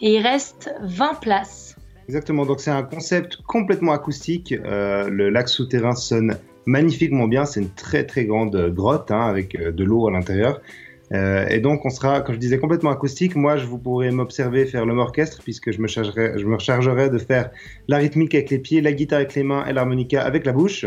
Et 0.00 0.16
il 0.16 0.22
reste 0.22 0.74
20 0.82 1.20
places. 1.20 1.76
Exactement, 2.08 2.46
donc 2.46 2.60
c'est 2.60 2.70
un 2.70 2.82
concept 2.82 3.36
complètement 3.46 3.92
acoustique. 3.92 4.52
Euh, 4.52 5.10
le 5.10 5.28
lac 5.28 5.48
souterrain 5.48 5.94
sonne 5.94 6.38
magnifiquement 6.64 7.28
bien. 7.28 7.44
C'est 7.44 7.60
une 7.60 7.70
très 7.70 8.04
très 8.04 8.24
grande 8.24 8.70
grotte 8.74 9.10
hein, 9.10 9.26
avec 9.26 9.56
euh, 9.56 9.72
de 9.72 9.84
l'eau 9.84 10.08
à 10.08 10.10
l'intérieur. 10.10 10.60
Euh, 11.12 11.46
et 11.48 11.60
donc 11.60 11.84
on 11.84 11.90
sera, 11.90 12.20
comme 12.20 12.34
je 12.34 12.40
disais, 12.40 12.58
complètement 12.58 12.90
acoustique. 12.90 13.34
Moi, 13.34 13.56
je 13.56 13.66
vous 13.66 13.78
pourrez 13.78 14.10
m'observer 14.10 14.66
faire 14.66 14.84
l'homme 14.84 14.98
orchestre 14.98 15.40
puisque 15.42 15.70
je 15.70 15.80
me, 15.80 15.86
chargerai, 15.86 16.38
je 16.38 16.46
me 16.46 16.58
chargerai 16.58 17.08
de 17.10 17.18
faire 17.18 17.50
la 17.88 17.98
rythmique 17.98 18.34
avec 18.34 18.50
les 18.50 18.58
pieds, 18.58 18.80
la 18.80 18.92
guitare 18.92 19.18
avec 19.18 19.34
les 19.34 19.42
mains 19.42 19.64
et 19.66 19.72
l'harmonica 19.72 20.22
avec 20.22 20.44
la 20.44 20.52
bouche. 20.52 20.86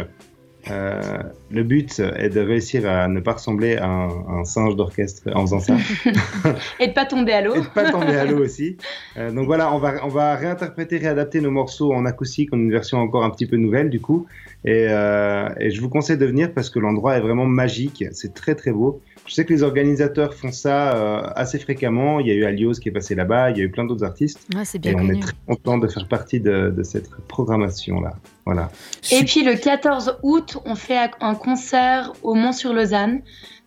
Euh, 0.70 1.02
le 1.50 1.64
but 1.64 2.00
est 2.00 2.30
de 2.30 2.40
réussir 2.40 2.88
à 2.88 3.08
ne 3.08 3.20
pas 3.20 3.34
ressembler 3.34 3.78
à 3.78 3.88
un, 3.88 4.10
un 4.42 4.44
singe 4.44 4.76
d'orchestre 4.76 5.24
en 5.34 5.42
faisant 5.42 5.60
ça. 5.60 5.76
Et 6.80 6.88
de 6.88 6.94
pas 6.94 7.06
tomber 7.06 7.34
à 7.34 7.42
l'eau. 7.42 7.56
Et 7.56 7.62
de 7.62 7.66
pas 7.66 7.90
tomber 7.90 8.16
à 8.16 8.26
l'eau 8.26 8.38
aussi. 8.44 8.78
Euh, 9.18 9.32
donc 9.32 9.48
voilà, 9.48 9.74
on 9.74 9.80
va, 9.80 10.06
on 10.06 10.08
va 10.08 10.36
réinterpréter, 10.36 10.98
réadapter 10.98 11.42
nos 11.42 11.52
morceaux 11.52 11.94
en 11.94 12.06
acoustique, 12.06 12.54
en 12.54 12.58
une 12.58 12.72
version 12.72 13.00
encore 13.00 13.24
un 13.24 13.32
petit 13.32 13.48
peu 13.48 13.58
nouvelle 13.58 13.90
du 13.90 14.00
coup. 14.00 14.28
Et, 14.64 14.86
euh, 14.90 15.50
et 15.60 15.72
je 15.72 15.82
vous 15.82 15.90
conseille 15.90 16.18
de 16.18 16.26
venir 16.26 16.54
parce 16.54 16.70
que 16.70 16.78
l'endroit 16.78 17.18
est 17.18 17.22
vraiment 17.22 17.48
magique, 17.48 18.06
c'est 18.12 18.34
très 18.36 18.54
très 18.54 18.72
beau. 18.72 19.02
Je 19.26 19.34
sais 19.34 19.46
que 19.46 19.54
les 19.54 19.64
organisateurs 19.64 20.34
font 20.34 20.52
ça 20.52 20.96
euh, 20.96 21.22
assez 21.36 21.60
fréquemment. 21.60 22.20
Il 22.20 22.28
y 22.28 22.32
a 22.32 22.34
eu 22.34 22.44
Alios 22.46 22.74
qui 22.74 22.90
est 22.90 22.92
passé 22.92 23.16
là-bas, 23.16 23.52
il 23.52 23.58
y 23.58 23.62
a 23.62 23.64
eu 23.64 23.72
plein 23.72 23.86
d'autres 23.86 24.04
artistes. 24.04 24.40
Ouais, 24.56 24.66
c'est 24.66 24.80
bien 24.80 24.94
et 24.94 24.96
on 24.96 25.10
est 25.10 25.22
très 25.22 25.34
content 25.48 25.78
de 25.78 25.88
faire 25.88 26.08
partie 26.08 26.40
de, 26.40 26.74
de 26.76 26.84
cette 26.84 27.10
programmation-là. 27.28 28.14
Voilà. 28.46 28.72
Et 29.12 29.24
puis 29.24 29.44
le 29.44 29.56
14 29.56 30.20
août, 30.24 30.58
on 30.66 30.76
fait 30.76 31.12
un 31.20 31.36
concert 31.36 32.14
au 32.24 32.34
Mont-sur-Lausanne. 32.34 33.22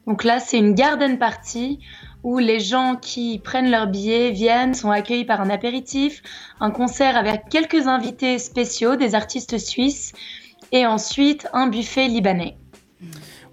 Donc 0.07 0.25
là, 0.25 0.39
c'est 0.39 0.59
une 0.59 0.75
garden 0.75 1.19
party 1.19 1.81
où 2.25 2.39
les 2.39 2.59
gens 2.59 2.97
qui 2.97 3.39
prennent 3.39 3.71
leur 3.71 3.87
billet 3.87 4.31
viennent, 4.31 4.75
sont 4.75 4.91
accueillis 4.91 5.27
par 5.27 5.41
un 5.43 5.51
apéritif, 5.51 6.23
un 6.59 6.71
concert 6.71 7.17
avec 7.17 7.49
quelques 7.51 7.87
invités 7.87 8.39
spéciaux, 8.39 8.97
des 8.97 9.15
artistes 9.15 9.59
suisses, 9.59 10.13
et 10.73 10.87
ensuite 10.87 11.47
un 11.53 11.69
buffet 11.69 12.09
libanais. 12.09 12.57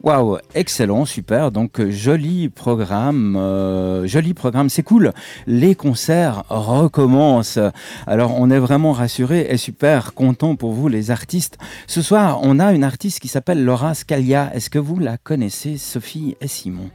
Waouh, 0.03 0.40
excellent, 0.56 1.06
super. 1.06 1.52
Donc 1.52 1.80
euh, 1.80 1.91
joli 1.91 2.49
programme, 2.49 3.36
euh, 3.36 4.07
joli 4.07 4.34
programme, 4.34 4.68
c'est 4.68 4.82
cool. 4.82 5.11
Les 5.45 5.76
concerts 5.76 6.44
recommencent. 6.49 7.60
Alors 8.07 8.34
on 8.40 8.49
est 8.49 8.57
vraiment 8.57 8.94
rassurés 8.94 9.45
et 9.49 9.57
super 9.57 10.15
content 10.15 10.56
pour 10.56 10.73
vous 10.73 10.88
les 10.88 11.11
artistes. 11.11 11.60
Ce 11.86 12.02
soir, 12.02 12.40
on 12.41 12.57
a 12.60 12.73
une 12.73 12.84
artiste 12.84 13.19
qui 13.19 13.28
s'appelle 13.28 13.64
Laura 13.64 13.94
Scalia. 13.94 14.49
Est-ce 14.56 14.72
que 14.72 14.80
vous 14.80 14.98
la 14.98 15.18
connaissez, 15.18 15.78
Sophie 15.78 16.36
et 16.41 16.48
Simon? 16.48 16.90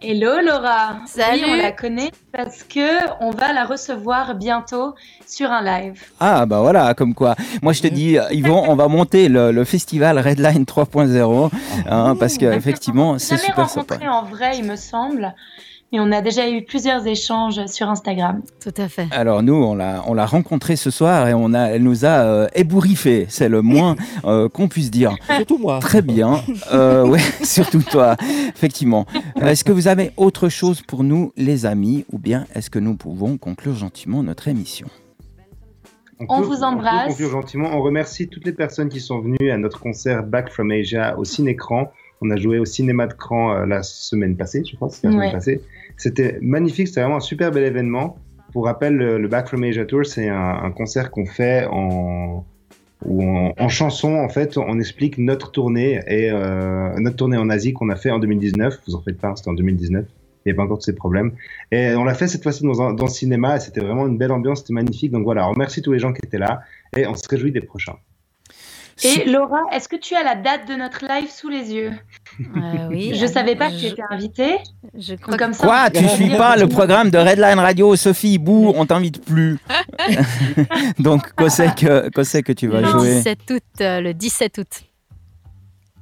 Hello 0.00 0.40
Laura. 0.40 1.00
Salut. 1.06 1.42
Oui, 1.44 1.50
on 1.50 1.56
la 1.56 1.72
connaît 1.72 2.12
parce 2.32 2.62
que 2.62 3.08
on 3.20 3.30
va 3.30 3.52
la 3.52 3.64
recevoir 3.64 4.36
bientôt 4.36 4.94
sur 5.26 5.50
un 5.50 5.60
live. 5.60 6.00
Ah 6.20 6.46
bah 6.46 6.60
voilà, 6.60 6.94
comme 6.94 7.14
quoi. 7.14 7.34
Moi 7.62 7.72
je 7.72 7.82
te 7.82 7.88
dis, 7.88 8.16
euh, 8.16 8.22
Yvon, 8.30 8.62
on 8.68 8.76
va 8.76 8.86
monter 8.86 9.28
le, 9.28 9.50
le 9.50 9.64
festival 9.64 10.16
Redline 10.20 10.62
3.0 10.62 11.50
hein, 11.88 12.14
parce 12.18 12.38
que 12.38 12.46
effectivement 12.46 13.18
c'est 13.18 13.38
super 13.38 13.68
sympa. 13.68 13.94
rencontré 13.96 14.08
en 14.08 14.22
vrai, 14.22 14.56
il 14.56 14.66
me 14.66 14.76
semble, 14.76 15.34
mais 15.92 16.00
on 16.00 16.12
a 16.12 16.20
déjà 16.20 16.50
eu 16.50 16.62
plusieurs 16.64 17.06
échanges 17.06 17.64
sur 17.66 17.88
Instagram. 17.88 18.42
Tout 18.62 18.74
à 18.76 18.88
fait. 18.88 19.08
Alors 19.10 19.42
nous, 19.42 19.54
on 19.54 19.74
l'a, 19.74 20.02
on 20.06 20.14
l'a 20.14 20.26
rencontrée 20.26 20.76
ce 20.76 20.90
soir 20.90 21.28
et 21.28 21.34
on 21.34 21.54
a, 21.54 21.68
elle 21.68 21.82
nous 21.82 22.04
a 22.04 22.08
euh, 22.24 22.46
ébouriffé. 22.54 23.26
C'est 23.28 23.48
le 23.48 23.62
moins 23.62 23.96
euh, 24.24 24.48
qu'on 24.48 24.68
puisse 24.68 24.90
dire. 24.90 25.14
Surtout 25.36 25.58
moi. 25.58 25.78
Très 25.80 26.02
bien. 26.02 26.42
Euh, 26.72 27.06
ouais, 27.06 27.20
surtout 27.42 27.82
toi, 27.82 28.16
effectivement. 28.54 29.06
Est-ce 29.40 29.64
que 29.64 29.72
vous 29.72 29.88
avez 29.88 30.10
autre 30.16 30.48
chose 30.48 30.82
pour 30.82 31.04
nous, 31.04 31.32
les 31.36 31.64
amis, 31.64 32.04
ou 32.12 32.18
bien 32.18 32.44
est-ce 32.54 32.68
que 32.70 32.78
nous 32.78 32.94
pouvons 32.94 33.38
conclure 33.38 33.74
gentiment 33.74 34.22
notre 34.22 34.48
émission? 34.48 34.88
On 36.20 36.40
peut- 36.40 36.46
vous 36.46 36.56
peut 36.58 36.64
embrasse. 36.64 37.08
conclure 37.08 37.30
gentiment. 37.30 37.68
On 37.72 37.80
remercie 37.80 38.28
toutes 38.28 38.44
les 38.44 38.52
personnes 38.52 38.88
qui 38.88 39.00
sont 39.00 39.20
venues 39.20 39.50
à 39.52 39.56
notre 39.56 39.78
concert 39.80 40.22
Back 40.24 40.50
from 40.50 40.70
Asia 40.70 41.16
au 41.18 41.24
Cinécran. 41.24 41.92
On 42.20 42.30
a 42.30 42.36
joué 42.36 42.58
au 42.58 42.64
cinéma 42.64 43.06
de 43.06 43.12
Cran 43.14 43.52
euh, 43.54 43.66
la 43.66 43.82
semaine 43.82 44.36
passée, 44.36 44.62
je 44.68 44.74
crois, 44.76 44.88
c'était 44.90 45.08
la 45.08 45.14
Ouais. 45.14 45.18
semaine 45.20 45.32
passée. 45.32 45.60
C'était 45.96 46.38
magnifique, 46.40 46.88
c'était 46.88 47.00
vraiment 47.02 47.16
un 47.16 47.20
super 47.20 47.50
bel 47.50 47.64
événement. 47.64 48.16
Pour 48.52 48.64
rappel, 48.64 48.94
le, 48.96 49.18
le 49.18 49.28
Back 49.28 49.48
from 49.48 49.62
Asia 49.64 49.84
Tour, 49.84 50.06
c'est 50.06 50.28
un, 50.28 50.36
un 50.62 50.70
concert 50.70 51.10
qu'on 51.10 51.26
fait 51.26 51.66
en, 51.70 52.44
où 53.04 53.22
en, 53.22 53.52
en 53.58 53.68
chanson, 53.68 54.14
en 54.14 54.28
fait, 54.28 54.56
on 54.56 54.78
explique 54.80 55.18
notre 55.18 55.50
tournée 55.52 56.00
et 56.08 56.30
euh, 56.30 56.98
notre 56.98 57.16
tournée 57.16 57.36
en 57.36 57.50
Asie 57.50 57.72
qu'on 57.72 57.88
a 57.90 57.96
fait 57.96 58.10
en 58.10 58.18
2019. 58.18 58.80
Vous 58.86 58.94
en 58.94 59.02
faites 59.02 59.18
pas, 59.18 59.34
c'était 59.36 59.50
en 59.50 59.54
2019. 59.54 60.06
Il 60.46 60.52
n'y 60.52 60.52
a 60.52 60.56
pas 60.56 60.62
encore 60.62 60.78
de 60.78 60.82
ces 60.82 60.94
problèmes. 60.94 61.32
Et 61.72 61.94
on 61.94 62.04
l'a 62.04 62.14
fait 62.14 62.26
cette 62.26 62.42
fois-ci 62.42 62.62
dans, 62.64 62.80
un- 62.80 62.94
dans 62.94 63.04
le 63.04 63.10
cinéma 63.10 63.60
c'était 63.60 63.80
vraiment 63.80 64.06
une 64.06 64.16
belle 64.16 64.32
ambiance, 64.32 64.60
c'était 64.60 64.72
magnifique. 64.72 65.12
Donc 65.12 65.24
voilà, 65.24 65.46
on 65.48 65.52
remercie 65.52 65.82
tous 65.82 65.92
les 65.92 65.98
gens 65.98 66.12
qui 66.12 66.20
étaient 66.24 66.38
là 66.38 66.62
et 66.96 67.06
on 67.06 67.14
se 67.14 67.28
réjouit 67.28 67.52
des 67.52 67.60
prochains. 67.60 67.96
Et 69.04 69.24
Laura, 69.24 69.60
est-ce 69.72 69.88
que 69.88 69.96
tu 69.96 70.14
as 70.14 70.22
la 70.22 70.34
date 70.34 70.66
de 70.68 70.74
notre 70.74 71.04
live 71.06 71.30
sous 71.30 71.48
les 71.48 71.72
yeux? 71.72 71.92
Euh, 72.40 72.88
oui. 72.88 73.12
Je 73.14 73.26
savais 73.26 73.54
pas 73.56 73.68
que 73.68 73.74
je- 73.74 73.78
tu 73.80 73.86
étais 73.86 74.02
invitée. 74.10 74.58
Je 74.96 75.12
Donc 75.12 75.20
crois 75.20 75.36
comme 75.36 75.52
ça, 75.52 75.66
Quoi 75.66 75.90
Tu 75.90 76.08
suis 76.08 76.28
dire 76.28 76.36
pas 76.38 76.56
le 76.56 76.68
programme 76.68 77.10
de 77.10 77.18
Redline 77.18 77.58
Radio, 77.58 77.94
Sophie 77.96 78.38
Bou, 78.38 78.72
on 78.76 78.86
t'invite 78.86 79.24
plus. 79.24 79.58
Donc, 80.98 81.32
qu'est-ce 81.36 81.62
que, 81.74 82.08
qu'est-ce 82.10 82.38
que 82.38 82.52
tu 82.52 82.66
vas 82.68 82.80
le 82.80 82.88
jouer? 82.88 83.14
17 83.16 83.38
août. 83.50 83.62
euh, 83.80 84.00
le 84.00 84.14
17 84.14 84.58
août. 84.58 84.82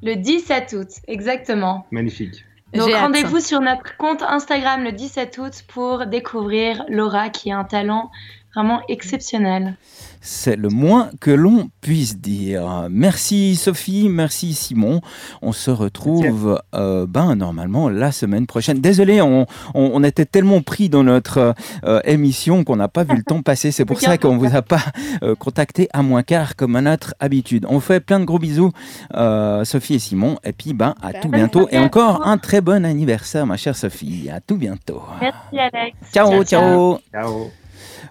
Le 0.03 0.15
17 0.15 0.75
août, 0.79 0.89
exactement. 1.09 1.87
Magnifique. 1.91 2.45
Donc 2.75 2.93
rendez-vous 2.93 3.41
sur 3.41 3.61
notre 3.61 3.97
compte 3.97 4.23
Instagram 4.23 4.83
le 4.85 4.93
17 4.93 5.39
août 5.39 5.53
pour 5.69 6.05
découvrir 6.07 6.85
Laura 6.89 7.31
qui 7.31 7.51
a 7.51 7.59
un 7.59 7.65
talent 7.65 8.11
vraiment 8.57 8.81
exceptionnel. 8.89 9.77
C'est 10.23 10.57
le 10.57 10.71
moins 10.71 11.11
que 11.21 11.31
l'on 11.31 11.69
puisse 11.83 12.19
dire. 12.19 12.89
Merci 12.91 13.55
Sophie, 13.55 14.09
merci 14.09 14.55
Simon. 14.55 15.01
On 15.43 15.53
se 15.53 15.71
retrouve 15.71 16.61
euh, 16.75 17.07
ben, 17.07 17.37
normalement 17.37 17.89
la 17.89 18.11
semaine 18.11 18.47
prochaine. 18.47 18.81
Désolé, 18.81 19.21
on, 19.21 19.43
on- 19.75 19.91
on 19.95 20.03
était 20.03 20.25
tellement 20.25 20.63
pris 20.63 20.89
dans 20.89 21.05
notre 21.05 21.55
euh, 21.85 22.01
émission 22.05 22.65
qu'on 22.65 22.77
n'a 22.77 22.89
pas 22.89 23.05
vu 23.05 23.15
le 23.15 23.23
temps 23.23 23.43
passer. 23.43 23.71
C'est 23.71 23.85
pour 23.85 24.01
ça 24.01 24.19
qu'on 24.19 24.37
vous 24.39 24.57
a 24.57 24.63
pas 24.63 24.83
euh, 25.23 25.35
contacté 25.37 25.89
à 25.93 26.03
moins 26.03 26.23
quart 26.25 26.57
comme 26.57 26.75
à 26.77 26.81
notre 26.81 27.15
habitude. 27.21 27.67
On 27.69 27.79
fait 27.79 28.01
plein 28.01 28.19
de 28.19 28.25
gros 28.25 28.39
bisous, 28.41 28.73
euh, 29.15 29.65
Sophie 29.65 29.95
et 29.95 29.99
Simon. 30.01 30.39
Et 30.43 30.53
puis 30.53 30.73
ben, 30.73 30.95
à 31.03 31.13
tout 31.13 31.29
bientôt. 31.29 31.69
Et 31.71 31.79
encore 31.79 32.27
un 32.27 32.39
très 32.39 32.61
bon 32.63 32.85
anniversaire, 32.85 33.47
ma 33.47 33.57
chère 33.59 33.77
Sophie. 33.77 34.29
À 34.33 34.41
tout 34.41 34.57
bientôt. 34.57 35.03
Merci 35.21 35.59
Alex. 35.59 35.97
Ciao, 36.13 36.43
ciao. 36.43 36.99
Ciao. 37.13 37.51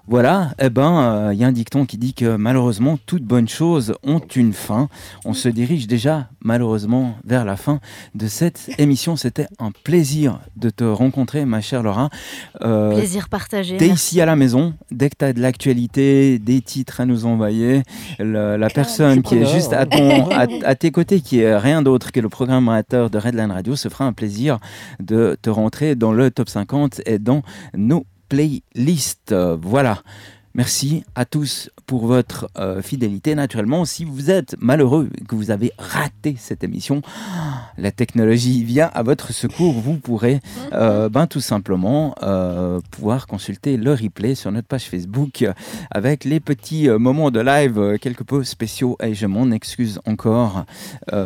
Voilà, 0.07 0.51
eh 0.59 0.69
ben, 0.69 1.31
il 1.33 1.39
y 1.39 1.43
a 1.43 1.47
un 1.47 1.51
dicton 1.51 1.85
qui 1.85 1.97
dit 1.97 2.13
que 2.13 2.35
malheureusement, 2.35 2.97
toutes 3.05 3.23
bonnes 3.23 3.47
choses 3.49 3.93
ont 4.03 4.19
une 4.35 4.53
fin. 4.53 4.89
On 5.25 5.33
se 5.33 5.49
dirige 5.49 5.87
déjà, 5.87 6.29
malheureusement, 6.41 7.15
vers 7.25 7.45
la 7.45 7.55
fin 7.55 7.79
de 8.13 8.27
cette 8.27 8.69
émission. 8.77 9.15
C'était 9.15 9.47
un 9.59 9.71
plaisir 9.71 10.39
de 10.55 10.69
te 10.69 10.83
rencontrer, 10.83 11.45
ma 11.45 11.61
chère 11.61 11.83
Laura. 11.83 12.09
Euh, 12.61 12.95
Plaisir 12.95 13.29
partagé. 13.29 13.77
T'es 13.77 13.87
ici 13.89 14.21
à 14.21 14.25
la 14.25 14.35
maison, 14.35 14.73
dès 14.91 15.09
que 15.09 15.15
tu 15.19 15.25
as 15.25 15.33
de 15.33 15.41
l'actualité, 15.41 16.39
des 16.39 16.61
titres 16.61 17.01
à 17.01 17.05
nous 17.05 17.25
envoyer, 17.25 17.83
le- 18.19 18.57
la 18.57 18.69
personne 18.69 19.21
qui 19.23 19.35
est 19.35 19.45
juste 19.53 19.73
à, 19.73 19.85
ton, 19.85 20.29
à, 20.29 20.45
à 20.65 20.75
tes 20.75 20.91
côtés, 20.91 21.21
qui 21.21 21.39
est 21.39 21.57
rien 21.57 21.81
d'autre 21.81 22.11
que 22.11 22.19
le 22.19 22.29
programmateur 22.29 23.09
de 23.09 23.17
Redline 23.17 23.51
Radio, 23.51 23.75
se 23.75 23.89
fera 23.89 24.05
un 24.05 24.13
plaisir 24.13 24.59
de 24.99 25.37
te 25.41 25.49
rentrer 25.49 25.95
dans 25.95 26.11
le 26.11 26.31
top 26.31 26.49
50 26.49 27.01
et 27.05 27.19
dans 27.19 27.41
nos 27.75 28.05
playlists. 28.35 29.31
Euh, 29.31 29.55
Voilà. 29.59 30.03
Merci 30.55 31.03
à 31.15 31.25
tous 31.25 31.69
pour 31.85 32.07
votre 32.07 32.49
euh, 32.57 32.81
fidélité. 32.81 33.35
Naturellement, 33.35 33.83
si 33.83 34.05
vous 34.05 34.31
êtes 34.31 34.55
malheureux 34.57 35.09
que 35.27 35.35
vous 35.35 35.51
avez 35.51 35.73
raté 35.77 36.37
cette 36.39 36.63
émission, 36.63 37.01
la 37.77 37.91
technologie 37.91 38.63
vient 38.63 38.89
à 38.93 39.03
votre 39.03 39.33
secours. 39.33 39.73
Vous 39.73 39.97
pourrez 39.97 40.39
euh, 40.71 41.09
ben, 41.09 41.27
tout 41.27 41.41
simplement 41.41 42.15
euh, 42.23 42.79
pouvoir 42.89 43.27
consulter 43.27 43.75
le 43.75 43.91
replay 43.91 44.33
sur 44.33 44.49
notre 44.49 44.69
page 44.69 44.85
Facebook 44.85 45.43
avec 45.91 46.23
les 46.23 46.39
petits 46.39 46.87
moments 46.87 47.31
de 47.31 47.41
live 47.41 47.97
quelque 47.99 48.23
peu 48.23 48.45
spéciaux. 48.45 48.95
Et 49.03 49.13
je 49.13 49.27
m'en 49.27 49.51
excuse 49.51 49.99
encore, 50.05 50.63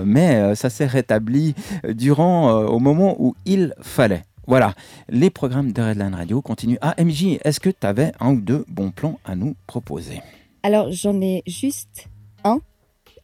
mais 0.06 0.56
ça 0.56 0.72
s'est 0.72 0.88
rétabli 0.88 1.53
durant 1.88 2.64
au 2.64 2.80
moment 2.80 3.15
où 3.19 3.36
il 3.45 3.76
fallait. 3.80 4.23
Voilà, 4.49 4.73
les 5.09 5.30
programmes 5.30 5.73
de 5.73 5.80
Redline 5.80 6.15
Radio 6.15 6.41
continuent. 6.41 6.80
Ah, 6.81 6.95
MJ, 6.97 7.38
est-ce 7.43 7.59
que 7.59 7.69
tu 7.69 7.85
avais 7.85 8.13
un 8.19 8.34
ou 8.34 8.41
deux 8.41 8.65
bons 8.67 8.89
plans 8.89 9.19
à 9.23 9.35
nous 9.35 9.55
proposer? 9.67 10.21
Alors, 10.63 10.91
j'en 10.91 11.21
ai 11.21 11.43
juste 11.45 12.07
un. 12.43 12.59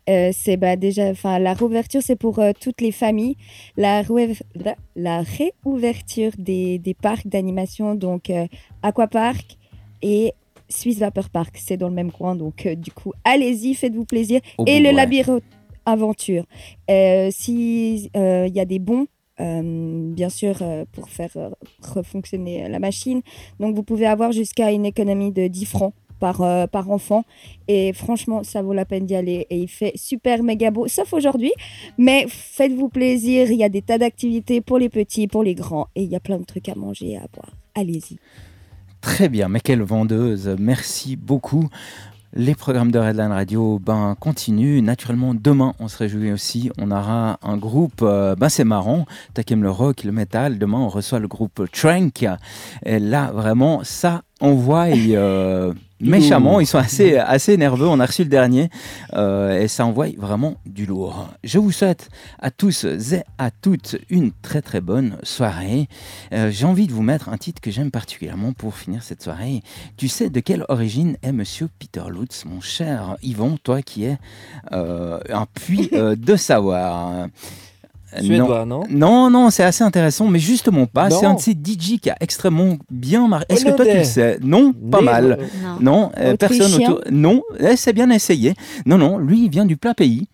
Euh, 0.08 0.30
c'est 0.32 0.56
bah, 0.56 0.76
déjà, 0.76 1.10
enfin, 1.10 1.40
la 1.40 1.56
réouverture, 1.56 2.04
c'est 2.04 2.16
pour 2.16 2.38
euh, 2.38 2.52
toutes 2.60 2.80
les 2.80 2.92
familles. 2.92 3.38
La, 3.76 4.04
la 4.96 5.24
réouverture 5.24 6.32
des, 6.38 6.78
des 6.78 6.94
parcs 6.94 7.26
d'animation, 7.26 7.96
donc 7.96 8.30
euh, 8.30 8.46
Aquapark 8.84 9.58
et 10.04 10.32
Swiss 10.70 11.00
Vapor 11.00 11.32
Park, 11.32 11.56
c'est 11.60 11.78
dans 11.78 11.90
le 11.90 11.96
même 11.96 12.12
coin. 12.12 12.36
Donc, 12.36 12.68
euh, 12.68 12.76
du 12.76 12.92
coup, 12.92 13.14
allez-y, 13.24 13.74
faites-vous 13.74 14.06
plaisir. 14.06 14.42
Et 14.68 14.80
le 14.80 14.90
ouais. 14.90 14.94
labyrinthe 14.94 15.44
aventure. 15.88 16.46
Si 17.32 18.12
il 18.14 18.54
y 18.54 18.60
a 18.60 18.66
des 18.66 18.80
bons, 18.80 19.08
euh, 19.40 20.14
bien 20.14 20.30
sûr, 20.30 20.58
euh, 20.62 20.86
pour 20.92 21.10
faire 21.10 21.32
euh, 21.36 21.50
refonctionner 21.82 22.68
la 22.70 22.80
machine, 22.80 23.22
donc 23.60 23.76
vous 23.76 23.84
pouvez 23.84 24.06
avoir 24.06 24.32
jusqu'à 24.32 24.72
une 24.72 24.86
économie 24.86 25.32
de 25.32 25.48
10 25.48 25.66
francs 25.66 25.94
par, 26.20 26.42
euh, 26.42 26.68
par 26.68 26.90
enfant. 26.90 27.24
Et 27.68 27.94
franchement, 27.94 28.44
ça 28.44 28.62
vaut 28.62 28.74
la 28.74 28.86
peine 28.86 29.06
d'y 29.06 29.16
aller. 29.16 29.48
Et 29.50 29.60
il 29.60 29.68
fait 29.68 29.94
super 29.96 30.44
méga 30.44 30.72
beau, 30.72 30.88
sauf 30.88 31.14
aujourd'hui. 31.14 31.52
Mais 31.98 32.26
faites-vous 32.28 32.90
plaisir, 32.90 33.52
il 33.52 33.58
y 33.58 33.64
a 33.64 33.70
des 33.70 33.82
tas 33.82 33.98
d'activités 33.98 34.62
pour 34.62 34.78
les 34.78 34.90
petits, 34.90 35.28
pour 35.28 35.44
les 35.44 35.56
grands. 35.56 35.88
Et 35.96 36.04
il 36.04 36.10
y 36.10 36.16
a 36.16 36.20
plein 36.20 36.40
de 36.40 36.46
trucs 36.46 36.70
à 36.70 36.76
manger 36.76 37.12
et 37.12 37.18
à 37.18 37.28
boire. 37.34 37.52
Allez-y. 37.76 38.18
Très 39.02 39.30
bien, 39.30 39.50
mais 39.50 39.60
quelle 39.60 39.84
vendeuse. 39.84 40.56
Merci 40.58 41.16
beaucoup. 41.16 41.70
Les 42.38 42.54
programmes 42.54 42.92
de 42.92 43.00
Redline 43.00 43.32
Radio 43.32 43.80
ben, 43.80 44.18
continuent. 44.20 44.82
Naturellement, 44.82 45.34
demain, 45.34 45.74
on 45.80 45.88
se 45.88 45.98
réjouit 45.98 46.34
aussi. 46.34 46.70
On 46.78 46.92
aura 46.92 47.40
un 47.42 47.56
groupe, 47.56 48.02
euh, 48.02 48.36
ben, 48.36 48.50
c'est 48.50 48.66
marrant, 48.66 49.06
Takem 49.34 49.64
le 49.64 49.72
rock, 49.72 50.04
le 50.04 50.12
métal. 50.12 50.60
Demain, 50.60 50.80
on 50.80 50.90
reçoit 50.90 51.20
le 51.20 51.30
groupe 51.30 51.64
Trank. 51.72 52.26
Et 52.86 53.00
là, 53.00 53.32
vraiment, 53.32 53.86
ça 53.86 54.24
envoie 54.42 54.88
euh, 54.88 55.74
méchamment. 56.02 56.60
Ils 56.60 56.66
sont 56.68 56.78
assez, 56.78 57.18
assez 57.18 57.58
nerveux. 57.58 57.88
On 57.88 58.00
a 58.00 58.06
reçu 58.06 58.24
le 58.24 58.30
dernier. 58.30 58.70
euh, 59.14 59.60
et 59.62 59.68
ça 59.68 59.86
envoie 59.86 60.08
vraiment 60.18 60.56
du 60.66 60.86
lourd. 60.86 61.30
Je 61.44 61.58
vous 61.60 61.72
souhaite 61.72 62.10
à 62.40 62.52
tous 62.52 62.84
et 62.86 63.24
à 63.38 63.52
toutes 63.52 63.98
une 64.10 64.32
très 64.42 64.62
très 64.62 64.82
bonne 64.82 65.18
soirée. 65.24 65.88
Euh, 66.34 66.52
J'ai 66.52 66.66
envie 66.66 66.88
de 66.88 66.94
vous 66.94 67.02
mettre 67.04 67.30
un 67.30 67.38
titre 67.38 67.62
que 67.62 67.72
j'aime 67.72 67.92
particulièrement 67.92 68.54
pour 68.54 68.76
finir 68.76 69.04
cette 69.04 69.24
soirée. 69.24 69.62
Tu 69.98 70.08
sais 70.08 70.30
de 70.30 70.40
quelle 70.40 70.66
origine 70.70 71.18
est 71.24 71.32
Monsieur 71.32 71.70
Peter 71.80 72.04
Lutz, 72.10 72.46
mon 72.46 72.62
cher 72.62 73.16
Yvon, 73.24 73.58
toi 73.64 73.82
qui 73.82 74.06
es 74.06 74.18
euh, 74.72 75.20
un 75.30 75.46
puits 75.54 75.90
de 75.92 76.36
savoir. 76.36 77.28
Suédois, 78.22 78.66
non 78.66 78.84
Non, 78.90 79.30
non, 79.30 79.50
c'est 79.50 79.64
assez 79.64 79.84
intéressant, 79.84 80.28
mais 80.28 80.40
justement 80.40 80.86
pas. 80.86 81.10
C'est 81.10 81.26
un 81.26 81.34
de 81.36 81.40
ces 81.40 81.52
DJ 81.52 82.00
qui 82.02 82.10
a 82.10 82.16
extrêmement 82.20 82.78
bien 82.90 83.28
marqué. 83.28 83.54
Est-ce 83.54 83.66
que 83.66 83.72
toi 83.72 83.86
tu 83.86 83.98
le 83.98 84.04
sais? 84.04 84.38
Non, 84.42 84.74
pas 84.74 85.00
Né- 85.00 85.06
mal. 85.06 85.38
Non. 85.64 85.78
Non, 85.82 86.12
euh, 86.18 86.36
personne 86.36 86.74
autour. 86.74 87.02
Non, 87.12 87.42
eh, 87.60 87.76
c'est 87.76 87.94
bien 87.94 88.10
essayé. 88.10 88.54
Non, 88.86 88.98
non, 88.98 89.18
lui, 89.18 89.46
il 89.46 89.50
vient 89.50 89.66
du 89.66 89.78
plat 89.78 89.94
pays. 89.94 90.28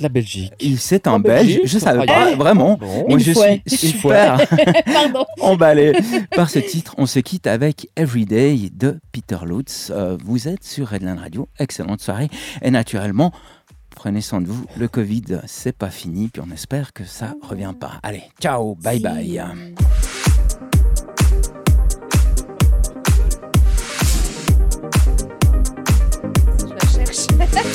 La 0.00 0.08
Belgique. 0.08 0.50
Il 0.60 0.78
c'est 0.78 1.06
un 1.06 1.18
Belge. 1.18 1.46
Belgique 1.46 1.60
Je 1.66 1.78
savais 1.78 2.04
Ah, 2.08 2.30
pas, 2.30 2.34
vraiment. 2.34 2.78
Bon. 2.80 2.86
Moi, 3.06 3.18
Une 3.18 3.20
je 3.20 3.32
suis 3.32 3.76
super 3.88 4.38
Pardon. 4.86 5.26
emballé 5.42 5.92
par 6.34 6.48
ce 6.48 6.58
titre. 6.58 6.94
On 6.96 7.04
se 7.04 7.18
quitte 7.18 7.46
avec 7.46 7.90
Everyday 7.96 8.70
de 8.74 8.98
Peter 9.12 9.36
Lutz. 9.44 9.92
Euh, 9.94 10.16
vous 10.24 10.48
êtes 10.48 10.64
sur 10.64 10.88
Redline 10.88 11.18
Radio. 11.18 11.48
Excellente 11.58 12.00
soirée. 12.00 12.30
Et 12.62 12.70
naturellement, 12.70 13.30
prenez 14.00 14.22
soin 14.22 14.40
de 14.40 14.46
vous. 14.46 14.64
Le 14.78 14.88
Covid, 14.88 15.42
c'est 15.46 15.76
pas 15.76 15.90
fini, 15.90 16.28
puis 16.28 16.40
on 16.42 16.50
espère 16.50 16.94
que 16.94 17.04
ça 17.04 17.34
revient 17.42 17.74
pas. 17.78 18.00
Allez, 18.02 18.22
ciao, 18.40 18.74
bye 18.76 18.98
bye. 18.98 19.44
Je 26.60 26.72
la 26.72 27.06
cherche. 27.06 27.66